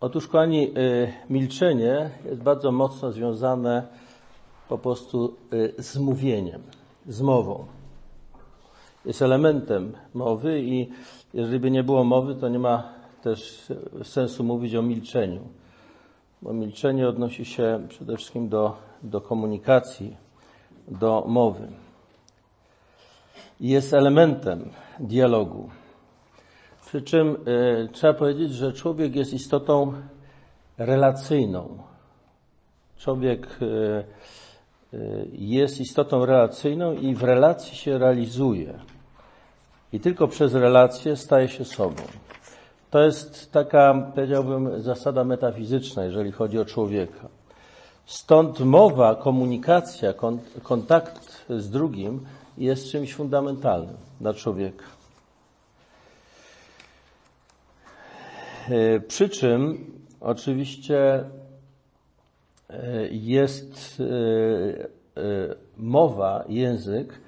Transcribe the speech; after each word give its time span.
Otóż, 0.00 0.28
kochani, 0.28 0.78
y, 0.78 1.12
milczenie 1.30 2.10
jest 2.24 2.42
bardzo 2.42 2.72
mocno 2.72 3.12
związane 3.12 3.86
po 4.68 4.78
prostu 4.78 5.36
y, 5.52 5.74
z 5.78 5.96
mówieniem, 5.96 6.62
z 7.06 7.20
mową. 7.20 7.66
Jest 9.04 9.22
elementem 9.22 9.92
mowy 10.14 10.60
i 10.60 10.88
jeżeli 11.34 11.60
by 11.60 11.70
nie 11.70 11.82
było 11.82 12.04
mowy, 12.04 12.34
to 12.34 12.48
nie 12.48 12.58
ma 12.58 12.92
też 13.22 13.66
sensu 14.02 14.44
mówić 14.44 14.74
o 14.74 14.82
milczeniu, 14.82 15.40
bo 16.42 16.52
milczenie 16.52 17.08
odnosi 17.08 17.44
się 17.44 17.86
przede 17.88 18.16
wszystkim 18.16 18.48
do, 18.48 18.76
do 19.02 19.20
komunikacji, 19.20 20.16
do 20.88 21.24
mowy. 21.26 21.68
Jest 23.60 23.94
elementem 23.94 24.70
dialogu. 25.00 25.70
Przy 26.90 27.02
czym 27.02 27.36
y, 27.48 27.88
trzeba 27.92 28.14
powiedzieć, 28.14 28.52
że 28.52 28.72
człowiek 28.72 29.16
jest 29.16 29.32
istotą 29.32 29.92
relacyjną. 30.78 31.78
Człowiek 32.98 33.58
y, 33.62 34.04
y, 34.94 35.28
jest 35.32 35.80
istotą 35.80 36.26
relacyjną 36.26 36.92
i 36.92 37.14
w 37.14 37.22
relacji 37.22 37.76
się 37.76 37.98
realizuje. 37.98 38.74
I 39.92 40.00
tylko 40.00 40.28
przez 40.28 40.54
relację 40.54 41.16
staje 41.16 41.48
się 41.48 41.64
sobą. 41.64 42.02
To 42.90 43.02
jest 43.02 43.52
taka, 43.52 44.10
powiedziałbym, 44.14 44.82
zasada 44.82 45.24
metafizyczna, 45.24 46.04
jeżeli 46.04 46.32
chodzi 46.32 46.58
o 46.58 46.64
człowieka. 46.64 47.28
Stąd 48.06 48.60
mowa, 48.60 49.14
komunikacja, 49.14 50.14
kontakt 50.62 51.46
z 51.48 51.70
drugim 51.70 52.26
jest 52.58 52.90
czymś 52.90 53.14
fundamentalnym 53.14 53.96
dla 54.20 54.34
człowieka. 54.34 54.99
Przy 59.08 59.28
czym 59.28 59.86
oczywiście 60.20 61.24
e, 62.70 63.08
jest 63.10 64.00
e, 64.00 65.24
mowa, 65.76 66.44
język 66.48 67.20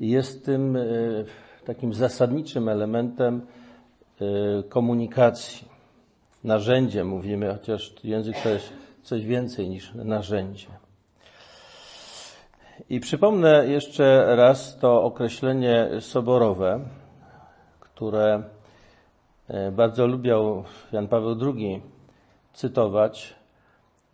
jest 0.00 0.44
tym 0.44 0.78
takim 1.64 1.94
zasadniczym 1.94 2.68
elementem 2.68 3.46
komunikacji. 4.68 5.68
Narzędzie 6.44 7.04
mówimy, 7.04 7.52
chociaż 7.52 7.94
język 8.04 8.36
to 8.42 8.48
jest 8.48 8.72
coś 9.02 9.24
więcej 9.24 9.68
niż 9.68 9.94
narzędzie. 9.94 10.66
I 12.90 13.00
przypomnę 13.00 13.66
jeszcze 13.66 14.36
raz 14.36 14.78
to 14.78 15.02
określenie 15.02 15.88
soborowe, 16.00 16.80
które 17.80 18.42
E, 18.42 18.53
bardzo 19.72 20.06
lubiał 20.06 20.64
Jan 20.92 21.08
Paweł 21.08 21.36
II 21.42 21.82
cytować. 22.52 23.34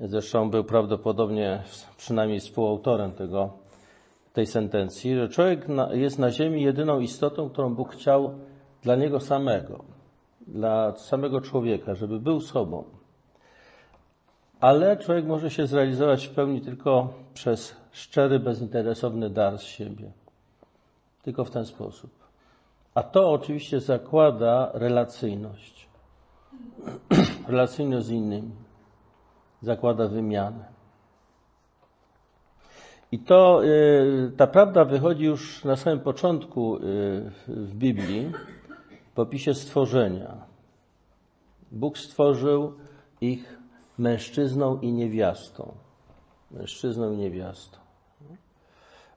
Zresztą 0.00 0.50
był 0.50 0.64
prawdopodobnie 0.64 1.62
przynajmniej 1.96 2.40
współautorem 2.40 3.12
tego, 3.12 3.50
tej 4.32 4.46
sentencji, 4.46 5.14
że 5.16 5.28
człowiek 5.28 5.66
jest 5.90 6.18
na 6.18 6.30
ziemi 6.30 6.62
jedyną 6.62 7.00
istotą, 7.00 7.50
którą 7.50 7.74
Bóg 7.74 7.92
chciał 7.92 8.34
dla 8.82 8.96
niego 8.96 9.20
samego, 9.20 9.84
dla 10.46 10.96
samego 10.96 11.40
człowieka, 11.40 11.94
żeby 11.94 12.20
był 12.20 12.40
sobą. 12.40 12.84
Ale 14.60 14.96
człowiek 14.96 15.26
może 15.26 15.50
się 15.50 15.66
zrealizować 15.66 16.26
w 16.26 16.34
pełni 16.34 16.60
tylko 16.60 17.08
przez 17.34 17.76
szczery, 17.92 18.38
bezinteresowny 18.38 19.30
dar 19.30 19.58
z 19.58 19.62
siebie. 19.62 20.10
Tylko 21.22 21.44
w 21.44 21.50
ten 21.50 21.66
sposób. 21.66 22.19
A 22.94 23.02
to 23.02 23.32
oczywiście 23.32 23.80
zakłada 23.80 24.70
relacyjność. 24.74 25.88
relacyjność 27.48 28.06
z 28.06 28.10
innymi. 28.10 28.50
Zakłada 29.62 30.08
wymianę. 30.08 30.64
I 33.12 33.18
to, 33.18 33.64
y, 33.64 34.32
ta 34.36 34.46
prawda 34.46 34.84
wychodzi 34.84 35.24
już 35.24 35.64
na 35.64 35.76
samym 35.76 36.00
początku 36.00 36.76
y, 36.76 36.80
w 37.46 37.74
Biblii, 37.74 38.32
w 39.14 39.18
opisie 39.18 39.54
stworzenia. 39.54 40.36
Bóg 41.72 41.98
stworzył 41.98 42.72
ich 43.20 43.58
mężczyzną 43.98 44.80
i 44.80 44.92
niewiastą. 44.92 45.74
Mężczyzną 46.50 47.12
i 47.12 47.16
niewiastą. 47.16 47.78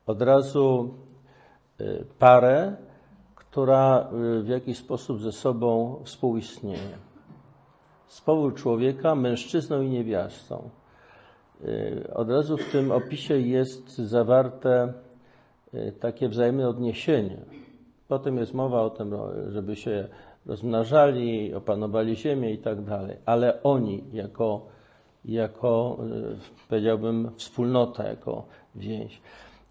Od 0.05 0.22
razu 0.22 0.94
y, 1.81 2.05
parę, 2.19 2.75
która 3.53 4.09
y, 4.40 4.44
w 4.44 4.47
jakiś 4.47 4.78
sposób 4.78 5.22
ze 5.22 5.31
sobą 5.31 6.00
współistnieje. 6.03 6.97
Spowód 8.08 8.56
człowieka 8.56 9.16
mężczyzną 9.16 9.81
i 9.81 9.90
niewiastą. 9.90 10.69
Y, 11.64 12.14
od 12.14 12.30
razu 12.30 12.58
w 12.58 12.72
tym 12.72 12.91
opisie 12.91 13.40
jest 13.40 13.97
zawarte 13.97 14.94
y, 15.74 15.94
takie 16.00 16.30
wzajemne 16.30 16.69
odniesienie. 16.69 17.38
Potem 18.08 18.38
jest 18.38 18.53
mowa 18.53 18.81
o 18.81 18.90
tym, 18.90 19.16
żeby 19.50 19.75
się 19.75 20.08
rozmnażali, 20.46 21.53
opanowali 21.53 22.16
ziemię 22.16 22.52
i 22.52 22.58
tak 22.58 22.81
dalej. 22.81 23.18
Ale 23.25 23.64
oni 23.64 24.03
jako, 24.14 24.66
jako 25.25 25.97
powiedziałbym, 26.70 27.31
wspólnota, 27.35 28.08
jako 28.08 28.46
więź. 28.75 29.22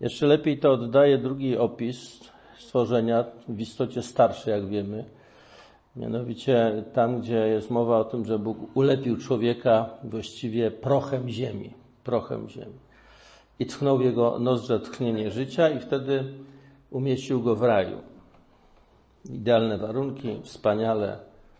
Jeszcze 0.01 0.27
lepiej 0.27 0.59
to 0.59 0.73
oddaje 0.73 1.19
drugi 1.19 1.57
opis, 1.57 2.32
stworzenia, 2.63 3.25
w 3.49 3.61
istocie 3.61 4.03
starsze, 4.03 4.51
jak 4.51 4.67
wiemy. 4.67 5.05
Mianowicie 5.97 6.85
tam, 6.93 7.21
gdzie 7.21 7.49
jest 7.49 7.71
mowa 7.71 7.99
o 7.99 8.05
tym, 8.05 8.25
że 8.25 8.39
Bóg 8.39 8.77
ulepił 8.77 9.17
człowieka 9.17 9.91
właściwie 10.05 10.71
prochem 10.71 11.29
ziemi, 11.29 11.75
prochem 12.05 12.49
ziemi. 12.49 12.79
I 13.59 13.67
tchnął 13.67 13.99
w 13.99 14.05
jego 14.05 14.39
nozdrze 14.39 14.81
tchnienie 14.81 15.31
życia 15.31 15.71
i 15.71 15.81
wtedy 15.81 16.25
umieścił 16.91 17.43
go 17.43 17.57
w 17.57 17.63
raju. 17.63 17.99
Idealne 19.25 19.79
warunki, 19.79 20.41
wspaniale, 20.43 21.19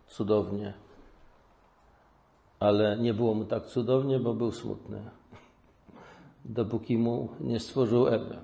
cudownie. 0.09 0.73
Ale 2.61 2.99
nie 2.99 3.15
było 3.15 3.35
mu 3.35 3.45
tak 3.45 3.67
cudownie, 3.67 4.19
bo 4.19 4.35
był 4.35 4.53
smutny. 4.53 5.01
Dopóki 6.45 6.99
mu 6.99 7.29
nie 7.41 7.61
stworzył 7.61 8.07
Ewę. 8.07 8.37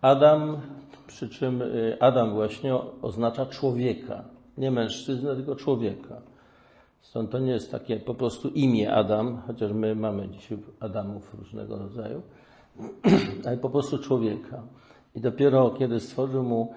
Adam 0.00 0.60
przy 1.08 1.28
czym 1.28 1.62
y, 1.62 1.96
Adam 2.00 2.34
właśnie 2.34 2.74
oznacza 3.02 3.46
człowieka. 3.46 4.24
Nie 4.58 4.70
mężczyznę, 4.70 5.36
tylko 5.36 5.56
człowieka. 5.56 6.22
Stąd 7.00 7.30
to 7.30 7.38
nie 7.38 7.52
jest 7.52 7.70
takie 7.70 7.96
po 7.96 8.14
prostu 8.14 8.48
imię 8.48 8.94
Adam, 8.94 9.42
chociaż 9.46 9.72
my 9.72 9.94
mamy 9.94 10.28
dzisiaj 10.28 10.58
Adamów 10.80 11.34
różnego 11.34 11.78
rodzaju, 11.78 12.22
ale 13.46 13.56
po 13.56 13.70
prostu 13.70 13.98
człowieka. 13.98 14.62
I 15.14 15.20
dopiero 15.20 15.70
kiedy 15.70 16.00
stworzył 16.00 16.42
mu 16.42 16.74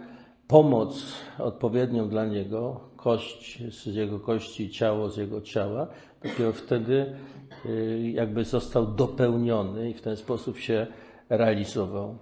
pomoc 0.48 1.14
odpowiednią 1.40 2.10
dla 2.10 2.26
niego, 2.26 2.80
kość 2.96 3.64
z 3.74 3.86
jego 3.86 4.20
kości, 4.20 4.70
ciało 4.70 5.10
z 5.10 5.18
jego 5.18 5.42
ciała, 5.42 5.88
dopiero 6.24 6.54
wtedy 6.54 7.16
y, 7.66 8.12
jakby 8.14 8.46
został 8.46 8.88
dopełniony 8.88 9.90
i 9.90 9.94
w 9.94 10.02
ten 10.02 10.18
sposób 10.18 10.58
się 10.58 10.88
realizował. 11.30 12.18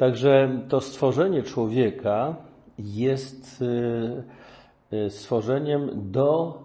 Także 0.00 0.60
to 0.68 0.80
stworzenie 0.80 1.42
człowieka 1.42 2.36
jest 2.78 3.62
y, 3.62 4.96
y, 4.96 5.10
stworzeniem 5.10 5.90
do 6.12 6.58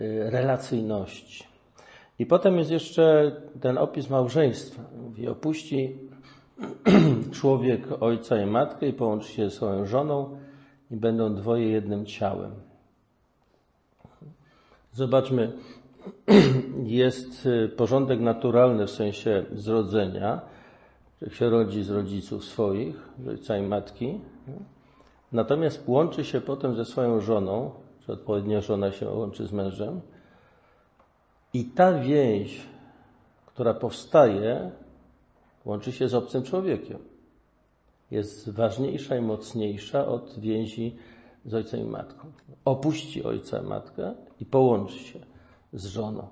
y, 0.00 0.30
relacyjności. 0.30 1.44
I 2.18 2.26
potem 2.26 2.58
jest 2.58 2.70
jeszcze 2.70 3.32
ten 3.60 3.78
opis 3.78 4.10
małżeństwa. 4.10 4.82
Mówi, 5.02 5.28
opuści 5.28 5.98
człowiek 7.40 8.02
ojca 8.02 8.42
i 8.42 8.46
matkę 8.46 8.88
i 8.88 8.92
połączy 8.92 9.32
się 9.32 9.50
ze 9.50 9.56
swoją 9.56 9.86
żoną 9.86 10.38
i 10.90 10.96
będą 10.96 11.34
dwoje 11.34 11.68
jednym 11.68 12.06
ciałem. 12.06 12.52
Zobaczmy, 14.92 15.52
jest 17.02 17.48
porządek 17.76 18.20
naturalny 18.20 18.86
w 18.86 18.90
sensie 18.90 19.44
zrodzenia, 19.52 20.40
że 21.22 21.30
się 21.30 21.50
rodzi 21.50 21.82
z 21.82 21.90
rodziców 21.90 22.44
swoich, 22.44 23.08
z 23.24 23.28
ojca 23.28 23.58
i 23.58 23.62
matki. 23.62 24.20
Natomiast 25.32 25.88
łączy 25.88 26.24
się 26.24 26.40
potem 26.40 26.76
ze 26.76 26.84
swoją 26.84 27.20
żoną, 27.20 27.70
czy 28.06 28.12
odpowiednia 28.12 28.60
żona 28.60 28.92
się 28.92 29.08
łączy 29.08 29.46
z 29.46 29.52
mężem. 29.52 30.00
I 31.54 31.64
ta 31.64 31.92
więź, 31.92 32.60
która 33.46 33.74
powstaje, 33.74 34.70
łączy 35.64 35.92
się 35.92 36.08
z 36.08 36.14
obcym 36.14 36.42
człowiekiem. 36.42 36.98
Jest 38.10 38.50
ważniejsza 38.50 39.16
i 39.16 39.20
mocniejsza 39.20 40.06
od 40.06 40.38
więzi 40.38 40.96
z 41.44 41.54
ojcem 41.54 41.80
i 41.80 41.84
matką. 41.84 42.32
Opuści 42.64 43.24
ojca 43.24 43.58
i 43.58 43.66
matkę 43.66 44.14
i 44.40 44.46
połączy 44.46 44.98
się 44.98 45.18
z 45.72 45.86
żoną 45.86 46.28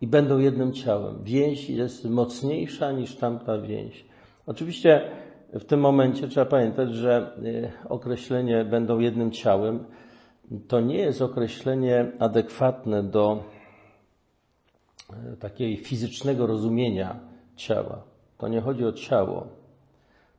i 0.00 0.06
będą 0.06 0.38
jednym 0.38 0.72
ciałem. 0.72 1.24
Więź 1.24 1.70
jest 1.70 2.04
mocniejsza 2.04 2.92
niż 2.92 3.16
tamta 3.16 3.58
więź. 3.58 4.04
Oczywiście 4.46 5.10
w 5.52 5.64
tym 5.64 5.80
momencie 5.80 6.28
trzeba 6.28 6.46
pamiętać, 6.46 6.94
że 6.94 7.36
y, 7.44 7.88
określenie 7.88 8.64
będą 8.64 8.98
jednym 8.98 9.30
ciałem 9.30 9.84
to 10.68 10.80
nie 10.80 10.98
jest 10.98 11.22
określenie 11.22 12.12
adekwatne 12.18 13.02
do 13.02 13.44
e, 15.12 15.36
takiej 15.36 15.76
fizycznego 15.76 16.46
rozumienia 16.46 17.20
ciała. 17.56 18.02
To 18.38 18.48
nie 18.48 18.60
chodzi 18.60 18.84
o 18.84 18.92
ciało. 18.92 19.46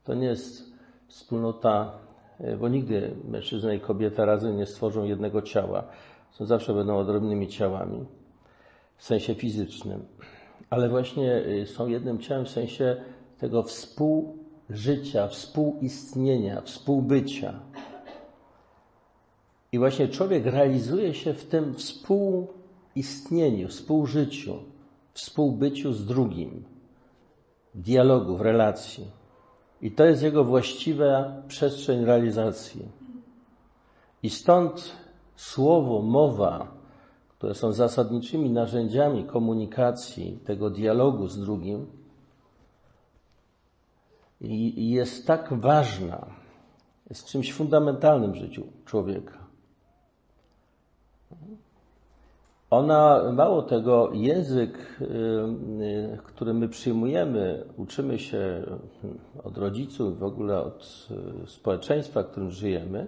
To 0.04 0.14
nie 0.14 0.26
jest 0.26 0.74
wspólnota, 1.08 1.92
e, 2.40 2.58
bo 2.58 2.68
nigdy 2.68 3.16
mężczyzna 3.28 3.74
i 3.74 3.80
kobieta 3.80 4.26
razem 4.26 4.58
nie 4.58 4.66
stworzą 4.66 5.04
jednego 5.04 5.42
ciała. 5.42 5.84
Są 6.32 6.46
zawsze 6.46 6.74
będą 6.74 6.98
odrębnymi 6.98 7.48
ciałami 7.48 8.06
w 9.02 9.06
sensie 9.06 9.36
fizycznym. 9.36 10.06
Ale 10.70 10.90
właśnie 10.90 11.34
e, 11.34 11.66
są 11.66 11.88
jednym 11.88 12.20
ciałem 12.20 12.46
w 12.46 12.50
sensie 12.50 12.96
tego 13.38 13.64
współżycia, 13.64 15.28
współistnienia, 15.28 16.62
współbycia. 16.62 17.60
I 19.72 19.80
właśnie 19.80 20.08
człowiek 20.08 20.46
realizuje 20.46 21.14
się 21.14 21.34
w 21.34 21.46
tym 21.46 21.76
współistnieniu, 21.76 23.68
współżyciu, 23.68 24.56
współbyciu 25.14 25.94
z 25.94 26.06
drugim, 26.06 26.64
w 27.76 27.82
dialogu, 27.82 28.38
w 28.38 28.42
relacji. 28.42 29.08
I 29.82 29.92
to 29.92 30.06
jest 30.06 30.24
jego 30.24 30.44
właściwa 30.44 31.42
przestrzeń 31.48 32.06
realizacji. 32.06 32.86
I 34.24 34.30
stąd 34.30 34.96
słowo, 35.36 36.02
mowa, 36.02 36.81
które 37.42 37.56
są 37.56 37.74
zasadniczymi 37.74 38.50
narzędziami 38.50 39.24
komunikacji, 39.24 40.40
tego 40.46 40.70
dialogu 40.70 41.28
z 41.28 41.40
drugim, 41.40 41.86
jest 44.76 45.28
tak 45.28 45.54
ważna, 45.54 46.26
jest 47.10 47.26
czymś 47.26 47.54
fundamentalnym 47.54 48.32
w 48.32 48.36
życiu 48.36 48.64
człowieka. 48.86 49.38
Ona, 52.70 53.32
mało 53.34 53.62
tego, 53.62 54.12
język, 54.14 55.02
y, 55.02 55.06
y, 55.84 56.18
który 56.24 56.54
my 56.54 56.70
przyjmujemy, 56.70 57.66
uczymy 57.78 58.20
się 58.20 58.64
od 59.44 59.58
rodziców, 59.58 60.20
w 60.20 60.24
ogóle 60.24 60.60
od 60.60 61.08
y, 61.44 61.48
społeczeństwa, 61.48 62.24
w 62.24 62.28
którym 62.28 62.52
żyjemy, 62.52 63.08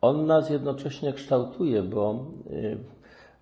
on 0.00 0.26
nas 0.26 0.50
jednocześnie 0.50 1.12
kształtuje, 1.12 1.82
bo 1.82 2.26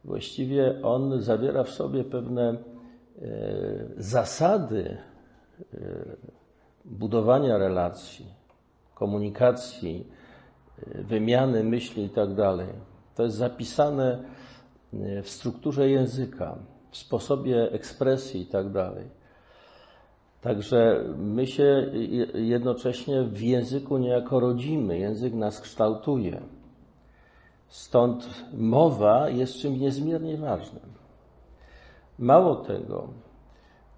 właściwie 0.07 0.83
on 0.83 1.23
zawiera 1.23 1.65
w 1.65 1.71
sobie 1.71 2.05
pewne 2.05 2.57
zasady 3.97 4.97
budowania 6.85 7.59
relacji, 7.59 8.27
komunikacji, 8.95 10.07
wymiany 10.95 11.65
myśli 11.65 12.03
itd. 12.03 12.37
Tak 12.37 12.67
to 13.15 13.23
jest 13.23 13.37
zapisane 13.37 14.25
e, 14.93 15.23
w 15.23 15.29
strukturze 15.29 15.91
języka, 15.91 16.59
w 16.91 16.97
sposobie 16.97 17.73
ekspresji 17.73 18.43
i 18.43 18.47
tak. 18.47 18.67
Także 20.41 21.05
my 21.19 21.47
się 21.47 21.93
jednocześnie 22.35 23.23
w 23.23 23.43
języku 23.43 23.99
niejako 23.99 24.41
rodzimy, 24.41 24.99
język 24.99 25.35
nas 25.35 25.61
kształtuje. 25.61 26.43
Stąd 27.69 28.45
mowa 28.53 29.29
jest 29.29 29.55
czymś 29.55 29.81
niezmiernie 29.81 30.37
ważnym. 30.37 30.83
Mało 32.19 32.57
tego, 32.57 33.09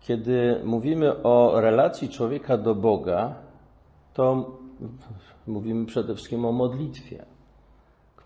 kiedy 0.00 0.60
mówimy 0.64 1.22
o 1.22 1.60
relacji 1.60 2.08
człowieka 2.08 2.58
do 2.58 2.74
Boga, 2.74 3.34
to 4.14 4.50
mówimy 5.46 5.86
przede 5.86 6.14
wszystkim 6.14 6.44
o 6.44 6.52
modlitwie 6.52 7.24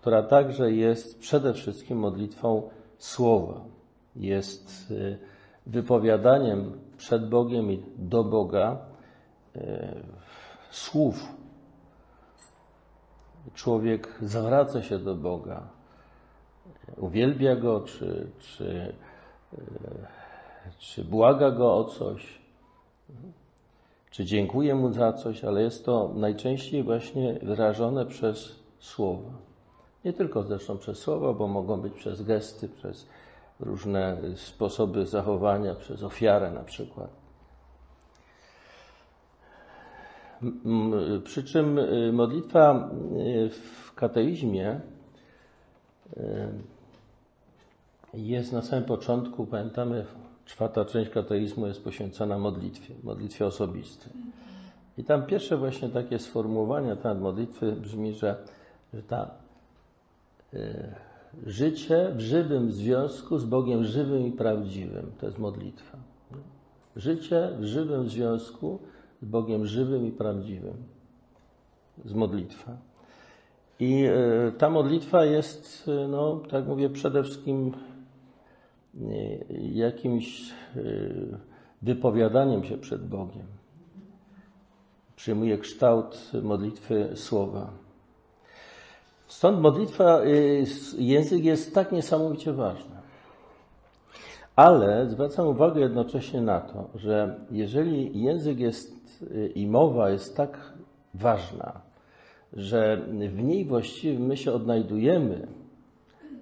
która 0.03 0.23
także 0.23 0.71
jest 0.71 1.19
przede 1.19 1.53
wszystkim 1.53 1.97
modlitwą 1.97 2.69
słowa. 2.97 3.61
Jest 4.15 4.91
y, 4.91 5.17
wypowiadaniem 5.65 6.71
przed 6.97 7.29
Bogiem 7.29 7.71
i 7.71 7.83
do 7.97 8.23
Boga 8.23 8.77
y, 9.55 9.59
słów. 10.71 11.35
Człowiek 13.53 14.07
zwraca 14.21 14.81
się 14.81 14.99
do 14.99 15.15
Boga, 15.15 15.61
uwielbia 16.97 17.55
Go, 17.55 17.81
czy, 17.81 18.27
czy, 18.39 18.93
y, 19.53 19.57
czy 20.79 21.03
błaga 21.03 21.51
Go 21.51 21.77
o 21.77 21.83
coś, 21.83 22.41
czy 24.11 24.25
dziękuję 24.25 24.75
Mu 24.75 24.91
za 24.93 25.13
coś, 25.13 25.43
ale 25.43 25.61
jest 25.61 25.85
to 25.85 26.11
najczęściej 26.15 26.83
właśnie 26.83 27.39
wyrażone 27.41 28.05
przez 28.05 28.59
słowa. 28.79 29.29
Nie 30.05 30.13
tylko 30.13 30.43
zresztą 30.43 30.77
przez 30.77 30.97
słowa, 30.97 31.33
bo 31.33 31.47
mogą 31.47 31.81
być 31.81 31.93
przez 31.93 32.21
gesty, 32.21 32.69
przez 32.69 33.07
różne 33.59 34.17
sposoby 34.35 35.05
zachowania, 35.05 35.75
przez 35.75 36.03
ofiarę 36.03 36.51
na 36.51 36.63
przykład. 36.63 37.22
Przy 41.23 41.43
czym 41.43 41.77
y, 41.77 42.11
modlitwa 42.13 42.89
y, 43.17 43.49
w 43.49 43.93
kateizmie 43.95 44.79
y, 46.17 46.21
jest 48.13 48.51
na 48.51 48.61
samym 48.61 48.85
początku, 48.85 49.45
pamiętamy, 49.45 50.05
czwarta 50.45 50.85
część 50.85 51.09
kateizmu 51.09 51.67
jest 51.67 51.83
poświęcona 51.83 52.37
modlitwie, 52.37 52.93
modlitwie 53.03 53.45
osobistej. 53.45 54.13
I 54.97 55.03
tam 55.03 55.25
pierwsze 55.25 55.57
właśnie 55.57 55.89
takie 55.89 56.19
sformułowanie 56.19 56.95
temat 56.95 57.21
modlitwy 57.21 57.71
brzmi, 57.71 58.13
że, 58.13 58.35
że 58.93 59.03
ta 59.03 59.31
życie 61.45 62.11
w 62.15 62.19
żywym 62.19 62.71
związku 62.71 63.37
z 63.37 63.45
Bogiem 63.45 63.83
żywym 63.83 64.27
i 64.27 64.31
prawdziwym. 64.31 65.11
To 65.19 65.25
jest 65.25 65.39
modlitwa. 65.39 65.97
Życie 66.95 67.49
w 67.59 67.63
żywym 67.63 68.09
związku 68.09 68.79
Bogiem 69.25 69.65
żywym 69.65 70.07
i 70.07 70.11
prawdziwym. 70.11 70.77
Z 72.05 72.13
modlitwa. 72.13 72.77
I 73.79 74.05
e, 74.05 74.51
ta 74.51 74.69
modlitwa 74.69 75.25
jest, 75.25 75.89
e, 76.03 76.07
no, 76.07 76.41
tak 76.49 76.67
mówię, 76.67 76.89
przede 76.89 77.23
wszystkim 77.23 77.71
jakimś 79.73 80.53
wypowiadaniem 81.81 82.63
się 82.63 82.77
przed 82.77 83.07
Bogiem. 83.07 83.45
Przyjmuje 85.15 85.57
kształt 85.57 86.31
modlitwy 86.43 87.09
słowa. 87.15 87.69
Stąd 89.27 89.59
modlitwa, 89.59 90.21
język 90.97 91.43
jest 91.43 91.75
tak 91.75 91.91
niesamowicie 91.91 92.53
ważny. 92.53 92.95
Ale 94.55 95.09
zwracam 95.09 95.47
uwagę 95.47 95.81
jednocześnie 95.81 96.41
na 96.41 96.59
to, 96.59 96.89
że 96.95 97.39
jeżeli 97.51 98.21
język 98.21 98.59
jest 98.59 99.02
i 99.55 99.67
mowa 99.67 100.09
jest 100.09 100.37
tak 100.37 100.73
ważna, 101.13 101.81
że 102.53 102.97
w 103.29 103.43
niej 103.43 103.65
właściwie 103.65 104.19
my 104.19 104.37
się 104.37 104.51
odnajdujemy, 104.51 105.47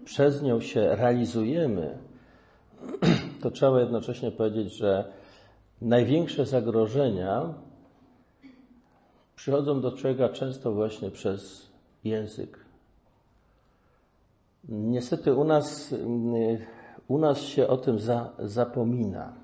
przez 0.05 0.43
nią 0.43 0.59
się 0.59 0.95
realizujemy, 0.95 1.97
to 3.41 3.51
trzeba 3.51 3.79
jednocześnie 3.79 4.31
powiedzieć, 4.31 4.73
że 4.73 5.13
największe 5.81 6.45
zagrożenia 6.45 7.53
przychodzą 9.35 9.81
do 9.81 9.91
człowieka 9.91 10.29
często 10.29 10.71
właśnie 10.71 11.11
przez 11.11 11.71
język. 12.03 12.65
Niestety 14.69 15.33
u 15.33 15.43
nas, 15.43 15.95
u 17.07 17.17
nas 17.17 17.41
się 17.41 17.67
o 17.67 17.77
tym 17.77 18.00
za, 18.00 18.29
zapomina. 18.39 19.40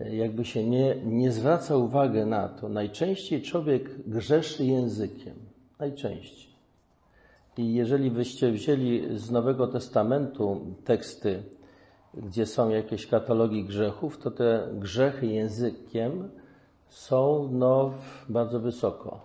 Jakby 0.00 0.44
się 0.44 0.66
nie, 0.66 0.96
nie 1.04 1.32
zwraca 1.32 1.76
uwagi 1.76 2.18
na 2.18 2.48
to. 2.48 2.68
Najczęściej 2.68 3.42
człowiek 3.42 4.08
grzeszy 4.08 4.64
językiem. 4.64 5.34
Najczęściej. 5.78 6.48
I 7.56 7.74
jeżeli 7.74 8.10
byście 8.10 8.52
wzięli 8.52 9.18
z 9.18 9.30
Nowego 9.30 9.66
Testamentu 9.66 10.60
teksty, 10.84 11.42
gdzie 12.14 12.46
są 12.46 12.68
jakieś 12.68 13.06
katalogi 13.06 13.64
grzechów, 13.64 14.18
to 14.18 14.30
te 14.30 14.68
grzechy 14.72 15.26
językiem 15.26 16.28
są 16.88 17.48
no, 17.52 17.92
bardzo 18.28 18.60
wysoko, 18.60 19.20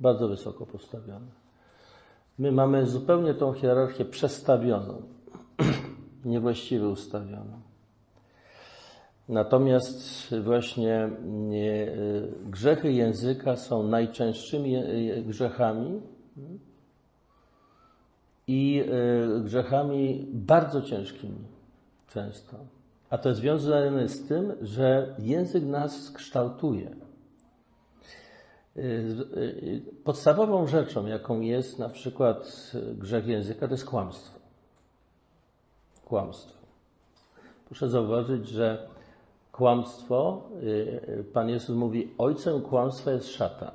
bardzo 0.00 0.28
wysoko 0.28 0.66
postawione. 0.66 1.26
My 2.38 2.52
mamy 2.52 2.86
zupełnie 2.86 3.34
tą 3.34 3.52
hierarchię 3.52 4.04
przestawioną, 4.04 5.02
niewłaściwie 6.24 6.88
ustawioną. 6.88 7.71
Natomiast 9.28 10.34
właśnie 10.44 10.94
e, 10.94 11.10
grzechy 12.44 12.92
języka 12.92 13.56
są 13.56 13.82
najczęstszymi 13.82 14.76
e, 14.76 14.82
grzechami 15.22 16.00
i 18.46 18.84
e, 18.84 19.40
grzechami 19.40 20.26
bardzo 20.32 20.82
ciężkimi 20.82 21.44
często. 22.08 22.56
A 23.10 23.18
to 23.18 23.28
jest 23.28 23.40
związane 23.40 24.08
z 24.08 24.28
tym, 24.28 24.52
że 24.60 25.16
język 25.18 25.64
nas 25.64 26.10
kształtuje. 26.10 26.96
Podstawową 30.04 30.66
rzeczą, 30.66 31.06
jaką 31.06 31.40
jest 31.40 31.78
na 31.78 31.88
przykład 31.88 32.72
grzech 32.94 33.26
języka, 33.26 33.68
to 33.68 33.74
jest 33.74 33.84
kłamstwo. 33.84 34.38
Kłamstwo. 36.04 36.58
Proszę 37.66 37.88
zauważyć, 37.88 38.48
że 38.48 38.88
kłamstwo, 39.52 40.42
Pan 41.32 41.48
Jezus 41.48 41.76
mówi, 41.76 42.14
ojcem 42.18 42.60
kłamstwa 42.60 43.10
jest 43.10 43.28
szatan. 43.28 43.70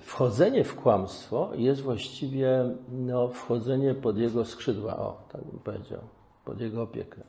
Wchodzenie 0.00 0.64
w 0.64 0.76
kłamstwo 0.76 1.50
jest 1.54 1.80
właściwie 1.80 2.70
no, 2.88 3.28
wchodzenie 3.28 3.94
pod 3.94 4.18
jego 4.18 4.44
skrzydła, 4.44 4.96
o, 4.96 5.22
tak 5.32 5.44
bym 5.44 5.58
powiedział, 5.58 6.00
pod 6.44 6.60
jego 6.60 6.82
opiekę. 6.82 7.22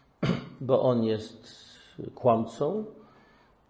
Bo 0.60 0.82
on 0.82 1.04
jest 1.04 1.48
kłamcą, 2.14 2.84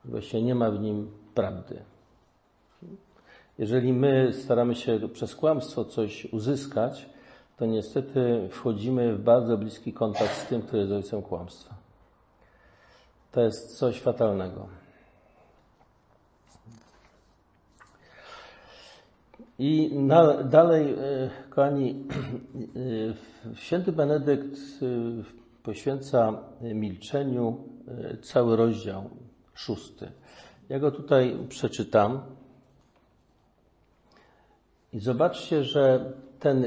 właśnie 0.04 0.42
nie 0.42 0.54
ma 0.54 0.70
w 0.70 0.80
nim 0.80 1.10
prawdy. 1.34 1.82
Jeżeli 3.58 3.92
my 3.92 4.32
staramy 4.32 4.74
się 4.74 5.08
przez 5.12 5.36
kłamstwo 5.36 5.84
coś 5.84 6.24
uzyskać, 6.24 7.10
to 7.62 7.66
niestety 7.66 8.48
wchodzimy 8.50 9.14
w 9.14 9.22
bardzo 9.22 9.58
bliski 9.58 9.92
kontakt 9.92 10.36
z 10.36 10.46
tym, 10.46 10.62
który 10.62 10.82
jest 10.82 10.92
ojcem 10.92 11.22
kłamstwa. 11.22 11.74
To 13.32 13.40
jest 13.40 13.78
coś 13.78 14.00
fatalnego. 14.00 14.66
I 19.58 19.90
na, 19.94 20.42
dalej, 20.44 20.92
e, 20.92 21.30
kochani, 21.50 21.90
e, 23.52 23.56
święty 23.56 23.92
Benedykt 23.92 24.56
e, 24.56 24.86
poświęca 25.62 26.38
milczeniu 26.60 27.64
cały 28.22 28.56
rozdział 28.56 29.10
szósty. 29.54 30.12
Ja 30.68 30.78
go 30.78 30.90
tutaj 30.90 31.36
przeczytam. 31.48 32.22
I 34.92 35.00
zobaczcie, 35.00 35.64
że 35.64 36.12
ten 36.42 36.66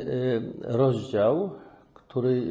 rozdział, 0.62 1.51
który 1.94 2.44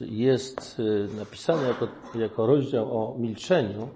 jest 0.00 0.82
napisany 1.18 1.68
jako, 1.68 1.88
jako 2.14 2.46
rozdział 2.46 2.98
o 2.98 3.18
milczeniu, 3.18 3.88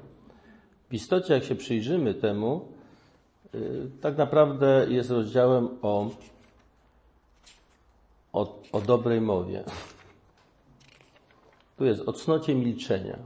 w 0.90 0.94
istocie, 0.94 1.34
jak 1.34 1.44
się 1.44 1.54
przyjrzymy 1.54 2.14
temu, 2.14 2.76
Y, 3.56 3.90
tak 4.00 4.18
naprawdę 4.18 4.86
jest 4.88 5.10
rozdziałem 5.10 5.68
o, 5.82 6.10
o, 8.32 8.60
o 8.72 8.80
dobrej 8.80 9.20
mowie. 9.20 9.64
Tu 11.76 11.84
jest 11.84 12.08
o 12.08 12.12
cnocie 12.12 12.54
milczenia. 12.54 13.18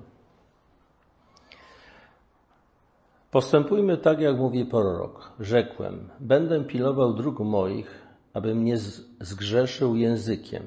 Postępujmy 3.30 3.97
tak, 3.97 4.21
jak 4.21 4.37
mówi 4.37 4.64
prorok. 4.64 5.33
Rzekłem, 5.40 6.09
będę 6.21 6.64
pilował 6.64 7.14
dróg 7.14 7.40
moich, 7.40 8.07
abym 8.35 8.65
nie 8.65 8.79
zgrzeszył 9.21 9.97
językiem. 9.97 10.63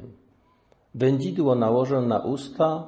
Wędzidło 0.96 1.55
nałożę 1.55 2.01
na 2.01 2.20
usta, 2.20 2.88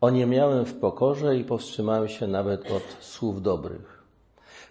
oniemiałem 0.00 0.64
w 0.64 0.74
pokorze 0.74 1.36
i 1.36 1.44
powstrzymałem 1.44 2.08
się 2.08 2.26
nawet 2.26 2.72
od 2.72 2.96
słów 3.00 3.42
dobrych. 3.42 4.04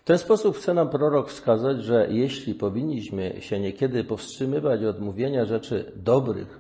W 0.02 0.06
ten 0.06 0.18
sposób 0.18 0.58
chce 0.58 0.74
nam 0.74 0.90
prorok 0.90 1.30
wskazać, 1.30 1.84
że 1.84 2.08
jeśli 2.12 2.56
powinniśmy 2.56 3.36
się 3.40 3.60
niekiedy 3.60 4.04
powstrzymywać 4.04 4.84
od 4.84 5.00
mówienia 5.00 5.46
rzeczy 5.46 5.92
dobrych 5.96 6.60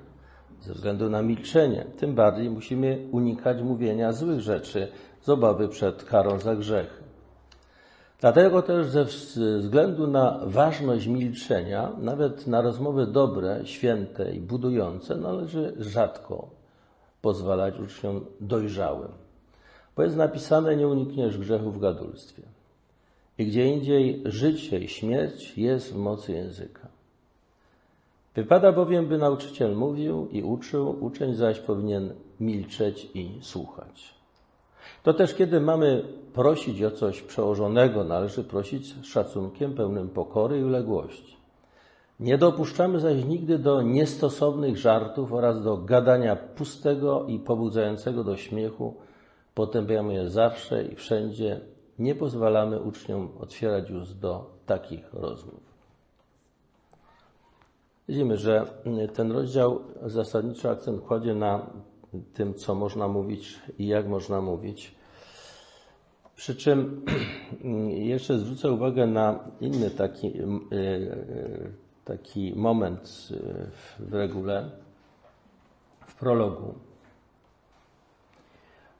ze 0.61 0.73
względu 0.73 1.09
na 1.09 1.21
milczenie, 1.21 1.85
tym 1.97 2.15
bardziej 2.15 2.49
musimy 2.49 3.07
unikać 3.11 3.61
mówienia 3.61 4.11
złych 4.11 4.39
rzeczy 4.39 4.87
z 5.21 5.29
obawy 5.29 5.67
przed 5.67 6.03
karą 6.03 6.39
za 6.39 6.55
grzechy. 6.55 7.02
Dlatego 8.23 8.61
też 8.61 8.87
ze 8.87 9.05
względu 9.59 10.07
na 10.07 10.39
ważność 10.45 11.07
milczenia, 11.07 11.91
nawet 11.97 12.47
na 12.47 12.61
rozmowy 12.61 13.07
dobre, 13.07 13.61
święte 13.63 14.35
i 14.35 14.39
budujące, 14.39 15.15
należy 15.15 15.73
rzadko 15.79 16.49
pozwalać 17.21 17.79
uczniom 17.79 18.25
dojrzałym. 18.41 19.11
Bo 19.95 20.03
jest 20.03 20.15
napisane, 20.15 20.75
nie 20.75 20.87
unikniesz 20.87 21.37
grzechu 21.37 21.71
w 21.71 21.79
gadulstwie. 21.79 22.43
I 23.37 23.45
gdzie 23.45 23.65
indziej 23.65 24.23
życie 24.25 24.79
i 24.79 24.87
śmierć 24.87 25.57
jest 25.57 25.93
w 25.93 25.97
mocy 25.97 26.31
języka. 26.31 26.87
Wypada 28.35 28.71
bowiem, 28.71 29.07
by 29.07 29.17
nauczyciel 29.17 29.75
mówił 29.75 30.27
i 30.31 30.43
uczył, 30.43 31.05
uczeń 31.05 31.35
zaś 31.35 31.59
powinien 31.59 32.13
milczeć 32.39 33.09
i 33.13 33.39
słuchać. 33.41 34.22
To 35.03 35.13
też, 35.13 35.33
kiedy 35.33 35.61
mamy 35.61 36.03
prosić 36.33 36.83
o 36.83 36.91
coś 36.91 37.21
przełożonego, 37.21 38.03
należy 38.03 38.43
prosić 38.43 38.87
z 38.87 39.05
szacunkiem 39.05 39.73
pełnym 39.73 40.09
pokory 40.09 40.59
i 40.59 40.63
uległości. 40.63 41.37
Nie 42.19 42.37
dopuszczamy 42.37 42.99
zaś 42.99 43.25
nigdy 43.25 43.59
do 43.59 43.81
niestosownych 43.81 44.77
żartów 44.77 45.33
oraz 45.33 45.63
do 45.63 45.77
gadania 45.77 46.35
pustego 46.35 47.25
i 47.27 47.39
pobudzającego 47.39 48.23
do 48.23 48.37
śmiechu. 48.37 48.95
Potępiamy 49.55 50.13
je 50.13 50.29
zawsze 50.29 50.83
i 50.83 50.95
wszędzie 50.95 51.61
nie 51.99 52.15
pozwalamy 52.15 52.79
uczniom 52.79 53.29
otwierać 53.39 53.91
ust 53.91 54.19
do 54.19 54.45
takich 54.65 55.13
rozmów. 55.13 55.73
Widzimy, 58.07 58.37
że 58.37 58.65
ten 59.13 59.31
rozdział 59.31 59.79
zasadniczo 60.05 60.69
akcent 60.69 61.01
kładzie 61.01 61.35
na 61.35 61.65
tym, 62.33 62.53
co 62.53 62.75
można 62.75 63.07
mówić 63.07 63.59
i 63.79 63.87
jak 63.87 64.07
można 64.07 64.41
mówić. 64.41 64.95
Przy 66.35 66.55
czym 66.55 67.05
jeszcze 68.13 68.39
zwrócę 68.39 68.71
uwagę 68.71 69.07
na 69.07 69.39
inny 69.61 69.91
taki, 69.91 70.27
e, 70.27 70.51
taki 72.05 72.53
moment 72.55 73.29
w 73.99 74.13
regule, 74.13 74.69
w 76.07 76.15
prologu 76.15 76.73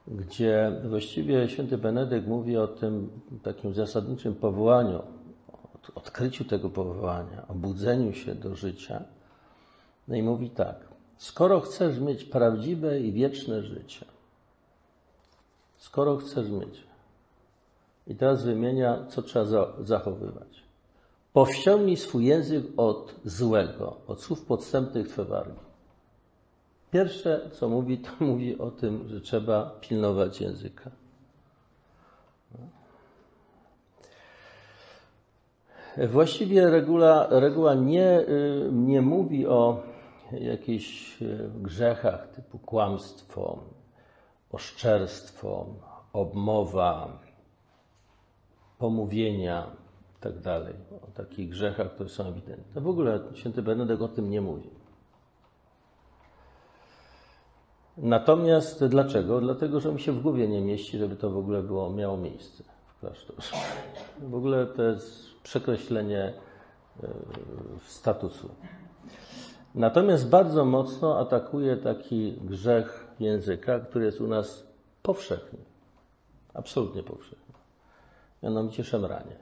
gdzie 0.07 0.71
właściwie 0.89 1.49
święty 1.49 1.77
Benedykt 1.77 2.27
mówi 2.27 2.57
o 2.57 2.67
tym 2.67 3.09
takim 3.43 3.73
zasadniczym 3.73 4.35
powołaniu, 4.35 5.03
odkryciu 5.95 6.45
tego 6.45 6.69
powołania, 6.69 7.47
obudzeniu 7.47 8.13
się 8.13 8.35
do 8.35 8.55
życia. 8.55 9.03
No 10.07 10.15
i 10.15 10.23
mówi 10.23 10.49
tak: 10.49 10.92
Skoro 11.23 11.59
chcesz 11.59 11.99
mieć 11.99 12.23
prawdziwe 12.23 12.99
i 12.99 13.11
wieczne 13.11 13.61
życie, 13.61 14.05
skoro 15.77 16.17
chcesz 16.17 16.49
mieć, 16.49 16.83
i 18.07 18.15
teraz 18.15 18.43
wymienia, 18.43 19.05
co 19.09 19.21
trzeba 19.21 19.45
zachowywać. 19.79 20.63
Powściągnij 21.33 21.97
swój 21.97 22.25
język 22.25 22.65
od 22.77 23.15
złego, 23.25 23.97
od 24.07 24.21
słów 24.21 24.45
podstępnych 24.45 25.07
Twe 25.07 25.25
wargi. 25.25 25.59
Pierwsze, 26.91 27.49
co 27.51 27.69
mówi, 27.69 27.97
to 27.97 28.09
mówi 28.25 28.57
o 28.57 28.71
tym, 28.71 29.09
że 29.09 29.21
trzeba 29.21 29.77
pilnować 29.81 30.41
języka. 30.41 30.91
Właściwie 36.11 36.69
reguła, 36.69 37.27
reguła 37.29 37.73
nie, 37.73 38.19
y, 38.19 38.69
nie 38.71 39.01
mówi 39.01 39.47
o 39.47 39.92
jakichś 40.41 41.21
y, 41.21 41.51
grzechach 41.55 42.27
typu 42.27 42.59
kłamstwo, 42.59 43.63
oszczerstwo, 44.51 45.65
obmowa, 46.13 47.19
pomówienia 48.77 49.67
itd. 50.15 50.41
Tak 50.41 51.03
o 51.03 51.11
takich 51.11 51.49
grzechach, 51.49 51.93
które 51.93 52.09
są 52.09 52.27
ewidentne. 52.27 52.81
W 52.81 52.87
ogóle 52.87 53.19
święty 53.33 53.61
Benedykt 53.61 54.01
o 54.01 54.07
tym 54.07 54.29
nie 54.29 54.41
mówi. 54.41 54.69
Natomiast 57.97 58.85
dlaczego? 58.85 59.41
Dlatego, 59.41 59.79
że 59.79 59.93
mi 59.93 59.99
się 59.99 60.11
w 60.11 60.21
głowie 60.21 60.47
nie 60.47 60.61
mieści, 60.61 60.97
żeby 60.97 61.15
to 61.15 61.29
w 61.29 61.37
ogóle 61.37 61.63
było, 61.63 61.89
miało 61.89 62.17
miejsce 62.17 62.63
w 62.87 62.99
klasztorze. 62.99 63.55
W 64.19 64.35
ogóle 64.35 64.65
to 64.65 64.83
jest 64.83 65.41
przekreślenie 65.43 66.33
e, 67.03 67.07
statusu. 67.85 68.49
Natomiast 69.75 70.29
bardzo 70.29 70.65
mocno 70.65 71.19
atakuje 71.19 71.77
taki 71.77 72.33
grzech 72.41 73.07
języka, 73.19 73.79
który 73.79 74.05
jest 74.05 74.21
u 74.21 74.27
nas 74.27 74.63
powszechny. 75.03 75.59
Absolutnie 76.53 77.03
powszechny. 77.03 77.53
Mianowicie 78.43 78.83
szemranie. 78.83 79.35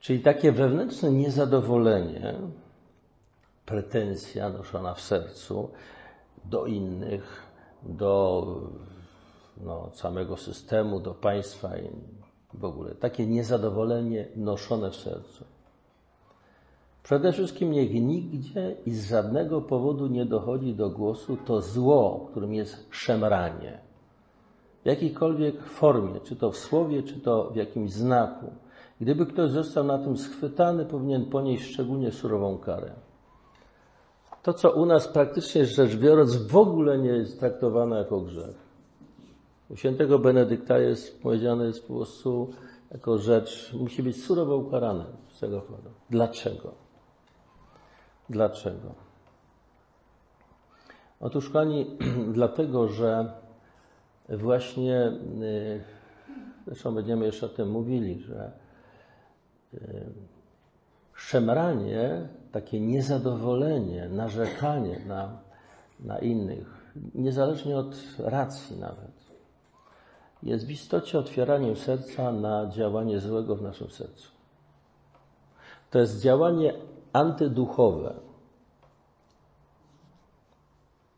Czyli 0.00 0.20
takie 0.20 0.52
wewnętrzne 0.52 1.10
niezadowolenie, 1.10 2.34
pretensja 3.66 4.48
noszona 4.48 4.94
w 4.94 5.00
sercu 5.00 5.70
do 6.44 6.66
innych, 6.66 7.42
do 7.82 8.46
no, 9.56 9.90
samego 9.94 10.36
systemu, 10.36 11.00
do 11.00 11.14
państwa 11.14 11.76
i 11.78 11.90
w 12.54 12.64
ogóle. 12.64 12.94
Takie 12.94 13.26
niezadowolenie 13.26 14.28
noszone 14.36 14.90
w 14.90 14.96
sercu. 14.96 15.44
Przede 17.02 17.32
wszystkim 17.32 17.70
niech 17.70 17.94
nigdzie 17.94 18.76
i 18.86 18.90
z 18.90 19.08
żadnego 19.08 19.60
powodu 19.60 20.06
nie 20.06 20.26
dochodzi 20.26 20.74
do 20.74 20.90
głosu 20.90 21.36
to 21.36 21.60
zło, 21.60 22.26
którym 22.30 22.54
jest 22.54 22.86
szemranie. 22.90 23.78
W 24.82 24.86
jakiejkolwiek 24.86 25.62
formie, 25.62 26.20
czy 26.20 26.36
to 26.36 26.50
w 26.50 26.56
słowie, 26.56 27.02
czy 27.02 27.20
to 27.20 27.50
w 27.50 27.56
jakimś 27.56 27.92
znaku. 27.92 28.46
Gdyby 29.00 29.26
ktoś 29.26 29.50
został 29.50 29.84
na 29.84 29.98
tym 29.98 30.16
schwytany, 30.16 30.84
powinien 30.84 31.26
ponieść 31.26 31.72
szczególnie 31.72 32.12
surową 32.12 32.58
karę. 32.58 32.90
To, 34.42 34.52
co 34.52 34.70
u 34.70 34.86
nas 34.86 35.08
praktycznie 35.08 35.64
rzecz 35.64 35.96
biorąc 35.96 36.36
w 36.36 36.56
ogóle 36.56 36.98
nie 36.98 37.10
jest 37.10 37.40
traktowane 37.40 37.98
jako 37.98 38.20
grzech. 38.20 38.67
U 39.70 39.76
świętego 39.76 40.18
Benedykta 40.18 40.78
jest 40.78 41.22
powiedziane 41.22 41.66
jest 41.66 41.86
po 41.86 41.94
prostu 41.94 42.50
jako 42.90 43.18
rzecz, 43.18 43.72
musi 43.80 44.02
być 44.02 44.24
surowo 44.24 44.56
ukarane 44.56 45.04
z 45.28 45.40
tego 45.40 45.60
powodu. 45.60 45.90
Dlaczego? 46.10 46.74
Dlaczego? 48.30 48.94
Otóż, 51.20 51.50
kochani, 51.50 51.86
dlatego, 52.32 52.88
że 52.88 53.32
właśnie, 54.28 55.06
y, 55.42 55.84
zresztą 56.66 56.94
będziemy 56.94 57.26
jeszcze 57.26 57.46
o 57.46 57.48
tym 57.48 57.70
mówili, 57.70 58.20
że 58.20 58.52
y, 59.74 59.78
szemranie, 61.14 62.28
takie 62.52 62.80
niezadowolenie, 62.80 64.08
narzekanie 64.08 65.00
na, 65.06 65.38
na 66.00 66.18
innych, 66.18 66.92
niezależnie 67.14 67.78
od 67.78 67.96
racji 68.18 68.76
nawet, 68.80 69.27
jest 70.42 70.66
w 70.66 70.70
istocie 70.70 71.18
otwieraniem 71.18 71.76
serca 71.76 72.32
na 72.32 72.66
działanie 72.66 73.20
złego 73.20 73.56
w 73.56 73.62
naszym 73.62 73.90
sercu. 73.90 74.28
To 75.90 75.98
jest 75.98 76.20
działanie 76.20 76.74
antyduchowe. 77.12 78.14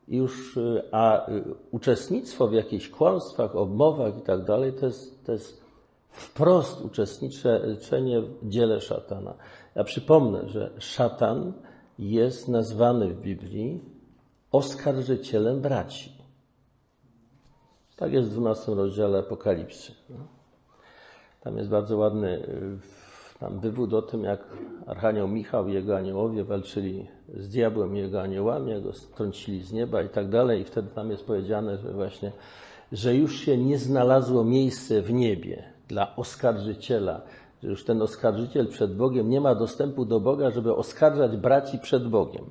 Już, 0.09 0.57
y, 0.57 0.83
a 0.93 1.29
y, 1.29 1.45
uczestnictwo 1.71 2.49
w 2.49 2.53
jakichś 2.53 2.89
kłamstwach, 2.89 3.57
obmowach 3.57 4.19
i 4.19 4.23
tak 4.23 4.45
dalej, 4.45 4.73
to 4.73 4.87
jest, 4.87 5.25
to 5.27 5.33
jest 5.33 5.65
wprost 6.11 6.81
uczestniczenie 6.81 8.21
w 8.21 8.49
dziele 8.49 8.81
szatana. 8.81 9.35
Ja 9.75 9.85
przypomnę, 9.85 10.49
że 10.49 10.71
szatan 10.79 11.53
jest 11.99 12.49
nazwany 12.49 13.15
w 13.15 13.21
Biblii 13.21 13.81
oskarżycielem 14.53 15.61
braci. 15.61 16.20
Tak 18.01 18.13
jest 18.13 18.29
w 18.29 18.33
12 18.33 18.75
rozdziale 18.75 19.19
Apokalipsy. 19.19 19.93
Tam 21.41 21.59
jest 21.59 21.71
bardzo 21.71 21.97
ładny 21.97 22.29
y, 22.29 23.39
tam 23.41 23.61
wywód 23.61 23.95
o 23.95 24.03
tym, 24.03 24.25
jak 24.25 24.41
Archanioł 24.87 25.29
Michał 25.29 25.69
i 25.69 25.73
jego 25.73 25.97
aniołowie 25.97 26.45
walczyli 26.45 27.07
z 27.35 27.49
diabłem 27.49 27.97
i 27.97 27.99
jego 27.99 28.23
aniołami, 28.23 28.83
go 28.83 28.93
strącili 28.93 29.63
z 29.63 29.73
nieba 29.73 30.03
i 30.03 30.09
tak 30.09 30.29
dalej. 30.29 30.61
I 30.61 30.65
wtedy 30.65 30.89
tam 30.95 31.11
jest 31.11 31.25
powiedziane, 31.25 31.79
że 31.79 31.93
właśnie, 31.93 32.33
że 32.93 33.15
już 33.15 33.41
się 33.41 33.59
nie 33.59 33.79
znalazło 33.79 34.45
miejsce 34.45 35.03
w 35.03 35.13
niebie 35.13 35.65
dla 35.89 36.17
oskarżyciela, 36.17 37.21
że 37.63 37.69
już 37.69 37.85
ten 37.85 38.03
oskarżyciel 38.03 38.69
przed 38.69 38.97
Bogiem 38.97 39.31
nie 39.31 39.41
ma 39.41 39.55
dostępu 39.55 40.05
do 40.05 40.21
Boga, 40.21 40.51
żeby 40.51 40.75
oskarżać 40.75 41.37
braci 41.37 41.79
przed 41.79 42.09
Bogiem. 42.09 42.45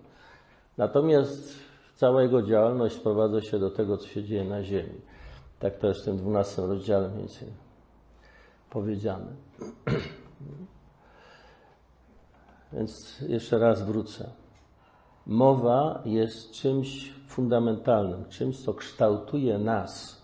Natomiast 0.78 1.54
cała 1.96 2.22
jego 2.22 2.42
działalność 2.42 2.96
sprowadza 2.96 3.42
się 3.42 3.60
do 3.60 3.72
tego, 3.72 3.98
co 3.98 4.08
się 4.08 4.24
dzieje 4.24 4.44
na 4.44 4.64
ziemi. 4.64 5.09
Tak 5.60 5.78
to 5.78 5.88
jest 5.88 6.02
w 6.02 6.06
tym 6.06 6.18
12 6.18 6.62
rozdziale 6.62 7.08
mniej 7.08 7.20
więcej 7.20 7.48
powiedziane. 8.70 9.26
Więc 12.74 13.22
jeszcze 13.28 13.60
raz 13.60 13.82
wrócę. 13.82 14.30
Mowa 15.26 16.02
jest 16.06 16.52
czymś 16.52 17.14
fundamentalnym, 17.28 18.26
czymś, 18.26 18.60
co 18.60 18.74
kształtuje 18.74 19.58
nas. 19.58 20.22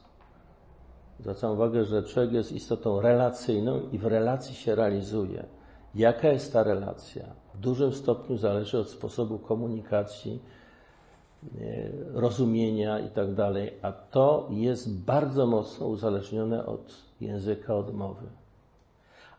Zwracam 1.19 1.51
uwagę, 1.51 1.85
że 1.85 2.03
człowiek 2.03 2.31
jest 2.31 2.51
istotą 2.51 3.01
relacyjną 3.01 3.81
i 3.91 3.97
w 3.97 4.05
relacji 4.05 4.55
się 4.55 4.75
realizuje. 4.75 5.45
Jaka 5.95 6.27
jest 6.27 6.53
ta 6.53 6.63
relacja? 6.63 7.25
W 7.53 7.57
dużym 7.57 7.93
stopniu 7.93 8.37
zależy 8.37 8.79
od 8.79 8.89
sposobu 8.89 9.39
komunikacji, 9.39 10.39
rozumienia 12.13 12.99
i 12.99 13.09
tak 13.09 13.33
dalej, 13.33 13.73
a 13.81 13.91
to 13.91 14.47
jest 14.51 14.99
bardzo 14.99 15.47
mocno 15.47 15.87
uzależnione 15.87 16.65
od 16.65 16.93
języka, 17.21 17.75
od 17.75 17.93
mowy. 17.93 18.25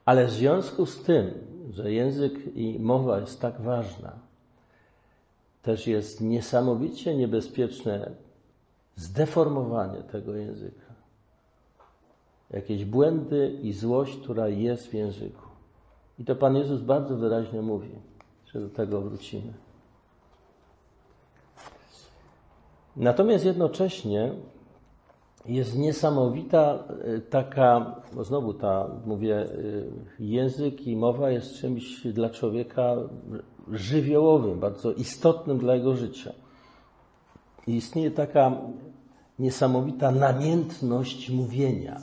Ale 0.05 0.27
w 0.27 0.31
związku 0.31 0.87
z 0.87 1.03
tym, 1.03 1.31
że 1.71 1.93
język 1.93 2.57
i 2.57 2.79
mowa 2.79 3.21
jest 3.21 3.41
tak 3.41 3.61
ważna, 3.61 4.13
też 5.63 5.87
jest 5.87 6.21
niesamowicie 6.21 7.17
niebezpieczne 7.17 8.11
zdeformowanie 8.97 10.03
tego 10.03 10.35
języka. 10.35 10.87
Jakieś 12.51 12.85
błędy 12.85 13.59
i 13.63 13.73
złość, 13.73 14.17
która 14.17 14.49
jest 14.49 14.87
w 14.87 14.95
języku. 14.95 15.43
I 16.19 16.25
to 16.25 16.37
Pan 16.37 16.57
Jezus 16.57 16.81
bardzo 16.81 17.17
wyraźnie 17.17 17.63
mówi, 17.63 17.91
że 18.47 18.61
do 18.61 18.69
tego 18.69 19.01
wrócimy. 19.01 19.53
Natomiast 22.97 23.45
jednocześnie 23.45 24.33
jest 25.47 25.79
niesamowita 25.79 26.85
e, 27.05 27.21
taka, 27.21 27.95
bo 28.13 28.25
znowu 28.25 28.55
ta, 28.55 28.91
mówię, 29.07 29.37
e, 29.37 29.47
język 30.19 30.87
i 30.87 30.97
mowa 30.97 31.31
jest 31.31 31.55
czymś 31.55 32.07
dla 32.07 32.31
człowieka 32.31 32.97
żywiołowym, 33.73 34.61
bardzo 34.61 34.93
istotnym 34.93 35.59
dla 35.59 35.75
jego 35.75 35.97
życia. 35.97 36.33
I 37.67 37.77
istnieje 37.77 38.11
taka 38.11 38.53
niesamowita 39.39 40.11
namiętność 40.11 41.31
mówienia, 41.31 42.01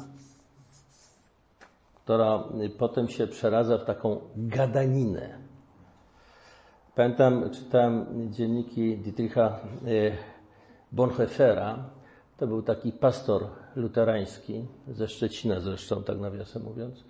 która 1.95 2.43
potem 2.77 3.07
się 3.07 3.27
przeradza 3.27 3.77
w 3.77 3.85
taką 3.85 4.19
gadaninę. 4.37 5.37
Pamiętam, 6.95 7.49
czytałem 7.49 8.05
dzienniki 8.31 8.97
Dietricha 8.97 9.59
e, 9.87 10.32
Bonhoeffera, 10.93 11.89
to 12.37 12.47
był 12.47 12.61
taki 12.61 12.91
pastor 12.91 13.47
luterański, 13.75 14.65
ze 14.87 15.07
Szczecina 15.07 15.59
zresztą, 15.59 16.03
tak 16.03 16.19
nawiasem 16.19 16.63
mówiąc, 16.63 17.03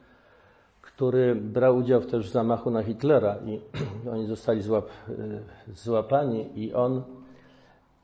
który 0.81 1.35
brał 1.35 1.77
udział 1.77 2.01
też 2.01 2.29
w 2.29 2.31
zamachu 2.31 2.71
na 2.71 2.83
Hitlera 2.83 3.35
i 3.45 3.61
oni 4.13 4.27
zostali 4.27 4.61
złap, 4.61 4.89
e, 5.09 5.73
złapani 5.73 6.59
i 6.59 6.73
on 6.73 7.03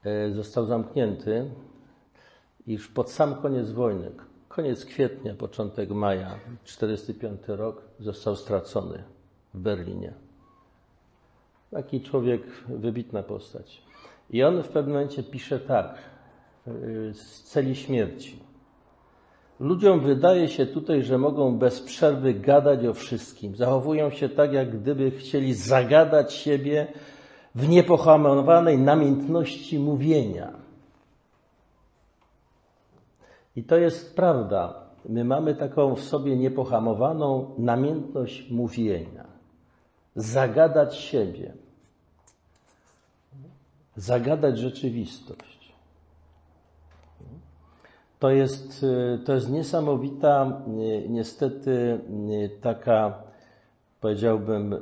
e, 0.03 0.31
został 0.31 0.65
zamknięty 0.65 1.49
już 2.67 2.87
pod 2.87 3.11
sam 3.11 3.35
koniec 3.35 3.71
wojny, 3.71 4.11
koniec 4.47 4.85
kwietnia, 4.85 5.33
początek 5.33 5.89
maja, 5.89 6.39
45 6.63 7.41
rok, 7.47 7.81
został 7.99 8.35
stracony 8.35 9.03
w 9.53 9.59
Berlinie. 9.59 10.13
Taki 11.71 12.01
człowiek, 12.01 12.41
wybitna 12.67 13.23
postać. 13.23 13.88
I 14.29 14.43
on 14.43 14.63
w 14.63 14.69
pewnym 14.69 14.93
momencie 14.95 15.23
pisze 15.23 15.59
tak, 15.59 15.95
y, 16.67 17.13
z 17.13 17.43
celi 17.43 17.75
śmierci. 17.75 18.39
Ludziom 19.59 19.99
wydaje 19.99 20.47
się 20.47 20.65
tutaj, 20.65 21.03
że 21.03 21.17
mogą 21.17 21.57
bez 21.57 21.81
przerwy 21.81 22.33
gadać 22.33 22.85
o 22.85 22.93
wszystkim. 22.93 23.55
Zachowują 23.55 24.09
się 24.09 24.29
tak, 24.29 24.53
jak 24.53 24.79
gdyby 24.79 25.11
chcieli 25.11 25.53
zagadać 25.53 26.33
siebie 26.33 26.87
w 27.55 27.69
niepohamowanej 27.69 28.77
namiętności 28.77 29.79
mówienia. 29.79 30.51
I 33.55 33.63
to 33.63 33.77
jest 33.77 34.15
prawda. 34.15 34.89
My 35.05 35.23
mamy 35.23 35.55
taką 35.55 35.95
w 35.95 36.01
sobie 36.01 36.37
niepohamowaną 36.37 37.55
namiętność 37.57 38.51
mówienia. 38.51 39.27
Zagadać 40.15 40.97
siebie 40.97 41.53
zagadać 43.99 44.57
rzeczywistość. 44.57 45.73
To 48.19 48.29
jest, 48.29 48.85
to 49.25 49.33
jest 49.33 49.49
niesamowita, 49.49 50.61
niestety, 51.09 51.99
taka, 52.61 53.23
powiedziałbym, 54.01 54.75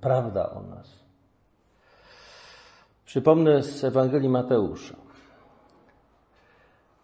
prawda 0.00 0.50
o 0.50 0.62
nas. 0.62 1.02
Przypomnę 3.04 3.62
z 3.62 3.84
Ewangelii 3.84 4.28
Mateusza. 4.28 4.96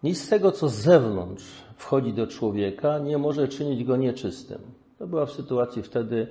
Nic 0.03 0.21
z 0.21 0.29
tego, 0.29 0.51
co 0.51 0.69
z 0.69 0.73
zewnątrz 0.73 1.63
wchodzi 1.75 2.13
do 2.13 2.27
człowieka, 2.27 2.99
nie 2.99 3.17
może 3.17 3.47
czynić 3.47 3.83
go 3.83 3.97
nieczystym. 3.97 4.61
To 4.99 5.07
była 5.07 5.25
w 5.25 5.31
sytuacji 5.31 5.83
wtedy 5.83 6.27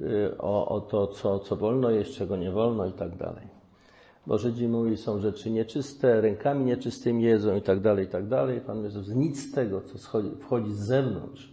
y, 0.00 0.38
o, 0.38 0.68
o 0.68 0.80
to, 0.80 1.06
co, 1.06 1.38
co 1.38 1.56
wolno 1.56 1.90
jeść, 1.90 2.16
czego 2.16 2.36
nie 2.36 2.50
wolno 2.50 2.86
i 2.86 2.92
tak 2.92 3.16
dalej 3.16 3.57
bo 4.28 4.38
Żydzi 4.38 4.68
mówili, 4.68 4.96
są 4.96 5.20
rzeczy 5.20 5.50
nieczyste, 5.50 6.20
rękami 6.20 6.64
nieczystymi 6.64 7.22
jedzą 7.22 7.56
i 7.56 7.62
tak 7.62 7.80
dalej, 7.80 8.06
i 8.06 8.08
tak 8.08 8.28
dalej. 8.28 8.60
Pan 8.60 8.84
Jezus 8.84 9.08
nic 9.08 9.50
z 9.50 9.52
tego, 9.52 9.80
co 9.80 9.98
schodzi, 9.98 10.30
wchodzi 10.40 10.74
z 10.74 10.78
zewnątrz, 10.78 11.52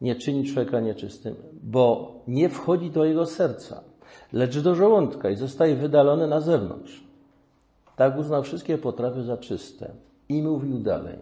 nie 0.00 0.16
czyni 0.16 0.44
człowieka 0.44 0.80
nieczystym, 0.80 1.34
bo 1.62 2.14
nie 2.28 2.48
wchodzi 2.48 2.90
do 2.90 3.04
jego 3.04 3.26
serca, 3.26 3.80
lecz 4.32 4.58
do 4.58 4.74
żołądka 4.74 5.30
i 5.30 5.36
zostaje 5.36 5.76
wydalony 5.76 6.26
na 6.26 6.40
zewnątrz. 6.40 7.04
Tak 7.96 8.18
uznał 8.18 8.42
wszystkie 8.42 8.78
potrawy 8.78 9.22
za 9.22 9.36
czyste 9.36 9.90
i 10.28 10.42
mówił 10.42 10.78
dalej. 10.78 11.18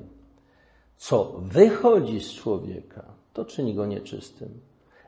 Co 0.96 1.40
wychodzi 1.42 2.20
z 2.20 2.32
człowieka, 2.32 3.04
to 3.32 3.44
czyni 3.44 3.74
go 3.74 3.86
nieczystym. 3.86 4.48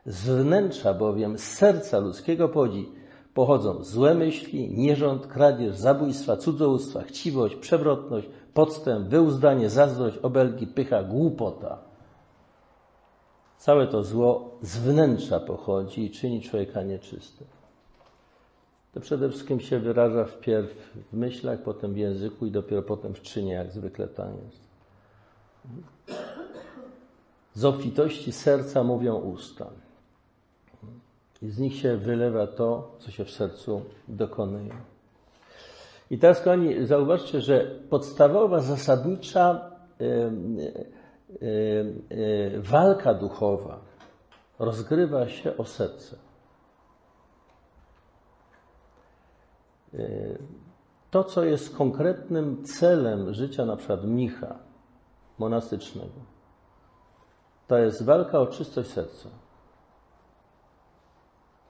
Z 0.06 0.30
wnętrza 0.30 0.94
bowiem, 0.94 1.38
z 1.38 1.42
serca 1.42 1.98
ludzkiego 1.98 2.48
pochodzi, 2.48 3.03
pochodzą 3.34 3.84
złe 3.84 4.14
myśli, 4.14 4.70
nierząd, 4.78 5.26
kradzież, 5.26 5.76
zabójstwa, 5.76 6.36
cudzołóstwa, 6.36 7.02
chciwość, 7.02 7.56
przewrotność, 7.56 8.28
podstęp, 8.54 9.08
wyuzdanie, 9.08 9.70
zazdrość, 9.70 10.18
obelgi, 10.18 10.66
pycha, 10.66 11.02
głupota. 11.02 11.78
Całe 13.58 13.86
to 13.86 14.02
zło 14.02 14.58
z 14.62 14.76
wnętrza 14.76 15.40
pochodzi 15.40 16.04
i 16.04 16.10
czyni 16.10 16.42
człowieka 16.42 16.82
nieczystym. 16.82 17.46
To 18.94 19.00
przede 19.00 19.28
wszystkim 19.28 19.60
się 19.60 19.78
wyraża 19.78 20.24
wpierw 20.24 20.96
w 21.12 21.16
myślach, 21.16 21.62
potem 21.62 21.92
w 21.92 21.96
języku 21.96 22.46
i 22.46 22.50
dopiero 22.50 22.82
potem 22.82 23.14
w 23.14 23.22
czynie, 23.22 23.52
jak 23.52 23.72
zwykle 23.72 24.08
tam 24.08 24.28
jest. 24.44 24.64
Z 27.54 27.64
obfitości 27.64 28.32
serca 28.32 28.82
mówią 28.82 29.14
usta. 29.14 29.70
I 31.44 31.50
z 31.50 31.59
nich 31.59 31.76
się 31.76 31.96
wylewa 31.96 32.46
to, 32.46 32.96
co 32.98 33.11
się 33.11 33.24
w 33.24 33.30
sercu 33.30 33.83
dokonuje. 34.09 34.74
I 36.11 36.18
teraz, 36.18 36.38
kochani, 36.38 36.87
zauważcie, 36.87 37.40
że 37.40 37.61
podstawowa, 37.90 38.61
zasadnicza 38.61 39.70
walka 42.59 43.14
duchowa 43.14 43.80
rozgrywa 44.59 45.28
się 45.28 45.57
o 45.57 45.64
serce. 45.64 46.16
To, 51.11 51.24
co 51.24 51.44
jest 51.44 51.76
konkretnym 51.76 52.64
celem 52.64 53.35
życia 53.35 53.66
na 53.66 53.76
przykład 53.76 54.04
mnicha 54.04 54.59
monastycznego, 55.38 56.20
to 57.66 57.78
jest 57.78 58.04
walka 58.04 58.40
o 58.40 58.46
czystość 58.46 58.90
serca. 58.90 59.43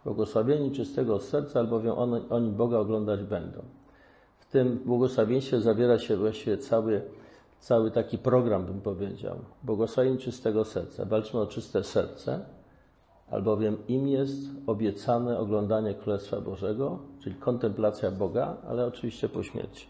Błogosławieni 0.04 0.70
czystego 0.70 1.18
serca, 1.18 1.60
albowiem 1.60 1.92
on, 1.98 2.20
oni 2.30 2.50
Boga 2.50 2.78
oglądać 2.78 3.22
będą. 3.22 3.62
W 4.38 4.46
tym 4.46 4.78
błogosławieństwie 4.86 5.60
zawiera 5.60 5.98
się 5.98 6.16
właściwie 6.16 6.58
cały, 6.58 7.02
cały 7.60 7.90
taki 7.90 8.18
program, 8.18 8.66
bym 8.66 8.80
powiedział. 8.80 9.38
Błogosławieni 9.62 10.18
czystego 10.18 10.64
serca. 10.64 11.04
Walczymy 11.04 11.42
o 11.42 11.46
czyste 11.46 11.84
serce, 11.84 12.40
albowiem 13.30 13.76
im 13.88 14.08
jest 14.08 14.38
obiecane 14.66 15.38
oglądanie 15.38 15.94
Królestwa 15.94 16.40
Bożego, 16.40 16.98
czyli 17.20 17.36
kontemplacja 17.36 18.10
Boga, 18.10 18.56
ale 18.68 18.86
oczywiście 18.86 19.28
po 19.28 19.42
śmierci. 19.42 19.86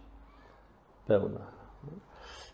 Pełna. 1.06 1.40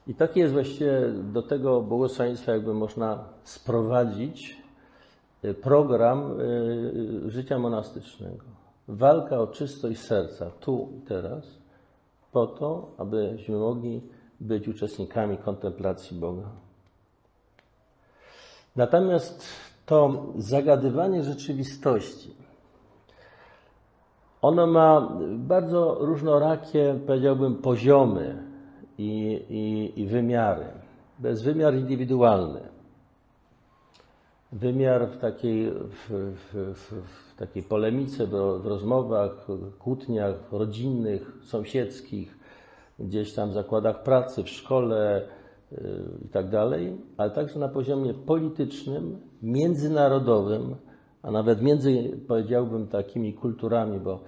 I 0.07 0.15
takie 0.15 0.41
jest 0.41 0.53
właściwie 0.53 1.13
do 1.33 1.43
tego 1.43 1.81
błogosławieństwa, 1.81 2.53
jakby 2.53 2.75
można 2.75 3.25
sprowadzić 3.45 4.60
program 5.63 6.41
y, 6.41 7.31
życia 7.31 7.59
monastycznego. 7.59 8.45
Walka 8.89 9.41
o 9.41 9.47
czystość 9.47 10.01
serca, 10.01 10.51
tu 10.61 10.89
i 10.99 11.01
teraz, 11.01 11.59
po 12.33 12.47
to, 12.47 12.91
abyśmy 12.99 13.57
mogli 13.57 14.01
być 14.41 14.69
uczestnikami 14.69 15.39
kontemplacji 15.39 16.19
Boga. 16.19 16.49
Natomiast 18.77 19.47
to 19.87 20.27
zagadywanie 20.37 21.23
rzeczywistości, 21.23 22.35
ono 24.43 24.67
ma 24.67 25.09
bardzo 25.37 25.97
różnorakie, 26.01 27.01
powiedziałbym, 27.07 27.55
poziomy 27.57 28.43
i, 28.99 29.41
i, 29.51 30.01
i 30.01 30.07
wymiary. 30.07 30.67
To 31.23 31.29
jest 31.29 31.45
wymiar 31.45 31.75
indywidualny. 31.75 32.61
Wymiar 34.53 35.09
w 35.09 35.19
takiej, 35.19 35.71
w, 35.71 36.09
w, 36.09 36.75
w, 36.75 37.37
takiej 37.37 37.63
polemice, 37.63 38.27
w 38.61 38.67
rozmowach, 38.67 39.47
kłótniach 39.79 40.35
rodzinnych, 40.53 41.33
sąsiedzkich, 41.43 42.39
gdzieś 42.99 43.35
tam 43.35 43.51
w 43.51 43.53
zakładach 43.53 44.03
pracy, 44.03 44.43
w 44.43 44.49
szkole, 44.49 45.29
i 46.25 46.29
tak 46.29 46.51
dalej, 46.51 46.97
ale 47.17 47.31
także 47.31 47.59
na 47.59 47.69
poziomie 47.69 48.15
politycznym, 48.15 49.21
międzynarodowym, 49.43 50.77
a 51.23 51.31
nawet 51.31 51.63
między, 51.63 52.21
powiedziałbym, 52.29 52.87
takimi 52.87 53.35
kulturami, 53.35 54.01
bo 54.01 54.21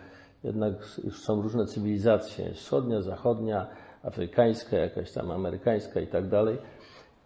jednak 0.44 0.74
już 1.04 1.20
są 1.20 1.42
różne 1.42 1.66
cywilizacje, 1.66 2.52
wschodnia, 2.54 3.02
zachodnia, 3.02 3.66
afrykańska, 4.02 4.76
jakaś 4.76 5.12
tam 5.12 5.30
amerykańska 5.30 6.00
i 6.00 6.06
tak 6.06 6.28
dalej. 6.28 6.58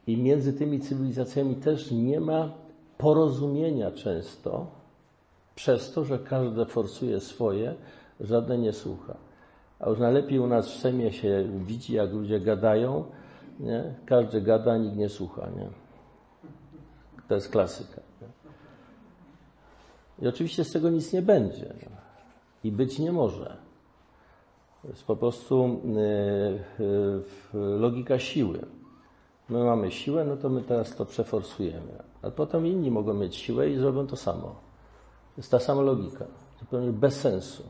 I 0.07 0.17
między 0.17 0.53
tymi 0.53 0.81
cywilizacjami 0.81 1.55
też 1.55 1.91
nie 1.91 2.21
ma 2.21 2.53
porozumienia 2.99 3.91
często, 3.91 4.67
przez 5.55 5.93
to, 5.93 6.05
że 6.05 6.19
każde 6.19 6.67
forsuje 6.67 7.21
swoje, 7.21 7.75
żadne 8.21 8.59
nie 8.59 8.73
słucha. 8.73 9.17
A 9.81 9.91
już 9.91 9.99
najlepiej 9.99 10.39
u 10.39 10.47
nas 10.47 10.73
w 10.73 10.79
Sejmie 10.79 11.13
się 11.13 11.49
widzi, 11.67 11.95
jak 11.95 12.13
ludzie 12.13 12.41
gadają, 12.41 13.05
nie? 13.61 13.95
Każdy 14.07 14.41
gada, 14.41 14.79
nikt 14.79 14.97
nie 14.97 15.09
słucha. 15.09 15.49
Nie? 15.57 15.69
To 17.29 17.35
jest 17.35 17.49
klasyka. 17.49 18.01
Nie? 18.23 18.29
I 20.25 20.29
oczywiście 20.29 20.65
z 20.65 20.73
tego 20.73 20.91
nic 20.91 21.13
nie 21.13 21.23
będzie. 21.23 21.75
I 22.65 22.73
być 22.73 22.99
nie 22.99 23.13
może. 23.13 23.57
To 24.83 24.89
jest 24.89 25.05
po 25.05 25.17
prostu 25.17 25.81
yy, 26.79 26.85
yy, 27.55 27.79
logika 27.79 28.19
siły. 28.19 28.59
My 29.49 29.65
mamy 29.65 29.91
siłę, 29.91 30.25
no 30.25 30.37
to 30.37 30.49
my 30.49 30.63
teraz 30.63 30.97
to 30.97 31.07
przeforsujemy. 31.07 32.06
A 32.23 32.31
potem 32.31 32.67
inni 32.67 32.91
mogą 32.91 33.15
mieć 33.15 33.37
siłę 33.37 33.71
i 33.71 33.77
zrobią 33.77 34.07
to 34.07 34.17
samo. 34.17 34.55
Jest 35.37 35.51
ta 35.51 35.59
sama 35.59 35.83
logika. 35.83 36.25
Zupełnie 36.61 36.93
bez 36.93 37.21
sensu. 37.21 37.63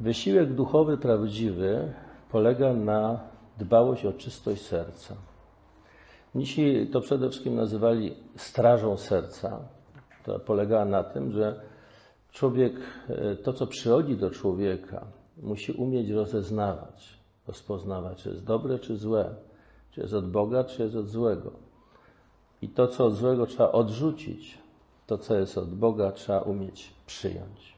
Wysiłek 0.00 0.54
duchowy 0.54 0.98
prawdziwy 0.98 1.92
polega 2.30 2.72
na 2.72 3.20
dbałość 3.58 4.06
o 4.06 4.12
czystość 4.12 4.62
serca. 4.62 5.14
Mnisi 6.34 6.88
to 6.92 7.00
przede 7.00 7.28
wszystkim 7.28 7.54
nazywali 7.54 8.14
strażą 8.36 8.96
serca. 8.96 9.60
To 10.24 10.38
polegała 10.38 10.84
na 10.84 11.04
tym, 11.04 11.32
że 11.32 11.60
człowiek, 12.32 12.74
e, 13.08 13.36
to 13.36 13.52
co 13.52 13.66
przychodzi 13.66 14.16
do 14.16 14.30
człowieka, 14.30 15.06
musi 15.42 15.72
umieć 15.72 16.10
rozeznawać, 16.10 17.18
rozpoznawać, 17.46 18.22
czy 18.22 18.28
jest 18.28 18.44
dobre, 18.44 18.78
czy 18.78 18.96
złe, 18.96 19.34
czy 19.90 20.00
jest 20.00 20.14
od 20.14 20.30
Boga, 20.30 20.64
czy 20.64 20.82
jest 20.82 20.96
od 20.96 21.08
złego. 21.08 21.52
I 22.62 22.68
to, 22.68 22.88
co 22.88 23.06
od 23.06 23.14
złego 23.14 23.46
trzeba 23.46 23.72
odrzucić, 23.72 24.58
to, 25.06 25.18
co 25.18 25.34
jest 25.38 25.58
od 25.58 25.74
Boga, 25.74 26.12
trzeba 26.12 26.40
umieć 26.40 26.94
przyjąć. 27.06 27.72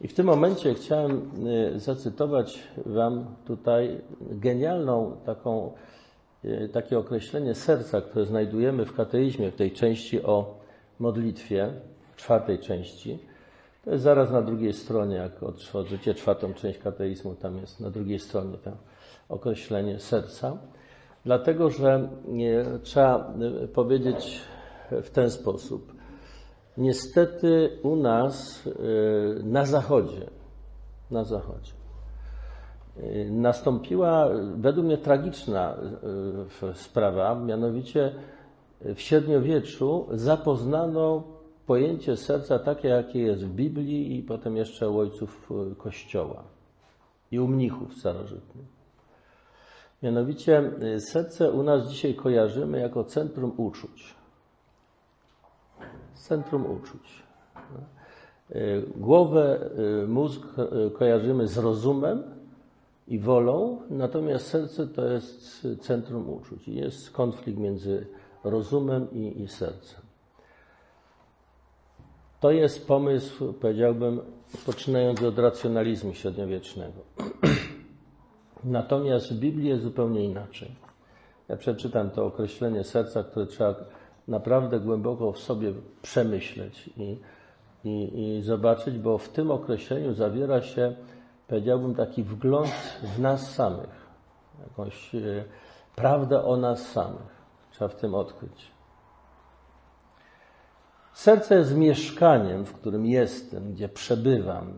I 0.00 0.08
w 0.08 0.14
tym 0.14 0.26
momencie 0.26 0.74
chciałem 0.74 1.30
y, 1.74 1.80
zacytować 1.80 2.58
Wam 2.86 3.24
tutaj 3.46 4.00
genialną 4.20 5.16
taką, 5.26 5.72
y, 6.44 6.68
takie 6.72 6.98
określenie 6.98 7.54
serca, 7.54 8.00
które 8.00 8.26
znajdujemy 8.26 8.84
w 8.84 8.96
kateizmie, 8.96 9.50
w 9.50 9.56
tej 9.56 9.72
części 9.72 10.22
o 10.22 10.54
modlitwie, 10.98 11.72
czwartej 12.16 12.58
części. 12.58 13.18
To 13.84 13.90
jest 13.90 14.04
zaraz 14.04 14.30
na 14.30 14.42
drugiej 14.42 14.72
stronie, 14.72 15.16
jak 15.16 15.42
otworzycie 15.42 16.14
czwartą 16.14 16.54
część 16.54 16.78
kateizmu, 16.78 17.34
tam 17.34 17.58
jest 17.58 17.80
na 17.80 17.90
drugiej 17.90 18.18
stronie 18.18 18.56
to 18.64 18.70
określenie 19.28 20.00
serca. 20.00 20.56
Dlatego, 21.24 21.70
że 21.70 22.08
y, 22.76 22.78
trzeba 22.78 23.34
powiedzieć 23.74 24.40
w 24.90 25.10
ten 25.10 25.30
sposób. 25.30 25.92
Niestety 26.76 27.78
u 27.82 27.96
nas 27.96 28.68
na 29.42 29.66
zachodzie, 29.66 30.30
na 31.10 31.24
zachodzie 31.24 31.72
nastąpiła 33.30 34.28
według 34.56 34.86
mnie 34.86 34.98
tragiczna 34.98 35.76
sprawa, 36.74 37.34
mianowicie 37.34 38.14
w 38.80 39.00
średniowieczu 39.00 40.06
zapoznano 40.10 41.22
pojęcie 41.66 42.16
serca 42.16 42.58
takie, 42.58 42.88
jakie 42.88 43.20
jest 43.20 43.46
w 43.46 43.54
Biblii 43.54 44.18
i 44.18 44.22
potem 44.22 44.56
jeszcze 44.56 44.90
u 44.90 44.98
ojców 44.98 45.50
Kościoła 45.78 46.44
i 47.30 47.38
u 47.38 47.48
mnichów 47.48 47.94
starożytnych. 47.94 48.81
Mianowicie 50.02 50.70
serce 50.98 51.50
u 51.50 51.62
nas 51.62 51.88
dzisiaj 51.88 52.14
kojarzymy 52.14 52.80
jako 52.80 53.04
centrum 53.04 53.52
uczuć 53.56 54.22
centrum 56.22 56.66
uczuć. 56.66 57.22
Głowę, 58.96 59.70
y, 60.04 60.06
mózg 60.08 60.42
y, 60.86 60.90
kojarzymy 60.90 61.48
z 61.48 61.58
rozumem 61.58 62.22
i 63.08 63.18
wolą, 63.18 63.82
natomiast 63.90 64.46
serce 64.46 64.86
to 64.86 65.06
jest 65.06 65.68
centrum 65.80 66.30
uczuć. 66.30 66.68
Jest 66.68 67.10
konflikt 67.10 67.58
między 67.58 68.06
rozumem 68.44 69.10
i, 69.12 69.42
i 69.42 69.48
sercem. 69.48 70.00
To 72.40 72.50
jest 72.50 72.86
pomysł, 72.86 73.52
powiedziałbym, 73.52 74.20
poczynający 74.66 75.26
od 75.26 75.38
racjonalizmu 75.38 76.14
średniowiecznego. 76.14 77.00
Natomiast 78.64 79.32
w 79.32 79.38
Biblii 79.38 79.68
jest 79.68 79.82
zupełnie 79.82 80.24
inaczej. 80.24 80.74
Ja 81.48 81.56
przeczytam 81.56 82.10
to 82.10 82.26
określenie 82.26 82.84
serca, 82.84 83.24
które 83.24 83.46
trzeba 83.46 83.74
naprawdę 84.28 84.80
głęboko 84.80 85.32
w 85.32 85.38
sobie 85.38 85.72
przemyśleć 86.02 86.90
i, 86.96 87.18
i, 87.84 88.20
i 88.36 88.42
zobaczyć, 88.42 88.98
bo 88.98 89.18
w 89.18 89.28
tym 89.28 89.50
określeniu 89.50 90.14
zawiera 90.14 90.62
się, 90.62 90.94
powiedziałbym, 91.48 91.94
taki 91.94 92.22
wgląd 92.22 93.00
w 93.16 93.18
nas 93.20 93.54
samych, 93.54 94.06
jakąś 94.68 95.14
e, 95.14 95.44
prawdę 95.96 96.44
o 96.44 96.56
nas 96.56 96.90
samych. 96.90 97.42
Trzeba 97.70 97.88
w 97.88 97.96
tym 97.96 98.14
odkryć. 98.14 98.70
Serce 101.12 101.54
jest 101.54 101.76
mieszkaniem, 101.76 102.64
w 102.64 102.72
którym 102.72 103.06
jestem, 103.06 103.72
gdzie 103.72 103.88
przebywam, 103.88 104.72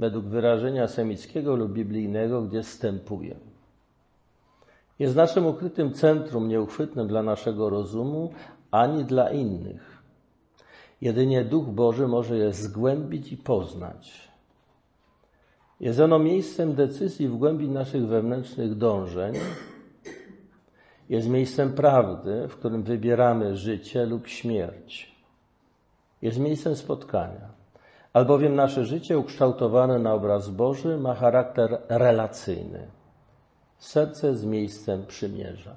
według 0.00 0.24
wyrażenia 0.24 0.88
semickiego 0.88 1.56
lub 1.56 1.72
biblijnego, 1.72 2.42
gdzie 2.42 2.62
stępuję. 2.62 3.36
Jest 4.98 5.16
naszym 5.16 5.46
ukrytym 5.46 5.92
centrum, 5.92 6.48
nieuchwytnym 6.48 7.08
dla 7.08 7.22
naszego 7.22 7.70
rozumu, 7.70 8.32
ani 8.70 9.04
dla 9.04 9.30
innych. 9.30 10.02
Jedynie 11.00 11.44
Duch 11.44 11.66
Boży 11.66 12.08
może 12.08 12.38
je 12.38 12.52
zgłębić 12.52 13.32
i 13.32 13.36
poznać. 13.36 14.30
Jest 15.80 16.00
ono 16.00 16.18
miejscem 16.18 16.74
decyzji 16.74 17.28
w 17.28 17.36
głębi 17.36 17.68
naszych 17.68 18.06
wewnętrznych 18.06 18.74
dążeń. 18.74 19.34
Jest 21.08 21.28
miejscem 21.28 21.72
prawdy, 21.72 22.48
w 22.48 22.56
którym 22.56 22.82
wybieramy 22.82 23.56
życie 23.56 24.06
lub 24.06 24.28
śmierć. 24.28 25.16
Jest 26.22 26.38
miejscem 26.38 26.76
spotkania. 26.76 27.49
Albowiem 28.12 28.54
nasze 28.54 28.84
życie 28.84 29.18
ukształtowane 29.18 29.98
na 29.98 30.14
obraz 30.14 30.48
Boży 30.48 30.96
ma 30.98 31.14
charakter 31.14 31.80
relacyjny. 31.88 32.90
Serce 33.78 34.34
z 34.34 34.44
miejscem 34.44 35.06
przymierza. 35.06 35.76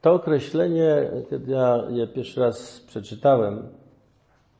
To 0.00 0.12
określenie, 0.12 1.10
kiedy 1.30 1.52
ja 1.52 1.82
je 1.88 2.06
pierwszy 2.06 2.40
raz 2.40 2.80
przeczytałem, 2.80 3.68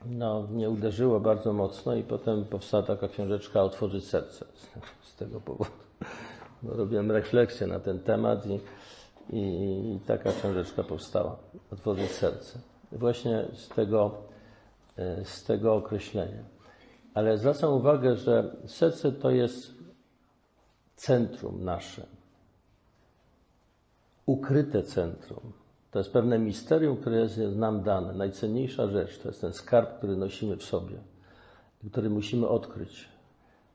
no, 0.07 0.43
mnie 0.43 0.71
uderzyło 0.71 1.21
bardzo 1.21 1.53
mocno 1.53 1.95
i 1.95 2.03
potem 2.03 2.45
powstała 2.45 2.83
taka 2.83 3.09
książeczka 3.09 3.63
Otworzyć 3.63 4.05
serce 4.09 4.47
z 5.03 5.17
tego 5.17 5.41
powodu. 5.41 5.71
Robiłem 6.63 7.11
refleksję 7.11 7.67
na 7.67 7.81
ten 7.81 8.01
temat 8.01 8.47
i, 8.47 8.61
i, 9.31 9.41
i 9.97 10.01
taka 10.07 10.33
książeczka 10.33 10.83
powstała. 10.83 11.37
Otworzyć 11.73 12.11
serce. 12.11 12.72
Właśnie 12.93 13.45
z 13.53 13.69
tego, 13.69 14.15
e, 14.97 15.25
z 15.25 15.45
tego 15.45 15.75
określenia. 15.75 16.45
Ale 17.15 17.39
zwracam 17.39 17.73
uwagę, 17.73 18.17
że 18.17 18.57
serce 18.67 19.13
to 19.13 19.31
jest 19.31 19.75
centrum 20.97 21.65
nasze. 21.65 22.07
Ukryte 24.27 24.83
centrum. 24.83 25.53
To 25.91 25.99
jest 25.99 26.13
pewne 26.13 26.39
misterium, 26.39 26.97
które 26.97 27.17
jest 27.17 27.39
nam 27.39 27.83
dane. 27.83 28.13
Najcenniejsza 28.13 28.89
rzecz 28.89 29.19
to 29.19 29.29
jest 29.29 29.41
ten 29.41 29.53
skarb, 29.53 29.99
który 29.99 30.17
nosimy 30.17 30.57
w 30.57 30.63
sobie, 30.63 30.97
który 31.91 32.11
musimy 32.11 32.49
odkryć, 32.49 33.09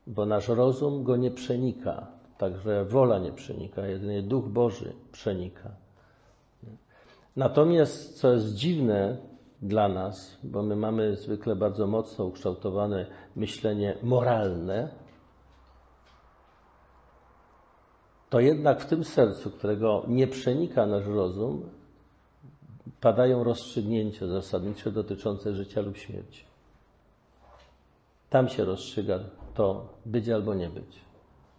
bo 0.06 0.26
nasz 0.26 0.48
rozum 0.48 1.04
go 1.04 1.16
nie 1.16 1.30
przenika, 1.30 2.06
także 2.38 2.84
wola 2.84 3.18
nie 3.18 3.32
przenika, 3.32 3.86
jedynie 3.86 4.22
Duch 4.22 4.48
Boży 4.48 4.92
przenika. 5.12 5.70
Natomiast, 7.38 8.20
co 8.20 8.32
jest 8.32 8.54
dziwne 8.54 9.16
dla 9.62 9.88
nas, 9.88 10.38
bo 10.42 10.62
my 10.62 10.76
mamy 10.76 11.16
zwykle 11.16 11.56
bardzo 11.56 11.86
mocno 11.86 12.24
ukształtowane 12.24 13.06
myślenie 13.36 13.94
moralne, 14.02 14.88
to 18.30 18.40
jednak 18.40 18.80
w 18.80 18.86
tym 18.86 19.04
sercu, 19.04 19.50
którego 19.50 20.04
nie 20.08 20.26
przenika 20.26 20.86
nasz 20.86 21.06
rozum, 21.06 21.70
padają 23.00 23.44
rozstrzygnięcia 23.44 24.26
zasadnicze 24.26 24.92
dotyczące 24.92 25.54
życia 25.54 25.80
lub 25.80 25.96
śmierci. 25.96 26.44
Tam 28.30 28.48
się 28.48 28.64
rozstrzyga 28.64 29.18
to 29.54 29.88
być 30.06 30.28
albo 30.28 30.54
nie 30.54 30.68
być 30.68 31.00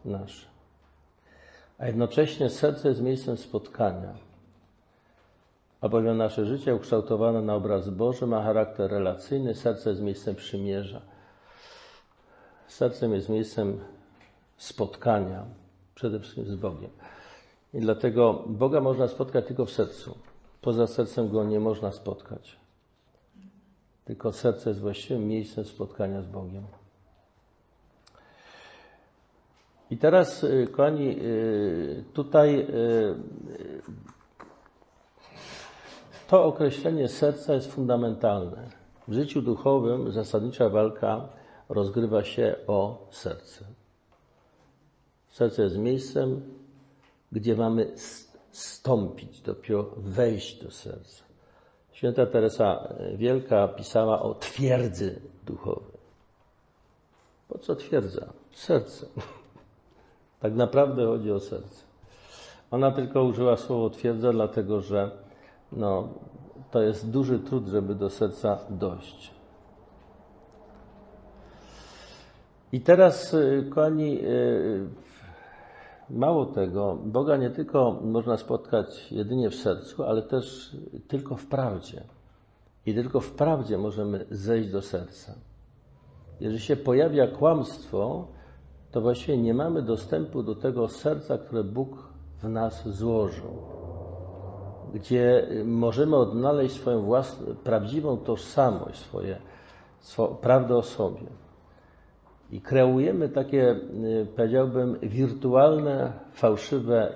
nasze. 0.05 0.47
A 1.77 1.87
jednocześnie 1.87 2.49
serce 2.49 2.89
jest 2.89 3.01
miejscem 3.01 3.37
spotkania. 3.37 4.28
Albowiem 5.81 6.17
nasze 6.17 6.45
życie 6.45 6.75
ukształtowane 6.75 7.41
na 7.41 7.55
obraz 7.55 7.89
Boży 7.89 8.27
ma 8.27 8.43
charakter 8.43 8.91
relacyjny, 8.91 9.55
serce 9.55 9.89
jest 9.89 10.01
miejscem 10.01 10.35
przymierza. 10.35 11.01
Sercem 12.67 13.13
jest 13.13 13.29
miejscem 13.29 13.79
spotkania, 14.57 15.45
przede 15.95 16.19
wszystkim 16.19 16.45
z 16.45 16.55
Bogiem. 16.55 16.89
I 17.73 17.79
dlatego 17.79 18.43
Boga 18.47 18.81
można 18.81 19.07
spotkać 19.07 19.45
tylko 19.45 19.65
w 19.65 19.71
sercu. 19.71 20.17
Poza 20.61 20.87
sercem 20.87 21.29
go 21.29 21.43
nie 21.43 21.59
można 21.59 21.91
spotkać. 21.91 22.59
Tylko 24.05 24.31
serce 24.31 24.69
jest 24.69 24.81
właściwym 24.81 25.27
miejscem 25.27 25.65
spotkania 25.65 26.21
z 26.21 26.27
Bogiem. 26.27 26.63
I 29.91 29.97
teraz, 29.97 30.43
y, 30.43 30.67
kochani, 30.71 31.15
y, 31.19 32.03
tutaj 32.13 32.59
y, 32.59 33.15
to 36.29 36.45
określenie 36.45 37.07
serca 37.07 37.53
jest 37.53 37.71
fundamentalne. 37.71 38.69
W 39.07 39.13
życiu 39.13 39.41
duchowym 39.41 40.11
zasadnicza 40.11 40.69
walka 40.69 41.29
rozgrywa 41.69 42.23
się 42.23 42.55
o 42.67 43.07
serce. 43.11 43.65
Serce 45.29 45.63
jest 45.63 45.77
miejscem, 45.77 46.41
gdzie 47.31 47.55
mamy 47.55 47.91
stąpić, 48.51 49.41
dopiero 49.41 49.85
wejść 49.97 50.63
do 50.63 50.71
serca. 50.71 51.23
Święta 51.91 52.25
Teresa 52.25 52.93
Wielka 53.15 53.67
pisała 53.67 54.21
o 54.21 54.33
twierdzy 54.33 55.21
duchowej. 55.45 55.99
Po 57.47 57.57
co 57.57 57.75
twierdza? 57.75 58.33
Serce. 58.51 59.05
Tak 60.39 60.53
naprawdę 60.53 61.05
chodzi 61.05 61.31
o 61.31 61.39
serce. 61.39 61.83
Ona 62.71 62.91
tylko 62.91 63.23
użyła 63.23 63.57
słowo 63.57 63.89
twierdza, 63.89 64.31
dlatego 64.31 64.81
że 64.81 65.11
no, 65.71 66.07
to 66.71 66.81
jest 66.81 67.09
duży 67.09 67.39
trud, 67.39 67.67
żeby 67.67 67.95
do 67.95 68.09
serca 68.09 68.59
dojść. 68.69 69.31
I 72.71 72.81
teraz, 72.81 73.33
y, 73.33 73.65
kochani, 73.69 74.19
y, 74.23 74.85
Mało 76.09 76.45
tego, 76.45 76.97
Boga 77.05 77.37
nie 77.37 77.49
tylko 77.49 77.99
można 78.03 78.37
spotkać 78.37 79.11
jedynie 79.11 79.49
w 79.49 79.55
sercu, 79.55 80.03
ale 80.03 80.21
też 80.21 80.75
tylko 81.07 81.35
w 81.35 81.45
prawdzie. 81.45 82.03
I 82.85 82.93
tylko 82.93 83.19
w 83.19 83.31
prawdzie 83.31 83.77
możemy 83.77 84.25
zejść 84.31 84.71
do 84.71 84.81
serca. 84.81 85.33
Jeżeli 86.39 86.61
się 86.61 86.75
pojawia 86.75 87.27
kłamstwo, 87.27 88.27
to 88.91 89.01
właściwie 89.01 89.37
nie 89.37 89.53
mamy 89.53 89.81
dostępu 89.81 90.43
do 90.43 90.55
tego 90.55 90.87
serca, 90.87 91.37
które 91.37 91.63
Bóg 91.63 92.09
w 92.41 92.49
nas 92.49 92.87
złożył, 92.87 93.78
gdzie 94.93 95.47
możemy 95.65 96.15
odnaleźć 96.15 96.75
swoją 96.75 97.01
własną, 97.01 97.55
prawdziwą 97.63 98.17
tożsamość, 98.17 98.99
swoje, 98.99 99.37
swo, 99.99 100.27
prawdę 100.27 100.75
o 100.75 100.81
sobie. 100.81 101.27
I 102.51 102.61
kreujemy 102.61 103.29
takie, 103.29 103.71
y, 103.71 104.27
powiedziałbym, 104.35 104.99
wirtualne, 105.01 106.13
fałszywe 106.33 107.13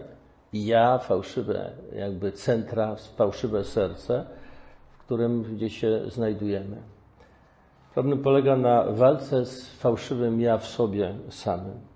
ja, 0.54 0.98
fałszywe 0.98 1.72
jakby 1.96 2.32
centra, 2.32 2.96
fałszywe 3.16 3.64
serce, 3.64 4.26
w 4.92 4.98
którym 4.98 5.44
gdzieś 5.44 5.80
się 5.80 6.02
znajdujemy. 6.08 6.78
Problem 7.94 8.20
polega 8.20 8.58
na 8.58 8.84
walce 8.84 9.46
z 9.46 9.70
fałszywym 9.70 10.42
ja 10.42 10.58
w 10.58 10.68
sobie 10.68 11.16
samym. 11.30 11.93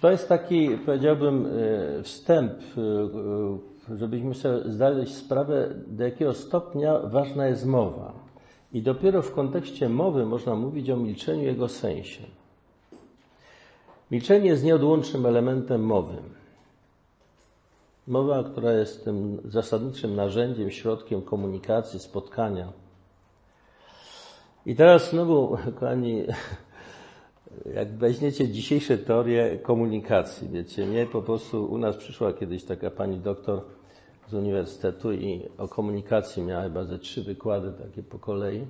To 0.00 0.10
jest 0.10 0.28
taki, 0.28 0.70
powiedziałbym, 0.86 1.46
y, 1.46 2.02
wstęp, 2.02 2.52
y, 3.90 3.96
żebyśmy 3.96 4.34
sobie 4.34 4.72
zdali 4.72 5.06
sprawę, 5.06 5.74
do 5.86 6.04
jakiego 6.04 6.34
stopnia 6.34 6.98
ważna 6.98 7.46
jest 7.46 7.66
mowa. 7.66 8.12
I 8.72 8.82
dopiero 8.82 9.22
w 9.22 9.32
kontekście 9.32 9.88
mowy 9.88 10.26
można 10.26 10.54
mówić 10.54 10.90
o 10.90 10.96
milczeniu 10.96 11.42
jego 11.42 11.68
sensie. 11.68 12.22
Milczenie 14.10 14.48
jest 14.48 14.64
nieodłącznym 14.64 15.26
elementem 15.26 15.84
mowy. 15.84 16.16
Mowa, 18.06 18.44
która 18.44 18.72
jest 18.72 19.04
tym 19.04 19.40
zasadniczym 19.44 20.16
narzędziem, 20.16 20.70
środkiem 20.70 21.22
komunikacji, 21.22 22.00
spotkania. 22.00 22.72
I 24.66 24.76
teraz 24.76 25.10
znowu, 25.10 25.56
kochani, 25.80 26.24
jak 27.74 27.96
weźmiecie 27.96 28.48
dzisiejsze 28.48 28.98
teorie 28.98 29.58
komunikacji, 29.58 30.48
wiecie, 30.48 30.86
nie, 30.86 31.06
po 31.06 31.22
prostu 31.22 31.64
u 31.64 31.78
nas 31.78 31.96
przyszła 31.96 32.32
kiedyś 32.32 32.64
taka 32.64 32.90
pani 32.90 33.18
doktor 33.18 33.62
z 34.28 34.34
uniwersytetu 34.34 35.12
i 35.12 35.48
o 35.58 35.68
komunikacji 35.68 36.42
miała 36.42 36.62
chyba 36.62 36.84
ze 36.84 36.98
trzy 36.98 37.24
wykłady 37.24 37.72
takie 37.72 38.02
po 38.02 38.18
kolei. 38.18 38.66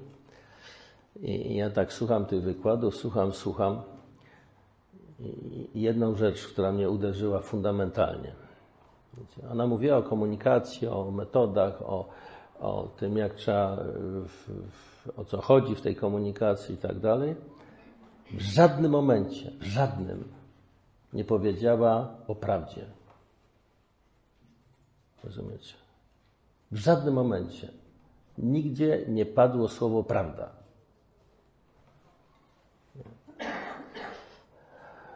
I 1.22 1.56
ja 1.56 1.70
tak 1.70 1.92
słucham 1.92 2.26
tych 2.26 2.42
wykładów, 2.42 2.96
słucham, 2.96 3.32
słucham. 3.32 3.82
I 5.74 5.82
jedną 5.82 6.14
rzecz, 6.14 6.46
która 6.46 6.72
mnie 6.72 6.90
uderzyła 6.90 7.40
fundamentalnie. 7.40 8.32
Wiecie, 9.18 9.48
ona 9.50 9.66
mówiła 9.66 9.96
o 9.96 10.02
komunikacji, 10.02 10.88
o 10.88 11.10
metodach, 11.10 11.82
o, 11.82 12.08
o 12.60 12.88
tym, 12.96 13.16
jak 13.16 13.34
trzeba, 13.34 13.76
w, 13.76 14.50
w, 14.70 15.18
o 15.18 15.24
co 15.24 15.40
chodzi 15.40 15.74
w 15.74 15.80
tej 15.80 15.96
komunikacji 15.96 16.74
i 16.74 16.78
tak 16.78 16.98
dalej. 16.98 17.34
W 18.34 18.40
żadnym 18.40 18.90
momencie, 18.90 19.50
w 19.60 19.64
żadnym 19.64 20.28
nie 21.12 21.24
powiedziała 21.24 22.16
o 22.28 22.34
prawdzie. 22.34 22.86
Rozumiecie? 25.24 25.74
W 26.70 26.76
żadnym 26.76 27.14
momencie. 27.14 27.68
Nigdzie 28.38 29.04
nie 29.08 29.26
padło 29.26 29.68
słowo 29.68 30.04
prawda. 30.04 30.50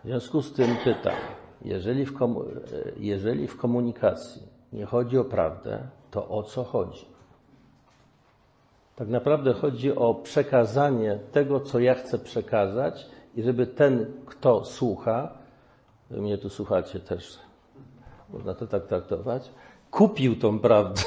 W 0.05 0.07
związku 0.07 0.43
z 0.43 0.53
tym 0.53 0.77
pytam, 0.85 1.17
jeżeli 1.63 2.07
w, 2.07 2.15
komu- 2.19 2.45
jeżeli 2.97 3.47
w 3.49 3.57
komunikacji 3.57 4.43
nie 4.73 4.87
chodzi 4.87 5.19
o 5.19 5.25
prawdę, 5.25 5.89
to 6.11 6.29
o 6.29 6.43
co 6.43 6.65
chodzi? 6.65 7.14
Tak 8.97 9.09
naprawdę 9.09 9.53
chodzi 9.53 9.95
o 9.95 10.15
przekazanie 10.15 11.19
tego, 11.33 11.61
co 11.61 11.79
ja 11.79 11.95
chcę 11.95 12.19
przekazać, 12.19 13.07
i 13.37 13.43
żeby 13.43 13.67
ten, 13.67 14.07
kto 14.27 14.65
słucha, 14.65 15.33
mnie 16.11 16.39
tu 16.39 16.49
słuchacie 16.51 17.01
też, 17.01 17.39
można 18.31 18.55
to 18.55 18.67
tak 18.67 18.87
traktować, 18.87 19.51
kupił 19.91 20.37
tą 20.37 20.59
prawdę. 20.59 21.03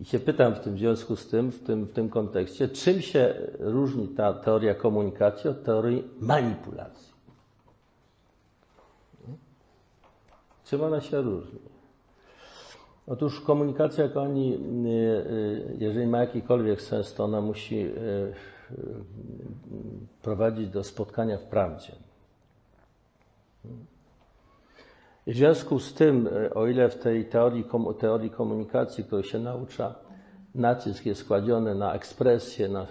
I 0.00 0.04
się 0.04 0.18
pytam 0.18 0.54
w 0.54 0.60
tym 0.60 0.78
związku 0.78 1.16
z 1.16 1.28
tym, 1.28 1.52
w 1.52 1.62
tym, 1.62 1.84
w 1.84 1.92
tym 1.92 2.08
kontekście, 2.08 2.68
czym 2.68 3.02
się 3.02 3.34
różni 3.58 4.08
ta 4.08 4.32
teoria 4.32 4.74
komunikacji 4.74 5.50
od 5.50 5.64
teorii 5.64 6.08
manipulacji? 6.20 7.12
Czym 10.64 10.82
ona 10.82 11.00
się 11.00 11.22
różni? 11.22 11.71
Otóż 13.06 13.40
komunikacja, 13.40 14.08
kochani, 14.08 14.58
jeżeli 15.78 16.06
ma 16.06 16.18
jakikolwiek 16.18 16.82
sens, 16.82 17.14
to 17.14 17.24
ona 17.24 17.40
musi 17.40 17.90
prowadzić 20.22 20.68
do 20.68 20.84
spotkania 20.84 21.38
w 21.38 21.42
prawdzie. 21.42 21.92
W 25.26 25.34
związku 25.34 25.78
z 25.78 25.94
tym, 25.94 26.28
o 26.54 26.66
ile 26.66 26.88
w 26.88 26.98
tej 26.98 27.24
teorii, 27.24 27.64
teorii 27.98 28.30
komunikacji, 28.30 29.04
której 29.04 29.24
się 29.24 29.38
naucza, 29.38 29.94
nacisk 30.54 31.06
jest 31.06 31.28
kładziony 31.28 31.74
na 31.74 31.94
ekspresję, 31.94 32.68
na 32.68 32.86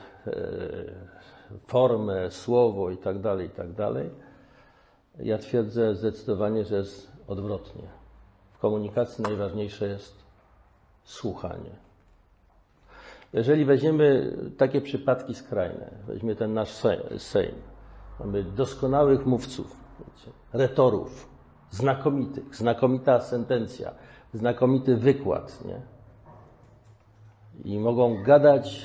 formę, 1.67 2.31
słowo 2.31 2.89
itd., 2.89 3.37
itd., 3.43 4.09
ja 5.19 5.37
twierdzę 5.37 5.95
zdecydowanie, 5.95 6.63
że 6.63 6.75
jest 6.75 7.11
odwrotnie. 7.27 8.00
Komunikacji 8.61 9.23
najważniejsze 9.23 9.87
jest 9.87 10.15
słuchanie. 11.03 11.71
Jeżeli 13.33 13.65
weźmiemy 13.65 14.37
takie 14.57 14.81
przypadki 14.81 15.35
skrajne, 15.35 15.91
weźmie 16.07 16.35
ten 16.35 16.53
nasz 16.53 16.69
Sejm, 17.17 17.55
mamy 18.19 18.43
doskonałych 18.43 19.25
mówców, 19.25 19.77
wiecie, 19.99 20.31
retorów, 20.53 21.29
znakomitych, 21.69 22.55
znakomita 22.55 23.19
sentencja, 23.19 23.93
znakomity 24.33 24.97
wykład, 24.97 25.65
nie? 25.65 25.81
I 27.65 27.79
mogą 27.79 28.23
gadać 28.23 28.81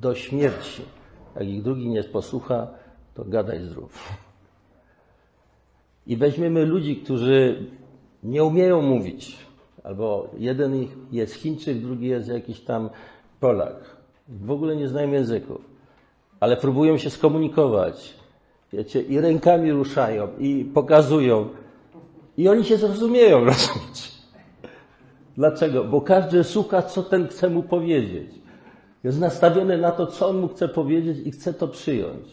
do 0.00 0.14
śmierci. 0.14 0.82
Jak 1.34 1.48
ich 1.48 1.62
drugi 1.62 1.88
nie 1.88 2.04
posłucha, 2.04 2.66
to 3.14 3.24
gadaj 3.24 3.62
zdrów. 3.62 4.18
I 6.06 6.16
weźmiemy 6.16 6.64
ludzi, 6.66 6.96
którzy 6.96 7.66
nie 8.22 8.44
umieją 8.44 8.82
mówić, 8.82 9.36
albo 9.84 10.28
jeden 10.38 10.86
jest 11.12 11.34
Chińczyk, 11.34 11.78
drugi 11.78 12.06
jest 12.06 12.28
jakiś 12.28 12.60
tam 12.60 12.90
Polak. 13.40 13.96
W 14.28 14.50
ogóle 14.50 14.76
nie 14.76 14.88
znają 14.88 15.12
języków, 15.12 15.60
ale 16.40 16.56
próbują 16.56 16.98
się 16.98 17.10
skomunikować. 17.10 18.14
Wiecie, 18.72 19.02
i 19.02 19.20
rękami 19.20 19.72
ruszają, 19.72 20.28
i 20.38 20.64
pokazują. 20.74 21.48
I 22.36 22.48
oni 22.48 22.64
się 22.64 22.76
zrozumieją, 22.76 23.44
rozumiecie? 23.44 24.08
Dlaczego? 25.36 25.84
Bo 25.84 26.00
każdy 26.00 26.44
słucha, 26.44 26.82
co 26.82 27.02
ten 27.02 27.28
chce 27.28 27.50
mu 27.50 27.62
powiedzieć. 27.62 28.30
Jest 29.04 29.20
nastawiony 29.20 29.78
na 29.78 29.90
to, 29.90 30.06
co 30.06 30.28
on 30.28 30.38
mu 30.38 30.48
chce 30.48 30.68
powiedzieć 30.68 31.26
i 31.26 31.30
chce 31.30 31.54
to 31.54 31.68
przyjąć. 31.68 32.28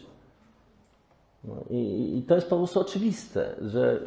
No 1.44 1.56
i, 1.70 2.14
I 2.18 2.24
to 2.24 2.36
jest 2.36 2.50
po 2.50 2.58
prostu 2.58 2.80
oczywiste, 2.80 3.56
że 3.62 4.00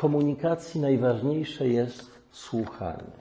komunikacji 0.00 0.80
najważniejsze 0.80 1.68
jest 1.68 2.10
słuchanie. 2.32 3.12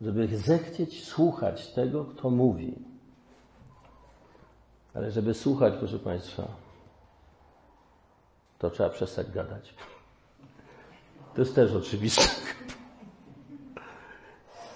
Żeby 0.00 0.38
zechcieć 0.38 1.04
słuchać 1.04 1.68
tego, 1.68 2.04
kto 2.04 2.30
mówi. 2.30 2.74
Ale 4.94 5.10
żeby 5.10 5.34
słuchać, 5.34 5.74
proszę 5.78 5.98
Państwa, 5.98 6.48
to 8.58 8.70
trzeba 8.70 8.90
przestać 8.90 9.30
gadać. 9.30 9.74
To 11.34 11.40
jest 11.40 11.54
też 11.54 11.72
oczywiste. 11.72 12.22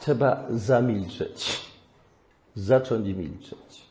Trzeba 0.00 0.44
zamilczeć. 0.50 1.70
Zacząć 2.54 3.06
milczeć. 3.06 3.86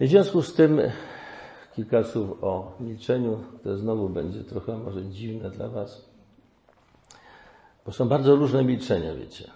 W 0.00 0.08
związku 0.08 0.42
z 0.42 0.54
tym 0.54 0.80
kilka 1.74 2.04
słów 2.04 2.44
o 2.44 2.76
milczeniu, 2.80 3.38
to 3.64 3.78
znowu 3.78 4.08
będzie 4.08 4.44
trochę 4.44 4.78
może 4.78 5.04
dziwne 5.04 5.50
dla 5.50 5.68
Was, 5.68 6.08
bo 7.86 7.92
są 7.92 8.08
bardzo 8.08 8.36
różne 8.36 8.64
milczenia, 8.64 9.14
wiecie. 9.14 9.50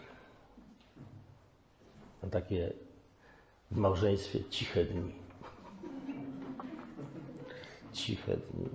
Są 2.20 2.30
takie 2.30 2.72
w 3.70 3.76
małżeństwie 3.76 4.44
ciche 4.50 4.84
dni. 4.84 5.12
Ciche 7.92 8.36
dni. 8.36 8.68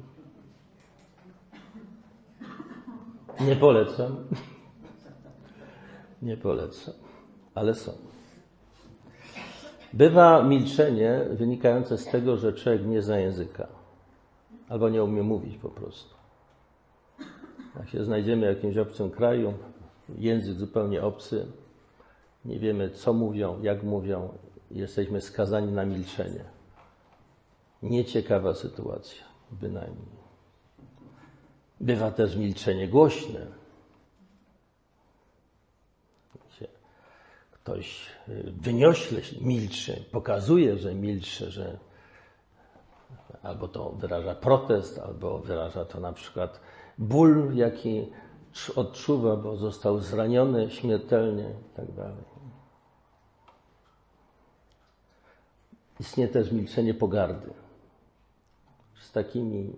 Nie 3.47 3.55
polecam. 3.55 4.17
Nie 6.21 6.37
polecam, 6.37 6.93
ale 7.55 7.75
są. 7.75 8.10
Bywa 9.93 10.43
milczenie 10.43 11.25
wynikające 11.31 11.97
z 11.97 12.05
tego, 12.05 12.37
że 12.37 12.53
człowiek 12.53 12.85
nie 12.85 13.01
zna 13.01 13.19
języka 13.19 13.67
albo 14.69 14.89
nie 14.89 15.03
umie 15.03 15.23
mówić 15.23 15.57
po 15.57 15.69
prostu. 15.69 16.15
Jak 17.79 17.89
się 17.89 18.03
znajdziemy 18.03 18.45
w 18.45 18.55
jakimś 18.55 18.77
obcym 18.77 19.09
kraju, 19.09 19.53
język 20.17 20.53
zupełnie 20.53 21.03
obcy, 21.03 21.45
nie 22.45 22.59
wiemy 22.59 22.89
co 22.89 23.13
mówią, 23.13 23.61
jak 23.61 23.83
mówią, 23.83 24.29
jesteśmy 24.71 25.21
skazani 25.21 25.71
na 25.71 25.85
milczenie. 25.85 26.43
Nieciekawa 27.83 28.53
sytuacja, 28.53 29.23
bynajmniej. 29.51 30.21
Bywa 31.79 32.11
też 32.11 32.35
milczenie 32.35 32.87
głośne. 32.87 33.60
Ktoś 37.63 38.05
wyniośle 38.45 39.21
milczy, 39.41 40.03
pokazuje, 40.11 40.77
że 40.77 40.95
milczy, 40.95 41.51
że 41.51 41.77
albo 43.43 43.67
to 43.67 43.89
wyraża 43.89 44.35
protest, 44.35 44.99
albo 44.99 45.39
wyraża 45.39 45.85
to 45.85 45.99
na 45.99 46.13
przykład 46.13 46.59
ból, 46.97 47.55
jaki 47.55 48.07
odczuwa, 48.75 49.35
bo 49.35 49.55
został 49.55 49.99
zraniony 49.99 50.71
śmiertelnie 50.71 51.53
i 51.73 51.93
tak. 51.93 52.11
Istnieje 55.99 56.29
też 56.29 56.51
milczenie 56.51 56.93
pogardy 56.93 57.53
z 59.01 59.11
takimi 59.11 59.73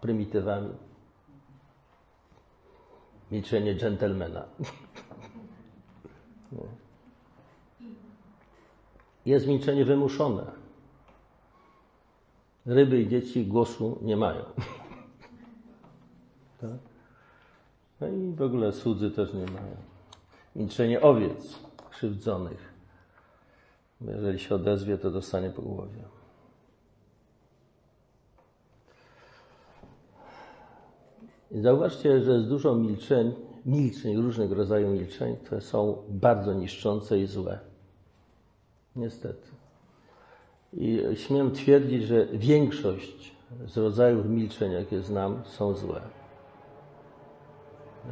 prymitywami. 0.00 0.74
Milczenie 3.30 3.74
dżentelmena. 3.74 4.44
Jest 9.28 9.46
milczenie 9.46 9.84
wymuszone. 9.84 10.42
Ryby 12.66 13.00
i 13.00 13.08
dzieci 13.08 13.46
głosu 13.46 13.98
nie 14.02 14.16
mają. 14.16 14.44
Tak? 16.60 16.70
No 18.00 18.08
i 18.08 18.32
w 18.32 18.42
ogóle 18.42 18.72
słudzy 18.72 19.10
też 19.10 19.34
nie 19.34 19.44
mają. 19.44 19.76
Milczenie 20.56 21.00
owiec 21.00 21.58
krzywdzonych. 21.90 22.72
Jeżeli 24.00 24.38
się 24.38 24.54
odezwie, 24.54 24.98
to 24.98 25.10
dostanie 25.10 25.50
po 25.50 25.62
głowie. 25.62 26.02
I 31.50 31.60
zauważcie, 31.60 32.20
że 32.20 32.32
jest 32.32 32.48
dużo 32.48 32.74
milczeń, 32.74 33.32
milczeń, 33.66 34.16
różnych 34.16 34.52
rodzajów 34.52 34.92
milczeń, 34.92 35.36
które 35.36 35.60
są 35.60 36.02
bardzo 36.08 36.54
niszczące 36.54 37.18
i 37.18 37.26
złe. 37.26 37.68
Niestety. 38.98 39.48
I 40.72 41.02
śmiem 41.14 41.50
twierdzić, 41.50 42.02
że 42.02 42.26
większość 42.26 43.32
z 43.66 43.76
rodzajów 43.76 44.26
milczeń, 44.26 44.72
jakie 44.72 45.00
znam, 45.00 45.42
są 45.44 45.74
złe. 45.74 46.00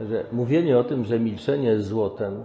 Że 0.09 0.27
mówienie 0.33 0.79
o 0.79 0.85
tym, 0.85 1.05
że 1.05 1.21
milczenie 1.21 1.69
jest 1.69 1.87
złotem, 1.87 2.45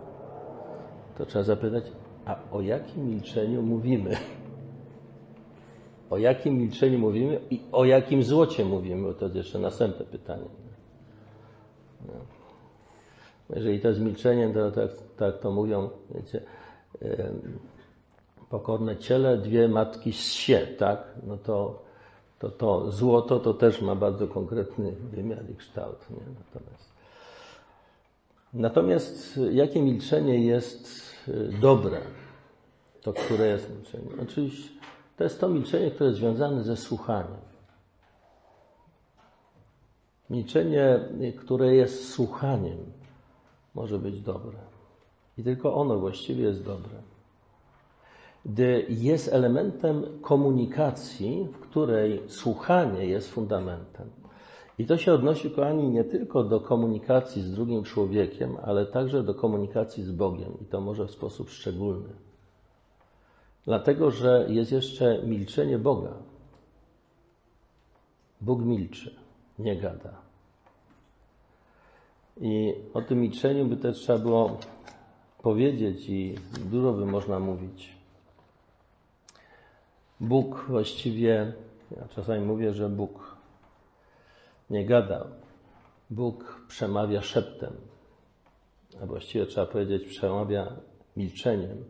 to 1.17 1.25
trzeba 1.25 1.43
zapytać, 1.43 1.83
a 2.25 2.39
o 2.51 2.61
jakim 2.61 3.07
milczeniu 3.07 3.61
mówimy? 3.61 4.17
O 6.09 6.17
jakim 6.17 6.57
milczeniu 6.57 6.99
mówimy 6.99 7.39
i 7.49 7.61
o 7.71 7.85
jakim 7.85 8.23
złocie 8.23 8.65
mówimy? 8.65 9.07
Bo 9.07 9.13
to 9.13 9.25
jest 9.25 9.35
jeszcze 9.35 9.59
następne 9.59 10.05
pytanie. 10.05 10.45
No. 12.07 12.13
Jeżeli 13.55 13.79
to 13.79 13.87
jest 13.87 13.99
milczeniem, 13.99 14.53
to 14.53 14.71
tak, 14.71 14.89
tak 15.17 15.39
to 15.39 15.51
mówią, 15.51 15.89
wiecie, 16.15 16.41
pokorne 18.52 18.97
ciele, 18.97 19.38
dwie 19.38 19.68
matki 19.68 20.14
z 20.14 20.34
sie, 20.34 20.68
tak? 20.78 21.04
No 21.28 21.38
to, 21.38 21.84
to, 22.39 22.49
to 22.49 22.91
złoto 22.91 23.39
to 23.39 23.54
też 23.54 23.82
ma 23.82 23.95
bardzo 23.95 24.28
konkretny 24.28 24.91
wymiar 24.91 25.49
i 25.49 25.56
kształt. 25.56 26.10
Nie? 26.10 26.18
Natomiast, 26.39 26.93
natomiast 28.54 29.39
jakie 29.52 29.82
milczenie 29.82 30.45
jest 30.45 30.89
y, 31.28 31.52
dobre? 31.62 32.02
To 33.02 33.14
które 33.14 33.47
jest 33.47 33.70
milczenie? 33.70 34.10
Oczywiście 34.22 34.70
to 35.18 35.24
jest 35.24 35.39
to 35.39 35.49
milczenie, 35.49 35.91
które 35.91 36.10
jest 36.10 36.20
związane 36.20 36.64
ze 36.64 36.78
słuchaniem. 36.78 37.41
Milczenie, 40.30 40.99
które 41.39 41.76
jest 41.76 42.10
słuchaniem, 42.14 42.78
może 43.76 43.99
być 43.99 44.22
dobre. 44.22 44.58
I 45.38 45.43
tylko 45.43 45.76
ono 45.76 45.97
właściwie 45.99 46.43
jest 46.43 46.64
dobre. 46.64 47.11
Jest 48.89 49.33
elementem 49.33 50.05
komunikacji, 50.21 51.47
w 51.53 51.59
której 51.59 52.21
słuchanie 52.27 53.05
jest 53.05 53.29
fundamentem. 53.29 54.09
I 54.77 54.85
to 54.85 54.97
się 54.97 55.13
odnosi, 55.13 55.51
kochani, 55.51 55.87
nie 55.87 56.03
tylko 56.03 56.43
do 56.43 56.59
komunikacji 56.59 57.41
z 57.41 57.51
drugim 57.51 57.83
człowiekiem, 57.83 58.57
ale 58.63 58.85
także 58.85 59.23
do 59.23 59.35
komunikacji 59.35 60.03
z 60.03 60.11
Bogiem. 60.11 60.53
I 60.61 60.65
to 60.65 60.81
może 60.81 61.07
w 61.07 61.11
sposób 61.11 61.49
szczególny. 61.49 62.09
Dlatego, 63.65 64.11
że 64.11 64.45
jest 64.49 64.71
jeszcze 64.71 65.23
milczenie 65.23 65.77
Boga. 65.77 66.13
Bóg 68.41 68.61
milczy, 68.61 69.15
nie 69.59 69.75
gada. 69.75 70.13
I 72.41 72.73
o 72.93 73.01
tym 73.01 73.21
milczeniu 73.21 73.65
by 73.65 73.77
też 73.77 73.97
trzeba 73.97 74.19
było 74.19 74.57
powiedzieć 75.41 76.09
i 76.09 76.35
dużo 76.71 76.93
by 76.93 77.05
można 77.05 77.39
mówić. 77.39 78.01
Bóg 80.22 80.65
właściwie, 80.67 81.53
ja 81.97 82.07
czasami 82.07 82.45
mówię, 82.45 82.74
że 82.74 82.89
Bóg 82.89 83.36
nie 84.69 84.86
gada. 84.86 85.28
Bóg 86.09 86.61
przemawia 86.67 87.22
szeptem, 87.22 87.74
a 89.03 89.05
właściwie 89.05 89.45
trzeba 89.45 89.67
powiedzieć, 89.67 90.03
przemawia 90.07 90.76
milczeniem. 91.17 91.84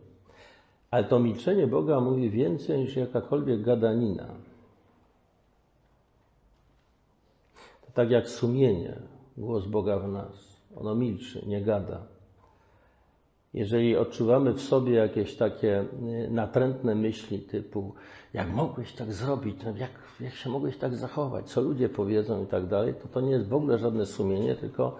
Ale 0.90 1.04
to 1.04 1.18
milczenie 1.18 1.66
Boga 1.66 2.00
mówi 2.00 2.30
więcej 2.30 2.78
niż 2.78 2.96
jakakolwiek 2.96 3.62
gadanina. 3.62 4.26
To 7.86 7.92
tak 7.94 8.10
jak 8.10 8.28
sumienie, 8.28 8.96
głos 9.36 9.66
Boga 9.66 9.98
w 9.98 10.08
nas. 10.08 10.62
Ono 10.76 10.94
milczy, 10.94 11.46
nie 11.46 11.62
gada. 11.62 12.11
Jeżeli 13.54 13.96
odczuwamy 13.96 14.52
w 14.52 14.60
sobie 14.60 14.92
jakieś 14.94 15.36
takie 15.36 15.80
y, 15.80 16.30
natrętne 16.30 16.94
myśli 16.94 17.38
typu 17.38 17.94
jak 18.34 18.48
mogłeś 18.50 18.92
tak 18.92 19.12
zrobić, 19.12 19.56
no 19.64 19.76
jak, 19.76 19.90
jak 20.20 20.34
się 20.34 20.50
mogłeś 20.50 20.76
tak 20.76 20.96
zachować, 20.96 21.50
co 21.50 21.60
ludzie 21.60 21.88
powiedzą 21.88 22.44
i 22.44 22.46
tak 22.46 22.66
dalej, 22.66 22.94
to 23.02 23.08
to 23.08 23.20
nie 23.20 23.30
jest 23.30 23.48
w 23.48 23.54
ogóle 23.54 23.78
żadne 23.78 24.06
sumienie, 24.06 24.54
tylko, 24.54 24.96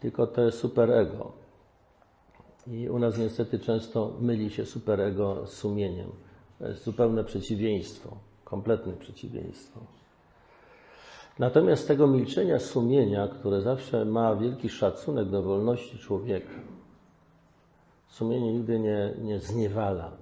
tylko 0.00 0.26
to 0.26 0.42
jest 0.42 0.58
superego. 0.58 1.32
I 2.66 2.88
u 2.88 2.98
nas 2.98 3.18
niestety 3.18 3.58
często 3.58 4.16
myli 4.20 4.50
się 4.50 4.66
superego 4.66 5.46
z 5.46 5.52
sumieniem. 5.52 6.10
To 6.58 6.68
jest 6.68 6.84
zupełne 6.84 7.24
przeciwieństwo, 7.24 8.16
kompletne 8.44 8.92
przeciwieństwo. 8.92 9.80
Natomiast 11.38 11.88
tego 11.88 12.06
milczenia 12.06 12.58
sumienia, 12.58 13.28
które 13.28 13.60
zawsze 13.60 14.04
ma 14.04 14.36
wielki 14.36 14.68
szacunek 14.68 15.28
do 15.28 15.42
wolności 15.42 15.98
człowieka, 15.98 16.54
sumienie 18.08 18.52
nigdy 18.52 18.80
nie, 18.80 19.14
nie 19.22 19.40
zniewala. 19.40 20.12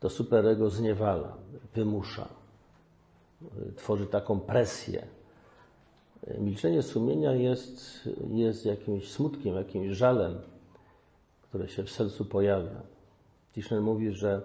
To 0.00 0.10
superego 0.10 0.70
zniewala, 0.70 1.36
wymusza, 1.74 2.28
tworzy 3.76 4.06
taką 4.06 4.40
presję. 4.40 5.06
Milczenie 6.38 6.82
sumienia 6.82 7.32
jest, 7.32 8.08
jest 8.30 8.66
jakimś 8.66 9.12
smutkiem, 9.12 9.54
jakimś 9.54 9.96
żalem, 9.96 10.38
które 11.42 11.68
się 11.68 11.82
w 11.82 11.90
sercu 11.90 12.24
pojawia. 12.24 12.80
Tischner 13.52 13.80
mówi, 13.80 14.12
że, 14.12 14.42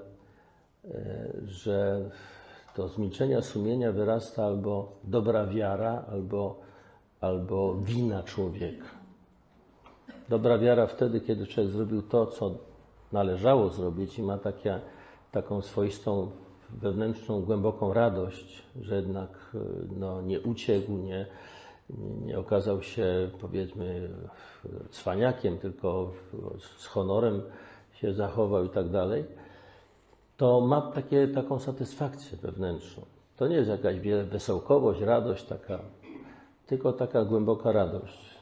e, 0.86 1.32
że 1.48 2.10
to 2.76 2.90
z 2.90 2.98
milczenia 2.98 3.42
sumienia 3.42 3.92
wyrasta 3.92 4.46
albo 4.46 5.00
dobra 5.04 5.48
wiara, 5.48 6.06
albo, 6.12 6.62
albo 7.22 7.76
wina 7.76 8.24
człowieka. 8.24 8.95
Dobra 10.30 10.58
wiara 10.58 10.88
wtedy, 10.88 11.22
kiedy 11.22 11.48
człowiek 11.48 11.72
zrobił 11.72 12.02
to, 12.02 12.26
co 12.26 12.52
należało 13.12 13.70
zrobić 13.70 14.20
i 14.20 14.24
ma 14.24 14.38
takie, 14.38 14.80
taką 15.32 15.62
swoistą 15.62 16.32
wewnętrzną, 16.70 17.42
głęboką 17.42 17.94
radość, 17.94 18.64
że 18.82 18.96
jednak 18.96 19.56
no, 19.98 20.22
nie 20.22 20.42
uciekł, 20.42 20.92
nie, 20.92 21.26
nie 22.26 22.40
okazał 22.40 22.82
się, 22.82 23.30
powiedzmy, 23.42 24.10
cwaniakiem, 24.90 25.58
tylko 25.58 26.12
z 26.78 26.86
honorem 26.86 27.42
się 27.94 28.14
zachował 28.14 28.66
i 28.66 28.70
tak 28.70 28.90
dalej 28.90 29.26
to 30.38 30.62
ma 30.62 30.82
takie, 30.82 31.28
taką 31.28 31.60
satysfakcję 31.60 32.38
wewnętrzną. 32.38 33.06
To 33.38 33.48
nie 33.48 33.56
jest 33.56 33.70
jakaś 33.70 34.00
wesołkowość, 34.26 35.02
radość 35.02 35.44
taka, 35.44 35.80
tylko 36.68 36.94
taka 36.94 37.26
głęboka 37.26 37.72
radość. 37.72 38.35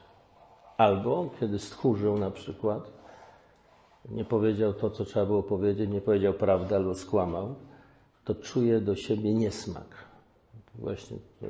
Albo 0.76 1.30
kiedy 1.40 1.58
stchórzył 1.58 2.18
na 2.18 2.30
przykład, 2.30 2.92
nie 4.10 4.24
powiedział 4.24 4.72
to, 4.72 4.90
co 4.90 5.04
trzeba 5.04 5.26
było 5.26 5.42
powiedzieć, 5.42 5.90
nie 5.90 6.00
powiedział 6.00 6.34
prawdy 6.34 6.76
albo 6.76 6.94
skłamał, 6.94 7.54
to 8.24 8.34
czuje 8.34 8.80
do 8.80 8.96
siebie 8.96 9.34
niesmak. 9.34 10.04
Właśnie 10.74 11.16
e, 11.16 11.46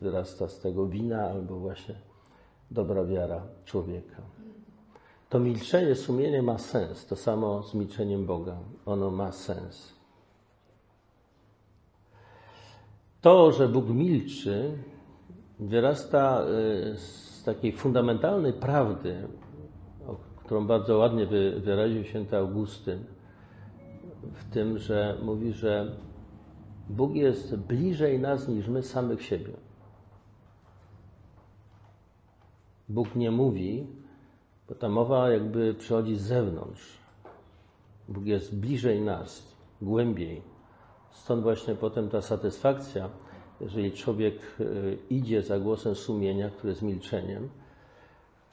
wyrasta 0.00 0.48
z 0.48 0.60
tego 0.60 0.86
wina 0.86 1.22
albo 1.22 1.56
właśnie 1.56 1.94
dobra 2.70 3.04
wiara 3.04 3.42
człowieka. 3.64 4.22
To 5.28 5.40
milczenie 5.40 5.94
sumienia 5.94 6.42
ma 6.42 6.58
sens. 6.58 7.06
To 7.06 7.16
samo 7.16 7.62
z 7.62 7.74
milczeniem 7.74 8.26
Boga. 8.26 8.56
Ono 8.86 9.10
ma 9.10 9.32
sens. 9.32 9.92
To, 13.20 13.52
że 13.52 13.68
Bóg 13.68 13.88
milczy, 13.88 14.78
wyrasta 15.58 16.42
y, 16.42 16.98
z 16.98 17.33
takiej 17.44 17.72
fundamentalnej 17.72 18.52
prawdy, 18.52 19.28
którą 20.36 20.66
bardzo 20.66 20.98
ładnie 20.98 21.26
wyraził 21.60 22.04
święty 22.04 22.36
Augustyn, 22.36 23.04
w 24.32 24.44
tym, 24.50 24.78
że 24.78 25.18
mówi, 25.22 25.52
że 25.52 25.96
Bóg 26.88 27.14
jest 27.14 27.56
bliżej 27.56 28.18
nas 28.18 28.48
niż 28.48 28.68
my 28.68 28.82
samych 28.82 29.22
siebie. 29.22 29.52
Bóg 32.88 33.14
nie 33.14 33.30
mówi, 33.30 33.86
bo 34.68 34.74
ta 34.74 34.88
mowa 34.88 35.30
jakby 35.30 35.74
przychodzi 35.74 36.16
z 36.16 36.22
zewnątrz. 36.22 36.98
Bóg 38.08 38.24
jest 38.24 38.56
bliżej 38.56 39.00
nas, 39.00 39.54
głębiej. 39.82 40.42
Stąd 41.10 41.42
właśnie 41.42 41.74
potem 41.74 42.08
ta 42.08 42.22
satysfakcja, 42.22 43.08
jeżeli 43.60 43.92
człowiek 43.92 44.34
e, 44.60 44.64
idzie 45.10 45.42
za 45.42 45.58
głosem 45.58 45.94
sumienia, 45.94 46.50
który 46.50 46.68
jest 46.68 46.82
milczeniem, 46.82 47.48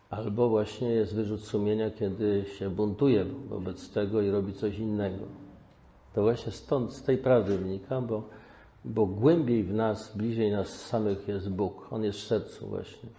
albo 0.10 0.50
właśnie 0.50 0.90
jest 0.90 1.16
wyrzut 1.16 1.42
sumienia, 1.42 1.92
kiedy 1.92 2.46
się 2.58 2.70
buntuje 2.70 3.26
wobec 3.26 3.92
tego 3.92 4.22
i 4.22 4.30
robi 4.30 4.54
coś 4.54 4.78
innego. 4.78 5.26
To 6.14 6.22
właśnie 6.22 6.52
stąd, 6.52 6.94
z 6.94 7.04
tej 7.04 7.18
prawdy 7.18 7.58
wynika, 7.58 8.02
bo, 8.02 8.30
bo 8.86 9.06
głębiej 9.06 9.64
w 9.64 9.74
nas, 9.74 10.18
bliżej 10.18 10.52
nas 10.52 10.86
samych 10.86 11.28
jest 11.28 11.50
Bóg. 11.50 11.88
On 11.92 12.04
jest 12.04 12.20
w 12.20 12.24
sercu 12.24 12.68
właśnie. 12.68 13.10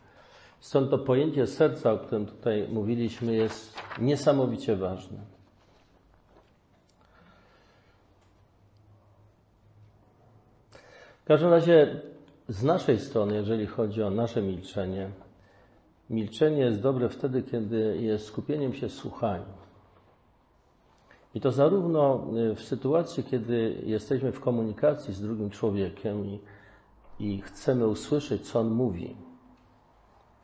Stąd 0.60 0.90
to 0.90 0.98
pojęcie 0.98 1.46
serca, 1.46 1.92
o 1.92 1.98
którym 1.98 2.26
tutaj 2.26 2.68
mówiliśmy, 2.72 3.34
jest 3.34 3.78
niesamowicie 4.00 4.76
ważne. 4.76 5.31
W 11.22 11.24
każdym 11.24 11.50
razie 11.50 12.00
z 12.48 12.62
naszej 12.62 13.00
strony, 13.00 13.34
jeżeli 13.34 13.66
chodzi 13.66 14.02
o 14.02 14.10
nasze 14.10 14.42
milczenie, 14.42 15.10
milczenie 16.10 16.62
jest 16.62 16.80
dobre 16.80 17.08
wtedy, 17.08 17.42
kiedy 17.42 17.98
jest 18.00 18.26
skupieniem 18.26 18.74
się 18.74 18.88
słuchaniu. 18.88 19.44
I 21.34 21.40
to 21.40 21.52
zarówno 21.52 22.26
w 22.56 22.60
sytuacji, 22.60 23.24
kiedy 23.24 23.82
jesteśmy 23.86 24.32
w 24.32 24.40
komunikacji 24.40 25.14
z 25.14 25.20
drugim 25.20 25.50
człowiekiem 25.50 26.26
i, 26.26 26.40
i 27.18 27.40
chcemy 27.40 27.86
usłyszeć, 27.86 28.48
co 28.48 28.60
on 28.60 28.70
mówi. 28.70 29.16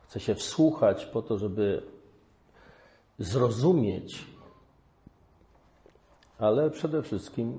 Chce 0.03 0.21
się 0.21 0.35
wsłuchać 0.35 1.07
po 1.07 1.23
to, 1.23 1.39
żeby 1.39 1.83
zrozumieć, 3.19 4.27
ale 6.39 6.71
przede 6.71 7.03
wszystkim 7.03 7.59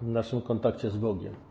w 0.00 0.08
naszym 0.08 0.42
kontakcie 0.42 0.90
z 0.90 0.96
Bogiem. 0.96 1.49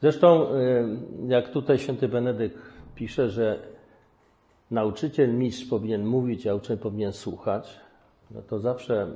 Zresztą, 0.00 0.54
y, 0.54 0.88
jak 1.26 1.48
tutaj 1.48 1.78
święty 1.78 2.08
Benedykt 2.08 2.58
pisze, 2.94 3.30
że 3.30 3.58
nauczyciel, 4.70 5.34
mistrz 5.34 5.64
powinien 5.64 6.06
mówić, 6.06 6.46
a 6.46 6.54
uczeń 6.54 6.78
powinien 6.78 7.12
słuchać, 7.12 7.80
no 8.30 8.42
to 8.42 8.58
zawsze 8.58 9.06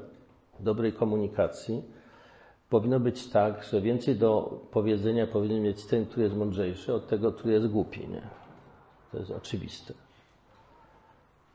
w 0.61 0.63
dobrej 0.63 0.93
komunikacji 0.93 1.83
powinno 2.71 3.01
być 3.01 3.29
tak, 3.29 3.65
że 3.65 3.81
więcej 3.81 4.17
do 4.17 4.61
powiedzenia 4.71 5.27
powinien 5.27 5.63
mieć 5.63 5.87
ten, 5.87 6.07
który 6.07 6.23
jest 6.23 6.37
mądrzejszy, 6.37 6.95
od 6.95 7.09
tego, 7.09 7.33
który 7.33 7.53
jest 7.55 7.67
głupi. 7.67 8.09
Nie? 8.09 8.23
To 9.13 9.19
jest 9.19 9.31
oczywiste. 9.31 9.95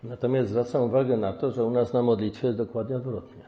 Natomiast 0.03 0.49
zwracam 0.49 0.81
uwagę 0.81 1.17
na 1.17 1.33
to, 1.33 1.51
że 1.51 1.63
u 1.63 1.69
nas 1.69 1.93
na 1.93 2.01
modlitwie 2.01 2.47
jest 2.47 2.57
dokładnie 2.57 2.95
odwrotnie. 2.95 3.43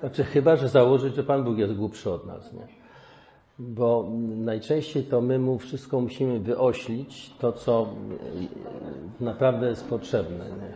Znaczy, 0.00 0.24
chyba, 0.24 0.56
że 0.56 0.68
założyć, 0.68 1.14
że 1.14 1.24
Pan 1.24 1.44
Bóg 1.44 1.58
jest 1.58 1.74
głupszy 1.74 2.10
od 2.10 2.26
nas, 2.26 2.52
nie? 2.52 2.85
Bo 3.58 4.10
najczęściej 4.36 5.04
to 5.04 5.20
my 5.20 5.38
mu 5.38 5.58
wszystko 5.58 6.00
musimy 6.00 6.40
wyoślić, 6.40 7.30
to 7.38 7.52
co 7.52 7.88
naprawdę 9.20 9.68
jest 9.68 9.88
potrzebne. 9.88 10.44
Nie? 10.44 10.74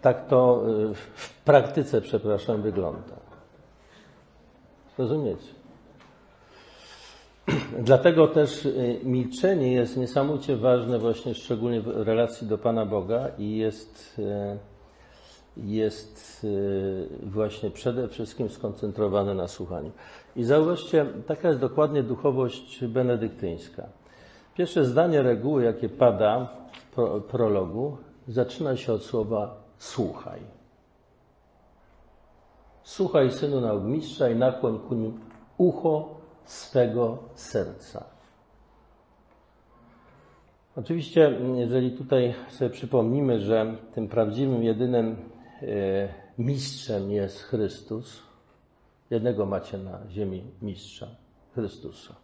Tak 0.00 0.28
to 0.28 0.62
w 0.94 1.34
praktyce, 1.44 2.00
przepraszam, 2.00 2.62
wygląda. 2.62 3.16
Rozumiecie? 4.98 5.58
Dlatego 7.88 8.28
też 8.28 8.66
y, 8.66 9.00
milczenie 9.04 9.72
jest 9.72 9.96
niesamowicie 9.96 10.56
ważne 10.56 10.98
właśnie 10.98 11.34
szczególnie 11.34 11.80
w 11.80 11.86
relacji 11.88 12.46
do 12.46 12.58
Pana 12.58 12.86
Boga 12.86 13.28
i 13.38 13.56
jest, 13.56 14.18
y, 14.18 14.58
jest 15.64 16.44
y, 16.44 17.08
właśnie 17.22 17.70
przede 17.70 18.08
wszystkim 18.08 18.48
skoncentrowane 18.48 19.34
na 19.34 19.48
słuchaniu. 19.48 19.90
I 20.36 20.44
zauważcie, 20.44 21.06
taka 21.26 21.48
jest 21.48 21.60
dokładnie 21.60 22.02
duchowość 22.02 22.84
benedyktyńska. 22.84 23.86
Pierwsze 24.54 24.84
zdanie 24.84 25.22
reguły, 25.22 25.64
jakie 25.64 25.88
pada 25.88 26.48
w 26.96 27.20
prologu, 27.20 27.96
zaczyna 28.28 28.76
się 28.76 28.92
od 28.92 29.02
słowa 29.02 29.62
słuchaj. 29.78 30.40
Słuchaj, 32.82 33.32
synu 33.32 33.60
nauk 33.60 33.84
mistrza 33.84 34.30
i 34.30 34.36
nakłoń 34.36 34.78
ku 34.88 34.94
nim 34.94 35.20
ucho 35.58 36.08
swego 36.44 37.18
serca. 37.34 38.04
Oczywiście, 40.76 41.38
jeżeli 41.54 41.90
tutaj 41.90 42.34
sobie 42.48 42.70
przypomnimy, 42.70 43.40
że 43.40 43.76
tym 43.94 44.08
prawdziwym, 44.08 44.62
jedynym 44.62 45.16
mistrzem 46.38 47.10
jest 47.10 47.42
Chrystus, 47.42 48.22
jednego 49.10 49.46
macie 49.46 49.78
na 49.78 50.00
ziemi 50.10 50.42
mistrza, 50.62 51.08
Chrystusa, 51.54 52.14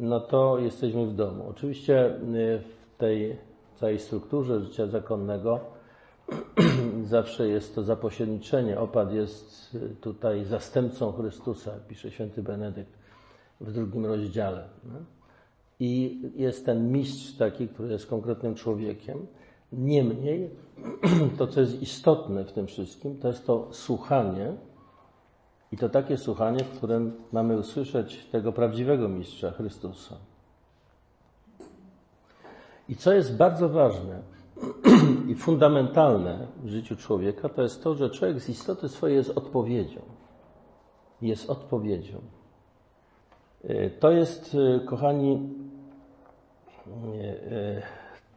no 0.00 0.20
to 0.20 0.58
jesteśmy 0.58 1.06
w 1.06 1.14
domu. 1.14 1.46
Oczywiście 1.48 2.06
e, 2.06 2.18
w 2.58 2.98
tej 2.98 3.36
całej 3.76 3.98
strukturze 3.98 4.60
życia 4.60 4.86
zakonnego 4.86 5.60
zawsze 7.04 7.48
jest 7.48 7.74
to 7.74 7.82
zapośredniczenie. 7.82 8.80
Opad 8.80 9.12
jest 9.12 9.76
tutaj 10.00 10.44
zastępcą 10.44 11.12
Chrystusa, 11.12 11.70
pisze 11.88 12.10
święty 12.10 12.42
Benedykt 12.42 12.92
w 13.60 13.72
drugim 13.72 14.06
rozdziale. 14.06 14.68
I 15.80 16.22
jest 16.36 16.66
ten 16.66 16.92
mistrz 16.92 17.36
taki, 17.36 17.68
który 17.68 17.92
jest 17.92 18.06
konkretnym 18.06 18.54
człowiekiem. 18.54 19.26
Niemniej, 19.72 20.50
to 21.38 21.46
co 21.46 21.60
jest 21.60 21.82
istotne 21.82 22.44
w 22.44 22.52
tym 22.52 22.66
wszystkim, 22.66 23.18
to 23.18 23.28
jest 23.28 23.46
to 23.46 23.68
słuchanie, 23.70 24.52
i 25.72 25.76
to 25.76 25.88
takie 25.88 26.16
słuchanie, 26.16 26.64
w 26.64 26.76
którym 26.76 27.12
mamy 27.32 27.58
usłyszeć 27.58 28.26
tego 28.26 28.52
prawdziwego 28.52 29.08
mistrza 29.08 29.50
Chrystusa. 29.50 30.16
I 32.88 32.96
co 32.96 33.12
jest 33.12 33.36
bardzo 33.36 33.68
ważne, 33.68 34.22
i 35.30 35.34
fundamentalne 35.34 36.46
w 36.62 36.68
życiu 36.68 36.96
człowieka 36.96 37.48
to 37.48 37.62
jest 37.62 37.82
to, 37.82 37.94
że 37.94 38.10
człowiek 38.10 38.40
z 38.40 38.48
istoty 38.48 38.88
swojej 38.88 39.16
jest 39.16 39.38
odpowiedzią. 39.38 40.00
Jest 41.22 41.50
odpowiedzią. 41.50 42.20
E, 43.64 43.90
to 43.90 44.10
jest, 44.10 44.56
e, 44.76 44.80
kochani, 44.80 45.54
e, 47.50 47.82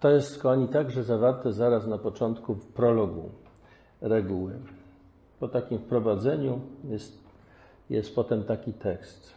to 0.05 0.11
jest, 0.11 0.41
kochani, 0.41 0.67
także 0.67 1.03
zawarte 1.03 1.53
zaraz 1.53 1.87
na 1.87 1.97
początku 1.97 2.53
w 2.53 2.65
prologu 2.65 3.29
reguły. 4.01 4.53
Po 5.39 5.47
takim 5.47 5.79
wprowadzeniu 5.79 6.59
jest, 6.89 7.23
jest 7.89 8.15
potem 8.15 8.43
taki 8.43 8.73
tekst. 8.73 9.33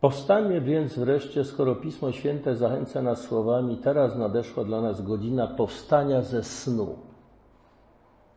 Powstanie 0.00 0.60
więc 0.60 0.98
wreszcie, 0.98 1.44
skoro 1.44 1.74
Pismo 1.74 2.12
Święte 2.12 2.56
zachęca 2.56 3.02
nas 3.02 3.20
słowami, 3.20 3.76
teraz 3.76 4.16
nadeszła 4.16 4.64
dla 4.64 4.80
nas 4.80 5.02
godzina 5.02 5.46
powstania 5.46 6.22
ze 6.22 6.42
snu. 6.42 6.98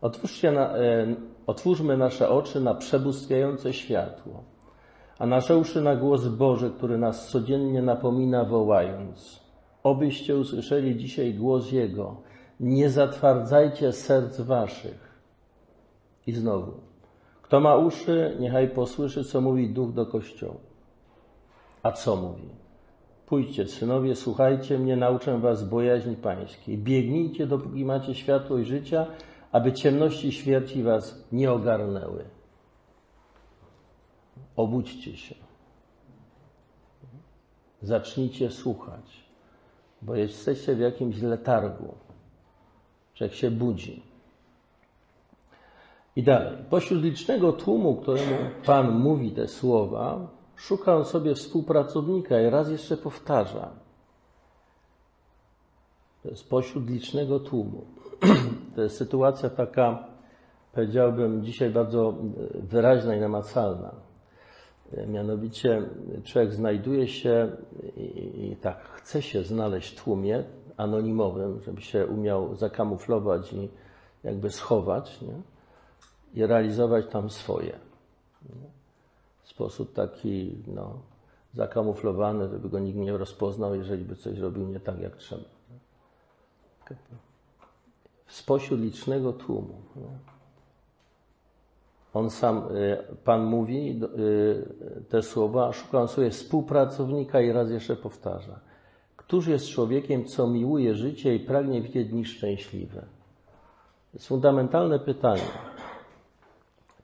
Otwórzcie 0.02 0.52
na, 0.52 0.78
e, 0.78 1.16
otwórzmy 1.48 1.98
nasze 1.98 2.30
oczy 2.30 2.62
na 2.62 2.74
przebóstwiające 2.74 3.74
światło, 3.74 4.44
a 5.20 5.26
nasze 5.26 5.58
uszy 5.58 5.82
na 5.82 5.96
głos 5.96 6.28
Boży, 6.28 6.72
który 6.72 6.98
nas 6.98 7.30
codziennie 7.30 7.82
napomina, 7.82 8.46
wołając: 8.46 9.47
Obyście 9.84 10.38
usłyszeli 10.38 10.98
dzisiaj 10.98 11.34
głos 11.34 11.72
Jego, 11.72 12.16
nie 12.60 12.90
zatwardzajcie 12.90 13.94
serc 13.94 14.42
waszych. 14.42 15.08
I 16.28 16.32
znowu, 16.32 16.72
kto 17.42 17.60
ma 17.60 17.76
uszy, 17.76 18.38
niechaj 18.40 18.70
posłyszy, 18.70 19.24
co 19.24 19.42
mówi 19.42 19.70
Duch 19.70 19.94
do 19.94 20.06
Kościoła. 20.06 20.60
A 21.84 21.92
co 21.92 22.16
mówi? 22.16 22.50
Pójdźcie, 23.26 23.68
synowie, 23.68 24.16
słuchajcie 24.16 24.80
mnie, 24.80 24.96
nauczę 24.96 25.40
was 25.40 25.64
bojaźni 25.70 26.16
pańskiej. 26.16 26.78
Biegnijcie, 26.78 27.48
dopóki 27.48 27.86
macie 27.86 28.16
światłość 28.16 28.68
życia, 28.68 29.06
aby 29.52 29.74
ciemności 29.74 30.32
śmierci 30.32 30.84
was 30.84 31.28
nie 31.32 31.52
ogarnęły. 31.52 32.24
Obudźcie 34.56 35.18
się. 35.18 35.36
Zacznijcie 37.82 38.52
słuchać, 38.52 39.27
bo 40.02 40.16
jesteście 40.16 40.76
w 40.76 40.80
jakimś 40.80 41.22
letargu. 41.22 41.96
Człowiek 43.14 43.36
się 43.36 43.52
budzi. 43.52 44.04
I 46.16 46.24
dalej. 46.24 46.58
Pośród 46.70 47.04
licznego 47.04 47.54
tłumu, 47.54 47.96
któremu 47.96 48.36
Pan 48.66 49.00
mówi 49.00 49.32
te 49.32 49.48
słowa, 49.48 50.28
Szuka 50.58 50.96
on 50.96 51.06
sobie 51.06 51.36
współpracownika 51.36 52.42
i 52.42 52.50
raz 52.50 52.70
jeszcze 52.70 52.98
powtarza. 52.98 53.70
To 56.24 56.30
jest 56.30 56.50
pośród 56.50 56.90
licznego 56.90 57.40
tłumu. 57.40 57.86
To 58.76 58.82
jest 58.82 58.98
sytuacja 58.98 59.50
taka, 59.50 60.08
powiedziałbym, 60.74 61.44
dzisiaj 61.44 61.70
bardzo 61.70 62.14
wyraźna 62.54 63.16
i 63.16 63.20
namacalna. 63.20 64.07
Mianowicie 65.08 65.82
człowiek 66.24 66.54
znajduje 66.54 67.08
się 67.08 67.52
i, 67.98 68.52
i 68.52 68.56
tak 68.56 68.84
chce 68.84 69.22
się 69.22 69.44
znaleźć 69.44 69.94
w 69.94 70.04
tłumie 70.04 70.44
anonimowym, 70.78 71.62
żeby 71.62 71.82
się 71.82 72.08
umiał 72.08 72.56
zakamuflować 72.56 73.54
i 73.54 73.70
jakby 74.24 74.52
schować 74.52 75.22
nie? 75.22 75.42
i 76.34 76.46
realizować 76.46 77.06
tam 77.12 77.30
swoje. 77.30 77.80
Nie? 78.50 78.78
w 79.44 79.50
sposób 79.50 79.94
taki 79.94 80.64
no, 80.68 81.00
zakamuflowany, 81.54 82.50
żeby 82.50 82.70
go 82.70 82.80
nikt 82.80 82.98
nie 82.98 83.18
rozpoznał, 83.18 83.76
jeżeli 83.76 84.06
by 84.06 84.16
coś 84.16 84.38
robił 84.38 84.68
nie 84.68 84.80
tak, 84.80 85.00
jak 85.00 85.16
trzeba. 85.16 85.44
Spośród 88.28 88.80
licznego 88.80 89.34
tłumu. 89.34 89.82
On 92.18 92.30
sam, 92.30 92.58
y, 92.76 92.98
Pan 93.24 93.46
mówi 93.46 94.02
y, 94.20 95.04
te 95.10 95.24
słowa, 95.24 95.74
szukam 95.74 96.08
sobie 96.08 96.30
współpracownika 96.30 97.42
i 97.42 97.52
raz 97.52 97.70
jeszcze 97.70 97.96
powtarza. 97.96 98.60
Któż 99.16 99.48
jest 99.48 99.70
człowiekiem, 99.70 100.26
co 100.26 100.48
miłuje 100.48 100.96
życie 100.96 101.36
i 101.36 101.40
pragnie 101.40 101.82
widzieć 101.82 102.10
dni 102.10 102.26
szczęśliwe? 102.26 103.02
To 103.02 104.14
jest 104.14 104.28
fundamentalne 104.28 105.00
pytanie. 105.00 105.42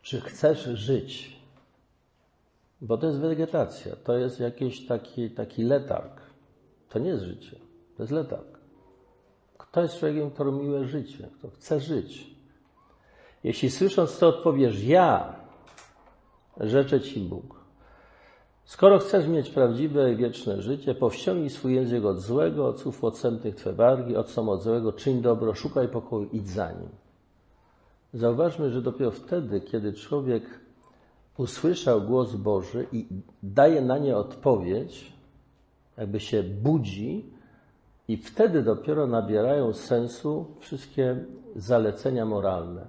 Czy 0.02 0.22
chcesz 0.22 0.64
żyć 0.64 1.34
Bo 2.82 2.98
to 2.98 3.08
jest 3.08 3.20
wegetacja, 3.20 3.96
to 3.96 4.18
jest 4.18 4.40
jakiś 4.40 4.88
taki, 4.88 5.30
taki 5.30 5.64
letarg. 5.64 6.22
To 6.90 7.00
nie 7.00 7.10
jest 7.10 7.24
życie, 7.24 7.60
to 7.98 8.04
jest 8.04 8.12
letarg. 8.12 8.60
Kto 9.58 9.82
jest 9.82 10.00
człowiekiem, 10.00 10.32
który 10.32 10.52
miłuje 10.52 10.86
życie, 10.86 11.30
kto 11.38 11.50
chce 11.50 11.80
żyć? 11.80 12.33
Jeśli 13.44 13.72
słysząc 13.72 14.20
to 14.20 14.28
odpowiesz 14.28 14.84
ja, 14.84 15.36
rzeczę 16.60 17.02
Ci 17.02 17.20
Bóg. 17.20 17.64
Skoro 18.66 19.00
chcesz 19.00 19.28
mieć 19.28 19.50
prawdziwe 19.50 20.14
i 20.14 20.16
wieczne 20.16 20.62
życie, 20.62 20.96
powściągnij 20.96 21.50
swój 21.50 21.76
język 21.76 22.06
od 22.06 22.20
złego, 22.20 22.68
od 22.68 22.80
słów 22.80 23.04
odstępnych 23.04 23.56
Twe 23.56 23.74
wargi, 23.74 24.16
od 24.16 24.38
od 24.38 24.64
złego, 24.64 24.94
czyń 24.94 25.22
dobro, 25.22 25.54
szukaj 25.54 25.88
pokoju, 25.88 26.30
idź 26.32 26.50
za 26.50 26.72
nim. 26.72 26.90
Zauważmy, 28.14 28.70
że 28.70 28.82
dopiero 28.82 29.12
wtedy, 29.12 29.62
kiedy 29.62 29.94
człowiek 29.94 30.44
usłyszał 31.38 32.02
głos 32.02 32.36
Boży 32.36 32.88
i 32.92 33.08
daje 33.44 33.82
na 33.82 33.98
nie 33.98 34.18
odpowiedź, 34.18 35.14
jakby 35.98 36.20
się 36.20 36.44
budzi, 36.44 37.34
i 38.08 38.18
wtedy 38.18 38.64
dopiero 38.64 39.08
nabierają 39.08 39.74
sensu 39.74 40.46
wszystkie 40.60 41.26
zalecenia 41.56 42.26
moralne, 42.26 42.86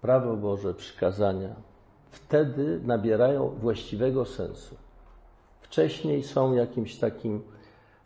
prawo 0.00 0.36
Boże, 0.36 0.74
przykazania. 0.74 1.54
Wtedy 2.10 2.80
nabierają 2.84 3.48
właściwego 3.48 4.24
sensu. 4.24 4.76
Wcześniej 5.60 6.22
są 6.22 6.54
jakimś 6.54 6.96
takim, 6.96 7.42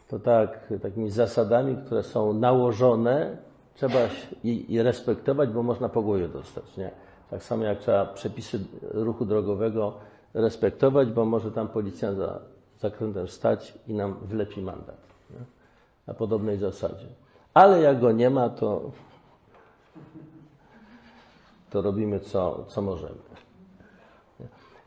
to 0.08 0.18
tak, 0.18 0.72
takimi 0.82 1.10
zasadami, 1.10 1.76
które 1.86 2.02
są 2.02 2.32
nałożone, 2.32 3.36
trzeba 3.74 3.98
je 4.44 4.82
respektować, 4.82 5.48
bo 5.50 5.62
można 5.62 5.88
po 5.88 6.02
głowie 6.02 6.28
dostać. 6.28 6.76
Nie? 6.76 6.90
Tak 7.30 7.42
samo 7.42 7.64
jak 7.64 7.78
trzeba 7.78 8.06
przepisy 8.06 8.60
ruchu 8.82 9.24
drogowego 9.24 9.94
respektować, 10.34 11.08
bo 11.08 11.24
może 11.24 11.50
tam 11.52 11.68
policjant 11.68 12.18
za 12.18 12.40
zakrętem 12.80 13.28
stać 13.28 13.74
i 13.88 13.94
nam 13.94 14.14
wlepi 14.22 14.62
mandat. 14.62 15.00
Nie? 15.30 15.44
Na 16.06 16.14
podobnej 16.14 16.58
zasadzie. 16.58 17.06
Ale 17.54 17.80
jak 17.80 18.00
go 18.00 18.12
nie 18.12 18.30
ma, 18.30 18.48
to, 18.48 18.90
to 21.72 21.82
robimy 21.82 22.20
co, 22.20 22.64
co 22.68 22.82
możemy. 22.82 23.18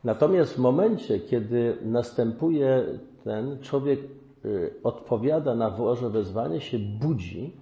Natomiast 0.04 0.54
w 0.54 0.58
momencie, 0.58 1.20
kiedy 1.20 1.78
następuje 1.82 2.86
ten 3.24 3.60
człowiek, 3.62 4.00
y, 4.46 4.74
odpowiada 4.84 5.56
na 5.56 5.72
Boże 5.72 6.10
wezwanie, 6.10 6.62
się 6.62 6.80
budzi 6.80 7.58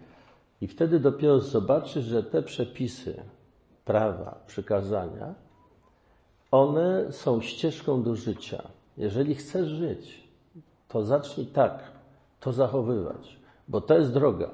i 0.61 0.67
wtedy 0.67 0.99
dopiero 0.99 1.39
zobaczy, 1.39 2.01
że 2.01 2.23
te 2.23 2.43
przepisy, 2.43 3.23
prawa, 3.85 4.43
przykazania, 4.47 5.33
one 6.51 7.11
są 7.11 7.41
ścieżką 7.41 8.03
do 8.03 8.15
życia. 8.15 8.63
Jeżeli 8.97 9.35
chcesz 9.35 9.67
żyć, 9.67 10.27
to 10.87 11.03
zacznij 11.03 11.47
tak 11.47 11.91
to 12.39 12.51
zachowywać, 12.51 13.37
bo 13.67 13.81
to 13.81 13.97
jest 13.97 14.13
droga. 14.13 14.49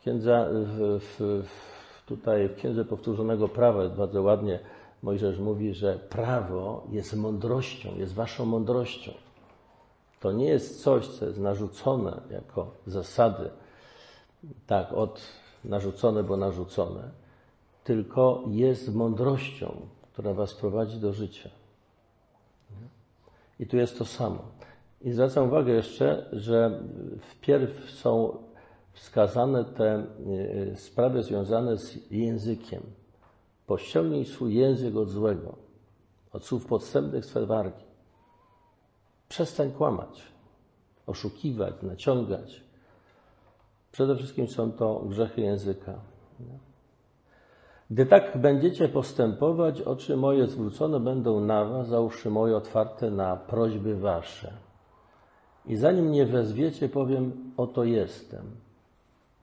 Księdza, 0.00 0.46
w, 0.50 1.00
w, 1.18 1.71
tutaj 2.16 2.48
w 2.48 2.54
Księdze 2.54 2.84
Powtórzonego 2.84 3.48
Prawa 3.48 3.82
jest 3.82 3.94
bardzo 3.94 4.22
ładnie 4.22 4.58
Mojżesz 5.02 5.38
mówi, 5.38 5.74
że 5.74 5.98
prawo 5.98 6.86
jest 6.90 7.16
mądrością, 7.16 7.96
jest 7.96 8.14
waszą 8.14 8.46
mądrością. 8.46 9.12
To 10.20 10.32
nie 10.32 10.46
jest 10.46 10.82
coś, 10.82 11.06
co 11.06 11.26
jest 11.26 11.38
narzucone 11.38 12.20
jako 12.30 12.70
zasady, 12.86 13.50
tak, 14.66 14.92
od 14.92 15.20
narzucone, 15.64 16.22
bo 16.22 16.36
narzucone, 16.36 17.10
tylko 17.84 18.42
jest 18.48 18.94
mądrością, 18.94 19.76
która 20.12 20.34
was 20.34 20.54
prowadzi 20.54 21.00
do 21.00 21.12
życia. 21.12 21.50
I 23.60 23.66
tu 23.66 23.76
jest 23.76 23.98
to 23.98 24.04
samo. 24.04 24.42
I 25.00 25.12
zwracam 25.12 25.48
uwagę 25.48 25.72
jeszcze, 25.72 26.26
że 26.32 26.82
wpierw 27.20 27.90
są 27.90 28.36
wskazane 28.92 29.64
te 29.64 30.06
y, 30.26 30.76
sprawy 30.76 31.22
związane 31.22 31.78
z 31.78 32.10
językiem. 32.10 32.82
Pościągnij 33.66 34.24
swój 34.24 34.54
język 34.54 34.96
od 34.96 35.08
złego, 35.08 35.56
od 36.32 36.44
słów 36.44 36.66
podstępnych 36.66 37.24
swe 37.24 37.46
wargi. 37.46 37.84
Przestań 39.28 39.72
kłamać, 39.72 40.22
oszukiwać, 41.06 41.74
naciągać. 41.82 42.62
Przede 43.92 44.16
wszystkim 44.16 44.48
są 44.48 44.72
to 44.72 44.98
grzechy 44.98 45.40
języka. 45.40 46.00
Gdy 47.90 48.06
tak 48.06 48.38
będziecie 48.38 48.88
postępować, 48.88 49.80
oczy 49.80 50.16
moje 50.16 50.46
zwrócone 50.46 51.00
będą 51.00 51.40
na 51.40 51.64
was, 51.64 51.92
a 51.92 52.00
uszy 52.00 52.30
moje 52.30 52.56
otwarte 52.56 53.10
na 53.10 53.36
prośby 53.36 53.96
wasze. 53.96 54.52
I 55.66 55.76
zanim 55.76 56.04
mnie 56.04 56.26
wezwiecie, 56.26 56.88
powiem, 56.88 57.52
oto 57.56 57.84
jestem. 57.84 58.42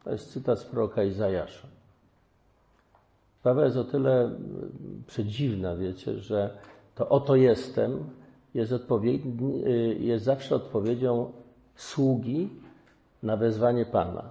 To 0.04 0.12
jest 0.12 0.34
cytat 0.34 0.60
z 0.60 0.64
proroka 0.64 1.04
Izajasza. 1.04 1.68
Sprawa 3.40 3.66
jest 3.66 3.78
o 3.78 3.84
tyle 3.84 4.32
przedziwna, 5.08 5.76
wiecie, 5.76 6.20
że 6.20 6.58
to 6.96 7.10
oto 7.10 7.36
jestem 7.36 8.10
jest, 8.54 8.74
y, 8.74 9.98
jest 10.00 10.26
zawsze 10.26 10.56
odpowiedzią 10.56 11.32
sługi 11.76 12.50
na 13.24 13.38
wezwanie 13.38 13.86
Pana. 13.86 14.22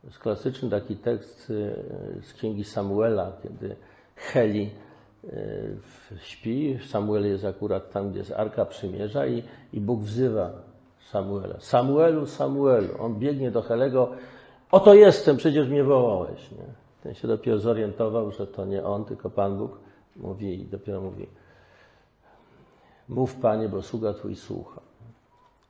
To 0.00 0.06
jest 0.06 0.18
klasyczny 0.18 0.70
taki 0.70 0.96
tekst 0.96 1.50
y, 1.50 1.74
z 2.22 2.32
księgi 2.32 2.64
Samuela, 2.64 3.32
kiedy 3.42 3.76
Heli 4.16 4.70
y, 5.24 5.76
śpi, 6.18 6.78
Samuel 6.88 7.26
jest 7.26 7.44
akurat 7.44 7.92
tam, 7.92 8.10
gdzie 8.10 8.18
jest 8.18 8.32
Arka 8.32 8.64
Przymierza 8.64 9.26
i, 9.26 9.42
i 9.72 9.80
Bóg 9.80 10.00
wzywa 10.00 10.65
Samuela. 11.12 11.60
Samuelu, 11.60 12.26
Samuelu. 12.26 12.88
On 12.98 13.14
biegnie 13.14 13.50
do 13.50 13.62
Helego. 13.62 14.10
Oto 14.70 14.94
jestem, 14.94 15.36
przecież 15.36 15.68
mnie 15.68 15.84
wołałeś. 15.84 16.50
Nie? 16.50 16.64
Ten 17.02 17.14
się 17.14 17.28
dopiero 17.28 17.58
zorientował, 17.58 18.30
że 18.30 18.46
to 18.46 18.64
nie 18.64 18.84
on, 18.84 19.04
tylko 19.04 19.30
Pan 19.30 19.58
Bóg 19.58 19.78
mówi 20.16 20.60
i 20.60 20.64
dopiero 20.64 21.00
mówi 21.00 21.26
Mów 23.08 23.34
Panie, 23.34 23.68
bo 23.68 23.82
sługa 23.82 24.12
Twój 24.12 24.36
słucha. 24.36 24.80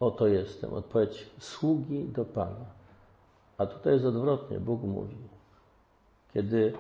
Oto 0.01 0.27
jestem. 0.27 0.75
Odpowiedź 0.75 1.31
sługi 1.39 2.05
do 2.05 2.25
Pana. 2.25 2.67
A 3.59 3.67
tutaj 3.67 3.93
jest 3.93 4.05
odwrotnie. 4.05 4.61
Bóg 4.61 4.83
mówi. 4.83 5.17
Kiedy, 6.35 6.73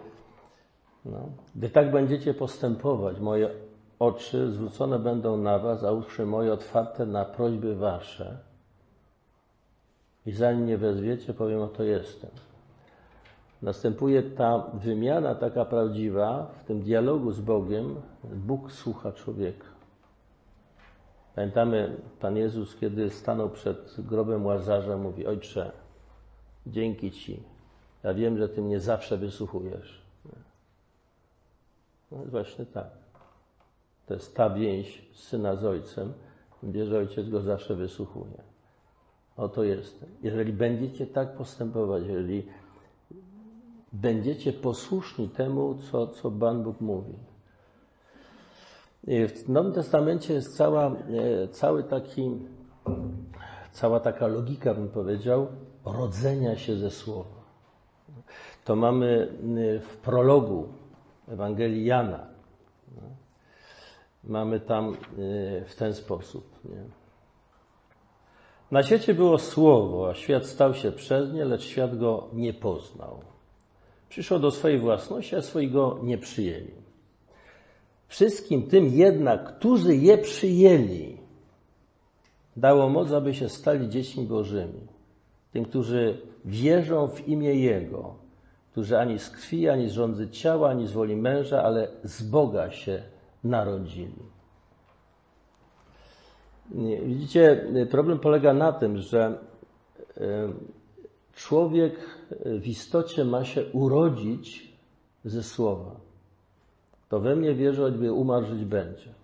no, 1.05 1.29
gdy 1.55 1.71
tak 1.71 1.91
będziecie 1.91 2.35
postępować, 2.35 3.21
moje 3.21 3.51
oczy 3.99 4.53
zwrócone 4.53 4.99
będą 4.99 5.37
na 5.37 5.59
Was, 5.59 5.85
a 5.85 5.93
uszy 5.93 6.27
moje 6.27 6.53
otwarte 6.53 7.07
na 7.07 7.25
prośby 7.25 7.77
Wasze. 7.77 8.46
I 10.27 10.33
zanim 10.33 10.63
mnie 10.63 10.79
wezwiecie, 10.79 11.35
powiem, 11.35 11.61
oto 11.61 11.83
jestem 11.83 12.31
następuje 13.63 14.23
ta 14.23 14.71
wymiana 14.75 15.35
taka 15.35 15.65
prawdziwa 15.65 16.51
w 16.61 16.65
tym 16.65 16.81
dialogu 16.81 17.33
z 17.33 17.41
Bogiem. 17.41 17.95
Bóg 18.25 18.73
słucha 18.73 19.13
człowieka. 19.13 19.67
Pamiętamy, 21.35 21.97
Pan 22.21 22.37
Jezus, 22.37 22.77
kiedy 22.77 23.11
stanął 23.11 23.51
przed 23.51 23.95
grobem 23.99 24.47
Łazarza, 24.47 24.97
mówi: 24.97 25.27
Ojcze, 25.27 25.73
dzięki 26.67 27.11
Ci. 27.11 27.43
Ja 28.03 28.15
wiem, 28.15 28.39
że 28.39 28.49
Ty 28.49 28.63
mnie 28.63 28.81
zawsze 28.81 29.17
wysłuchujesz. 29.19 30.03
No 32.11 32.19
jest 32.19 32.31
właśnie 32.31 32.67
tak. 32.67 32.91
To 34.07 34.15
jest 34.15 34.37
ta 34.37 34.51
więź 34.51 35.09
syna 35.13 35.57
z 35.57 35.65
ojcem, 35.65 36.13
gdzie 36.63 36.99
ojciec 36.99 37.29
go 37.29 37.41
zawsze 37.41 37.75
wysłuchuje. 37.75 38.56
Oto 39.37 39.65
jestem. 39.65 40.09
Jeżeli 40.23 40.53
będziecie 40.53 41.07
tak 41.07 41.37
postępować, 41.37 42.03
jeżeli 42.07 42.47
będziecie 43.93 44.53
posłuszni 44.53 45.29
temu, 45.29 45.75
co, 45.91 46.07
co 46.07 46.31
Pan 46.31 46.63
Bóg 46.63 46.81
mówi. 46.81 47.15
W 49.05 49.49
Nowym 49.49 49.73
Testamencie 49.73 50.35
jest 50.35 50.57
cała, 50.57 50.87
e, 50.87 51.49
cały 51.49 51.85
taki, 51.85 52.31
cała 53.73 54.01
taka 54.01 54.27
logika, 54.27 54.75
bym 54.75 54.89
powiedział, 54.89 55.47
rodzenia 55.85 56.57
się 56.57 56.77
ze 56.77 56.91
Słowa. 56.91 57.37
To 58.65 58.77
mamy 58.77 59.29
e, 59.77 59.81
w 59.81 59.97
prologu 59.97 60.69
Ewangelii 61.29 61.85
Jana. 61.85 62.27
Mamy 64.25 64.61
tam 64.61 64.89
e, 64.89 64.95
w 65.65 65.77
ten 65.77 65.95
sposób. 65.95 66.65
Nie? 66.65 67.06
Na 68.71 68.83
świecie 68.83 69.15
było 69.15 69.39
Słowo, 69.39 70.11
a 70.11 70.15
świat 70.15 70.47
stał 70.47 70.75
się 70.75 70.93
przez 70.93 71.33
nie, 71.33 71.45
lecz 71.45 71.63
świat 71.63 71.99
go 71.99 72.29
nie 72.33 72.55
poznał. 72.55 73.21
Przyszło 74.09 74.39
do 74.39 74.51
swojej 74.51 74.79
własności, 74.79 75.37
a 75.37 75.43
swojego 75.43 75.99
nie 76.03 76.19
przyjęli. 76.19 76.75
Wszystkim 78.09 78.63
tym 78.63 78.87
jednak, 78.87 79.57
którzy 79.59 79.97
je 79.97 80.19
przyjęli, 80.19 81.17
dało 82.57 82.89
moc, 82.89 83.13
aby 83.13 83.35
się 83.35 83.49
stali 83.49 83.89
dziećmi 83.89 84.27
Bożymi. 84.27 84.87
Tym, 85.53 85.65
którzy 85.65 86.19
wierzą 86.45 87.09
w 87.09 87.29
imię 87.29 87.55
Jego, 87.55 88.15
którzy 88.73 88.99
ani 88.99 89.19
z 89.19 89.31
krwi, 89.31 89.69
ani 89.69 89.89
z 89.89 89.93
rządzy 89.93 90.29
ciała, 90.29 90.71
ani 90.71 90.87
z 90.87 90.93
woli 90.93 91.17
męża, 91.17 91.63
ale 91.63 91.89
z 92.05 92.23
Boga 92.23 92.71
się 92.71 93.03
narodzili. 93.45 94.36
Widzicie, 97.03 97.67
problem 97.91 98.19
polega 98.19 98.53
na 98.53 98.73
tym, 98.73 98.99
że 98.99 99.39
e, 100.17 100.49
człowiek 101.35 101.95
w 102.45 102.67
istocie 102.67 103.25
ma 103.25 103.45
się 103.45 103.65
urodzić 103.73 104.77
ze 105.25 105.43
słowa. 105.43 105.91
To 107.09 107.21
we 107.21 107.37
mnie 107.37 107.55
wierzy, 107.55 107.83
choćby 107.83 108.13
umarł, 108.13 108.47
żyć 108.47 108.65
będzie. 108.65 109.15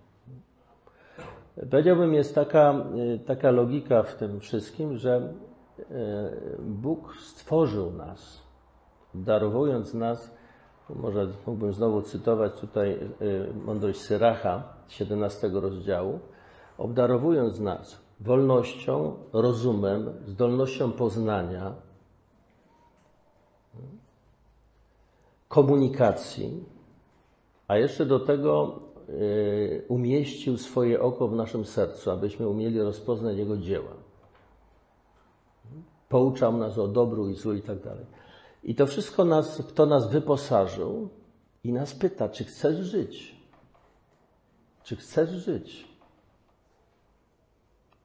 Powiedziałbym, 1.71 2.13
jest 2.13 2.35
taka, 2.35 2.85
taka 3.25 3.51
logika 3.51 4.03
w 4.03 4.15
tym 4.15 4.39
wszystkim, 4.39 4.97
że 4.97 5.33
e, 5.79 6.29
Bóg 6.59 7.15
stworzył 7.21 7.91
nas, 7.91 8.41
darowując 9.15 9.93
nas, 9.93 10.31
może 10.89 11.27
mógłbym 11.47 11.73
znowu 11.73 12.01
cytować 12.01 12.53
tutaj 12.59 12.91
e, 12.91 12.97
mądrość 13.65 13.99
Syracha, 13.99 14.63
17 14.87 15.49
rozdziału, 15.53 16.19
obdarowując 16.77 17.59
nas 17.59 18.03
wolnością, 18.19 19.15
rozumem, 19.33 20.13
zdolnością 20.27 20.91
poznania, 20.91 21.75
komunikacji, 25.47 26.63
a 27.67 27.77
jeszcze 27.77 28.05
do 28.05 28.19
tego 28.19 28.79
y, 29.09 29.85
umieścił 29.87 30.57
swoje 30.57 31.01
oko 31.01 31.27
w 31.27 31.35
naszym 31.35 31.65
sercu, 31.65 32.11
abyśmy 32.11 32.47
umieli 32.47 32.81
rozpoznać 32.81 33.37
Jego 33.37 33.57
dzieła. 33.57 33.93
Pouczał 36.09 36.57
nas 36.57 36.77
o 36.77 36.87
dobru 36.87 37.29
i 37.29 37.35
złu 37.35 37.53
i 37.53 37.61
tak 37.61 37.79
dalej. 37.83 38.05
I 38.63 38.75
to 38.75 38.87
wszystko 38.87 39.25
nas, 39.25 39.61
w 39.61 39.73
to 39.73 39.85
nas 39.85 40.11
wyposażył 40.11 41.09
i 41.63 41.73
nas 41.73 41.95
pyta, 41.95 42.29
czy 42.29 42.43
chcesz 42.43 42.77
żyć? 42.77 43.35
Czy 44.83 44.95
chcesz 44.95 45.29
żyć? 45.29 45.92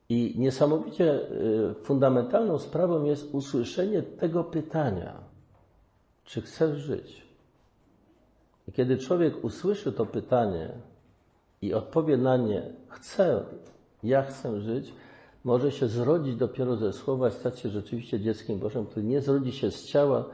I 0.09 0.35
niesamowicie 0.39 1.15
y, 1.15 1.75
fundamentalną 1.83 2.59
sprawą 2.59 3.05
jest 3.05 3.35
usłyszenie 3.35 4.03
tego 4.03 4.45
pytania: 4.45 5.21
czy 6.25 6.41
chcesz 6.41 6.79
żyć? 6.79 7.23
I 8.69 8.73
kiedy 8.73 8.99
człowiek 8.99 9.45
usłyszy 9.45 9.93
to 9.93 10.07
pytanie 10.07 10.71
i 11.63 11.75
odpowie 11.75 12.17
na 12.17 12.37
nie, 12.37 12.63
chcę, 12.89 13.41
ja 14.03 14.23
chcę 14.23 14.61
żyć, 14.61 14.93
może 15.45 15.73
się 15.73 15.89
zrodzić 15.89 16.37
dopiero 16.37 16.77
ze 16.77 16.93
słowa, 16.93 17.31
stać 17.31 17.59
się 17.59 17.69
rzeczywiście 17.69 18.21
dzieckiem 18.21 18.59
Bożym, 18.59 18.87
który 18.87 19.07
nie 19.07 19.21
zrodzi 19.21 19.53
się 19.53 19.71
z 19.71 19.87
ciała 19.87 20.25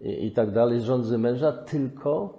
i, 0.00 0.26
i 0.26 0.32
tak 0.32 0.50
dalej, 0.50 0.80
z 0.80 0.84
rządzy 0.84 1.18
męża, 1.18 1.52
tylko 1.52 2.38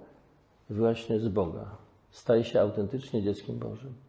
właśnie 0.70 1.20
z 1.20 1.28
Boga. 1.28 1.76
Staje 2.10 2.44
się 2.44 2.60
autentycznie 2.60 3.22
dzieckiem 3.22 3.58
Bożym. 3.58 4.07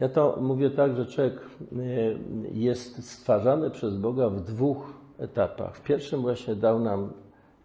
Ja 0.00 0.08
to 0.08 0.38
mówię 0.40 0.70
tak, 0.70 0.96
że 0.96 1.06
człowiek 1.06 1.40
y, 1.72 2.18
jest 2.52 3.10
stwarzany 3.10 3.70
przez 3.70 3.96
Boga 3.96 4.28
w 4.28 4.40
dwóch 4.40 4.92
etapach. 5.18 5.76
W 5.76 5.82
pierwszym 5.82 6.20
właśnie 6.20 6.54
dał 6.54 6.80
nam 6.80 7.12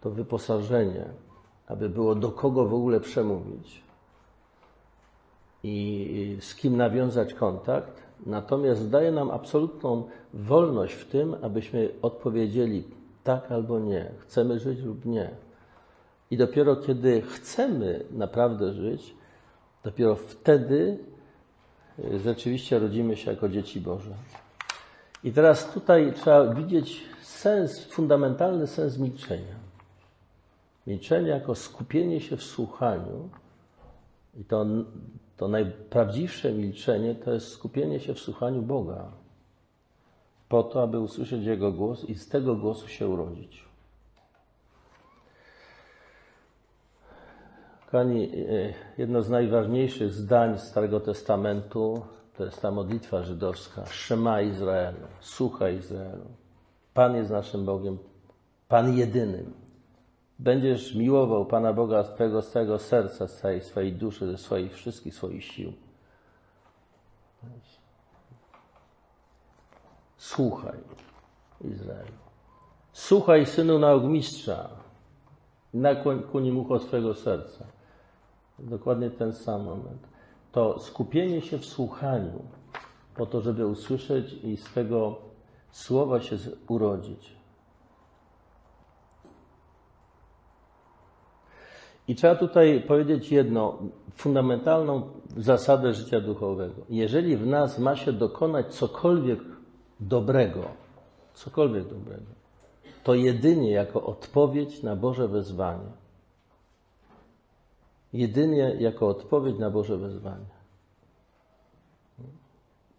to 0.02 0.10
wyposażenie, 0.10 1.06
aby 1.68 1.90
było 1.90 2.16
do 2.16 2.32
kogo 2.32 2.66
w 2.66 2.74
ogóle 2.74 3.00
przemówić 3.00 3.82
i 5.64 6.38
z 6.40 6.56
kim 6.56 6.78
nawiązać 6.78 7.34
kontakt. 7.34 8.04
Natomiast 8.26 8.90
daje 8.90 9.12
nam 9.12 9.32
absolutną 9.32 10.04
wolność 10.34 10.94
w 10.94 11.10
tym, 11.10 11.36
abyśmy 11.42 11.90
odpowiedzieli 12.02 12.84
tak 13.24 13.52
albo 13.52 13.80
nie, 13.80 14.12
chcemy 14.18 14.60
żyć 14.60 14.80
lub 14.80 15.06
nie. 15.06 15.30
I 16.32 16.38
dopiero 16.38 16.76
kiedy 16.76 17.22
chcemy 17.22 18.06
naprawdę 18.12 18.74
żyć, 18.74 19.16
dopiero 19.84 20.16
wtedy 20.16 20.98
rzeczywiście 22.24 22.80
rodzimy 22.80 23.18
się 23.18 23.32
jako 23.32 23.50
dzieci 23.50 23.82
Boże. 23.82 24.14
I 25.24 25.32
teraz 25.32 25.74
tutaj 25.74 26.14
trzeba 26.14 26.54
widzieć 26.54 27.04
sens, 27.22 27.86
fundamentalny 27.86 28.68
sens 28.68 28.98
milczenia. 28.98 29.56
Milczenie 30.88 31.30
jako 31.30 31.56
skupienie 31.56 32.22
się 32.22 32.38
w 32.38 32.44
słuchaniu 32.44 33.30
i 34.38 34.44
to, 34.44 34.66
to 35.38 35.48
najprawdziwsze 35.48 36.52
milczenie 36.52 37.16
to 37.16 37.34
jest 37.34 37.48
skupienie 37.48 38.00
się 38.00 38.14
w 38.14 38.20
słuchaniu 38.20 38.62
Boga 38.62 39.12
po 40.50 40.64
to, 40.64 40.84
aby 40.84 41.00
usłyszeć 41.00 41.46
Jego 41.46 41.72
głos 41.72 42.04
i 42.04 42.16
z 42.16 42.28
tego 42.28 42.56
głosu 42.56 42.88
się 42.88 43.08
urodzić. 43.08 43.71
Kochani, 47.92 48.24
e, 48.24 48.74
jedno 48.98 49.22
z 49.22 49.30
najważniejszych 49.30 50.14
zdań 50.14 50.60
Starego 50.60 51.00
Testamentu 51.00 52.02
to 52.38 52.46
jest 52.46 52.62
ta 52.62 52.72
modlitwa 52.72 53.24
żydowska. 53.24 53.86
Szema 53.86 54.42
Izraelu, 54.42 55.08
słuchaj 55.20 55.78
Izraelu. 55.78 56.26
Pan 56.94 57.16
jest 57.16 57.32
naszym 57.32 57.66
Bogiem, 57.66 57.98
Pan 58.68 58.98
jedynym. 58.98 59.54
Będziesz 60.40 60.96
miłował 60.96 61.46
Pana 61.46 61.74
Boga 61.74 62.04
z 62.04 62.14
Twojego 62.14 62.42
całego 62.42 62.80
serca, 62.80 63.28
z 63.28 63.38
całej 63.38 63.62
swojej 63.62 63.94
duszy, 63.94 64.28
ze 64.28 64.38
swoich 64.38 64.74
wszystkich 64.74 65.16
swoich 65.16 65.44
sił. 65.44 65.74
Słuchaj, 70.18 70.80
Izraelu. 71.62 72.12
Słuchaj, 72.94 73.46
synu 73.46 73.80
naugmistrza. 73.80 74.70
Nakłoń 75.74 76.24
ku 76.24 76.40
nim 76.40 76.58
ucho 76.58 76.80
swojego 76.80 77.14
serca. 77.14 77.81
Dokładnie 78.64 79.10
ten 79.10 79.34
sam 79.34 79.64
moment. 79.64 80.08
To 80.52 80.80
skupienie 80.80 81.42
się 81.42 81.58
w 81.58 81.66
słuchaniu, 81.66 82.42
po 83.16 83.26
to, 83.26 83.42
żeby 83.42 83.68
usłyszeć 83.68 84.34
i 84.44 84.58
z 84.58 84.74
tego 84.74 85.16
słowa 85.72 86.22
się 86.22 86.38
urodzić. 86.68 87.36
I 92.08 92.16
trzeba 92.16 92.36
tutaj 92.36 92.84
powiedzieć 92.88 93.32
jedno, 93.32 93.78
fundamentalną 94.16 95.02
zasadę 95.38 95.94
życia 95.94 96.22
duchowego. 96.22 96.82
Jeżeli 96.90 97.38
w 97.38 97.48
nas 97.48 97.80
ma 97.80 97.96
się 97.96 98.14
dokonać 98.14 98.76
cokolwiek 98.76 99.40
dobrego, 100.00 100.64
cokolwiek 101.34 101.88
dobrego, 101.88 102.32
to 103.04 103.16
jedynie 103.16 103.72
jako 103.72 104.04
odpowiedź 104.04 104.84
na 104.84 104.96
Boże 104.96 105.28
wezwanie. 105.28 106.01
Jedynie 108.14 108.76
jako 108.80 109.08
odpowiedź 109.08 109.60
na 109.60 109.70
Boże 109.70 109.98
wezwanie. 109.98 110.62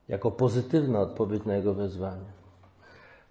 Jako 0.08 0.30
pozytywna 0.30 1.00
odpowiedź 1.00 1.44
na 1.44 1.56
Jego 1.56 1.74
wezwanie. 1.74 2.32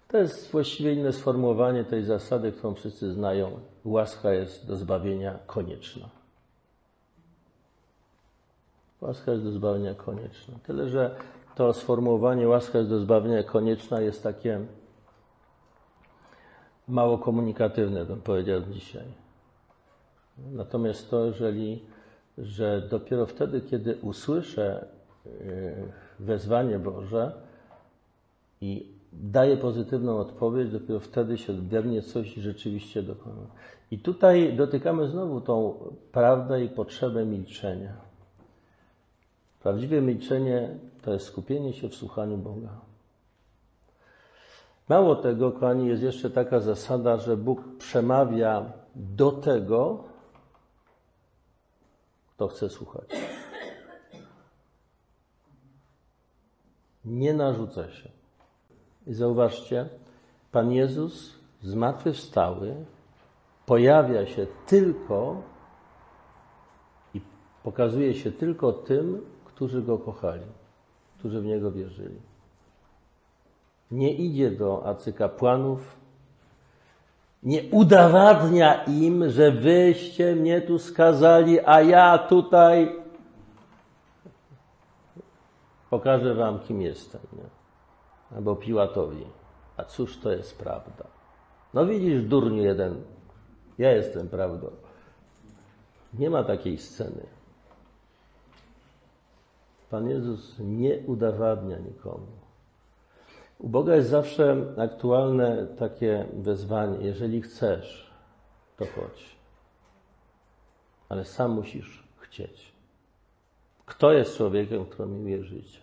To 0.08 0.18
jest 0.18 0.52
właściwie 0.52 0.92
inne 0.92 1.12
sformułowanie 1.12 1.84
tej 1.84 2.04
zasady, 2.04 2.52
którą 2.52 2.74
wszyscy 2.74 3.12
znają. 3.12 3.60
Łaska 3.84 4.32
jest 4.32 4.66
do 4.66 4.76
zbawienia 4.76 5.38
konieczna. 5.46 6.08
Łaska 9.00 9.32
jest 9.32 9.44
do 9.44 9.52
zbawienia 9.52 9.94
konieczna. 9.94 10.54
Tyle, 10.66 10.88
że 10.88 11.16
to 11.54 11.72
sformułowanie 11.72 12.48
łaska 12.48 12.78
jest 12.78 12.90
do 12.90 12.98
zbawienia 12.98 13.42
konieczna 13.42 14.00
jest 14.00 14.22
takie 14.22 14.66
mało 16.88 17.18
komunikatywne, 17.18 18.04
bym 18.04 18.20
powiedział 18.20 18.60
dzisiaj. 18.60 19.21
Natomiast 20.38 21.10
to, 21.10 21.26
jeżeli, 21.26 21.82
że 22.38 22.82
dopiero 22.90 23.26
wtedy, 23.26 23.60
kiedy 23.60 23.96
usłyszę 23.96 24.86
y, 25.26 25.74
wezwanie 26.20 26.78
Boże 26.78 27.32
i 28.60 28.86
daje 29.12 29.56
pozytywną 29.56 30.18
odpowiedź, 30.18 30.70
dopiero 30.70 31.00
wtedy 31.00 31.38
się 31.38 31.52
we 31.52 32.02
coś 32.02 32.34
rzeczywiście 32.34 33.02
dokona. 33.02 33.46
I 33.90 33.98
tutaj 33.98 34.56
dotykamy 34.56 35.08
znowu 35.08 35.40
tą 35.40 35.74
prawdę 36.12 36.64
i 36.64 36.68
potrzebę 36.68 37.24
milczenia. 37.24 37.92
Prawdziwe 39.62 40.00
milczenie 40.00 40.68
to 41.02 41.12
jest 41.12 41.26
skupienie 41.26 41.72
się 41.72 41.88
w 41.88 41.94
słuchaniu 41.94 42.36
Boga. 42.38 42.68
Mało 44.88 45.16
tego, 45.16 45.52
kochani, 45.52 45.86
jest 45.88 46.02
jeszcze 46.02 46.30
taka 46.30 46.60
zasada, 46.60 47.16
że 47.16 47.36
Bóg 47.36 47.76
przemawia 47.78 48.72
do 48.96 49.32
tego, 49.32 50.04
kto 52.42 52.48
chce 52.48 52.68
słuchać. 52.68 53.10
Nie 57.04 57.34
narzuca 57.34 57.90
się. 57.90 58.10
I 59.06 59.14
zauważcie, 59.14 59.88
Pan 60.52 60.72
Jezus 60.72 61.38
zmartwychwstały 61.62 62.84
pojawia 63.66 64.26
się 64.26 64.46
tylko 64.66 65.42
i 67.14 67.20
pokazuje 67.62 68.14
się 68.14 68.32
tylko 68.32 68.72
tym, 68.72 69.26
którzy 69.44 69.82
Go 69.82 69.98
kochali, 69.98 70.46
którzy 71.18 71.40
w 71.40 71.44
Niego 71.44 71.72
wierzyli. 71.72 72.20
Nie 73.90 74.14
idzie 74.14 74.50
do 74.50 74.86
arcykapłanów, 74.86 75.96
nie 77.42 77.62
udowadnia 77.70 78.84
im, 78.84 79.30
że 79.30 79.50
wyście 79.50 80.36
mnie 80.36 80.60
tu 80.60 80.78
skazali, 80.78 81.60
a 81.60 81.80
ja 81.80 82.18
tutaj 82.18 83.02
Pokażę 85.92 86.34
wam, 86.34 86.58
kim 86.58 86.82
jestem. 86.82 87.20
Nie? 87.32 87.48
Albo 88.36 88.56
Piłatowi. 88.56 89.24
A 89.76 89.84
cóż 89.84 90.18
to 90.18 90.32
jest 90.32 90.58
prawda? 90.58 91.04
No 91.74 91.86
widzisz, 91.86 92.22
durniu 92.22 92.62
jeden, 92.62 93.02
ja 93.78 93.92
jestem 93.92 94.28
prawdą. 94.28 94.70
Nie 96.14 96.30
ma 96.30 96.44
takiej 96.44 96.78
sceny. 96.78 97.26
Pan 99.90 100.08
Jezus 100.08 100.58
nie 100.58 100.98
udowadnia 101.06 101.78
nikomu. 101.78 102.26
U 103.62 103.68
Boga 103.68 103.96
jest 103.96 104.08
zawsze 104.08 104.56
aktualne 104.76 105.66
takie 105.66 106.26
wezwanie: 106.32 107.06
jeżeli 107.06 107.42
chcesz, 107.42 108.10
to 108.76 108.84
chodź. 108.84 109.36
Ale 111.08 111.24
sam 111.24 111.52
musisz 111.52 112.04
chcieć. 112.16 112.72
Kto 113.86 114.12
jest 114.12 114.36
człowiekiem, 114.36 114.86
który 114.86 115.08
miłuje 115.08 115.44
życie? 115.44 115.78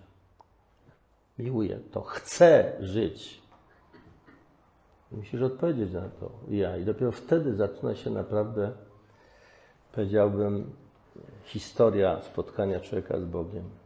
Miłuje 1.38 1.80
to, 1.91 2.01
chce 2.01 2.77
żyć. 2.80 3.41
Musisz 5.11 5.41
odpowiedzieć 5.41 5.93
na 5.93 6.09
to. 6.09 6.32
Ja. 6.49 6.77
I 6.77 6.86
dopiero 6.86 7.11
wtedy 7.11 7.55
zaczyna 7.55 7.95
się 7.95 8.09
naprawdę, 8.09 8.71
powiedziałbym, 9.91 10.71
historia 11.43 12.21
spotkania 12.21 12.80
człowieka 12.80 13.19
z 13.19 13.25
Bogiem. 13.25 13.78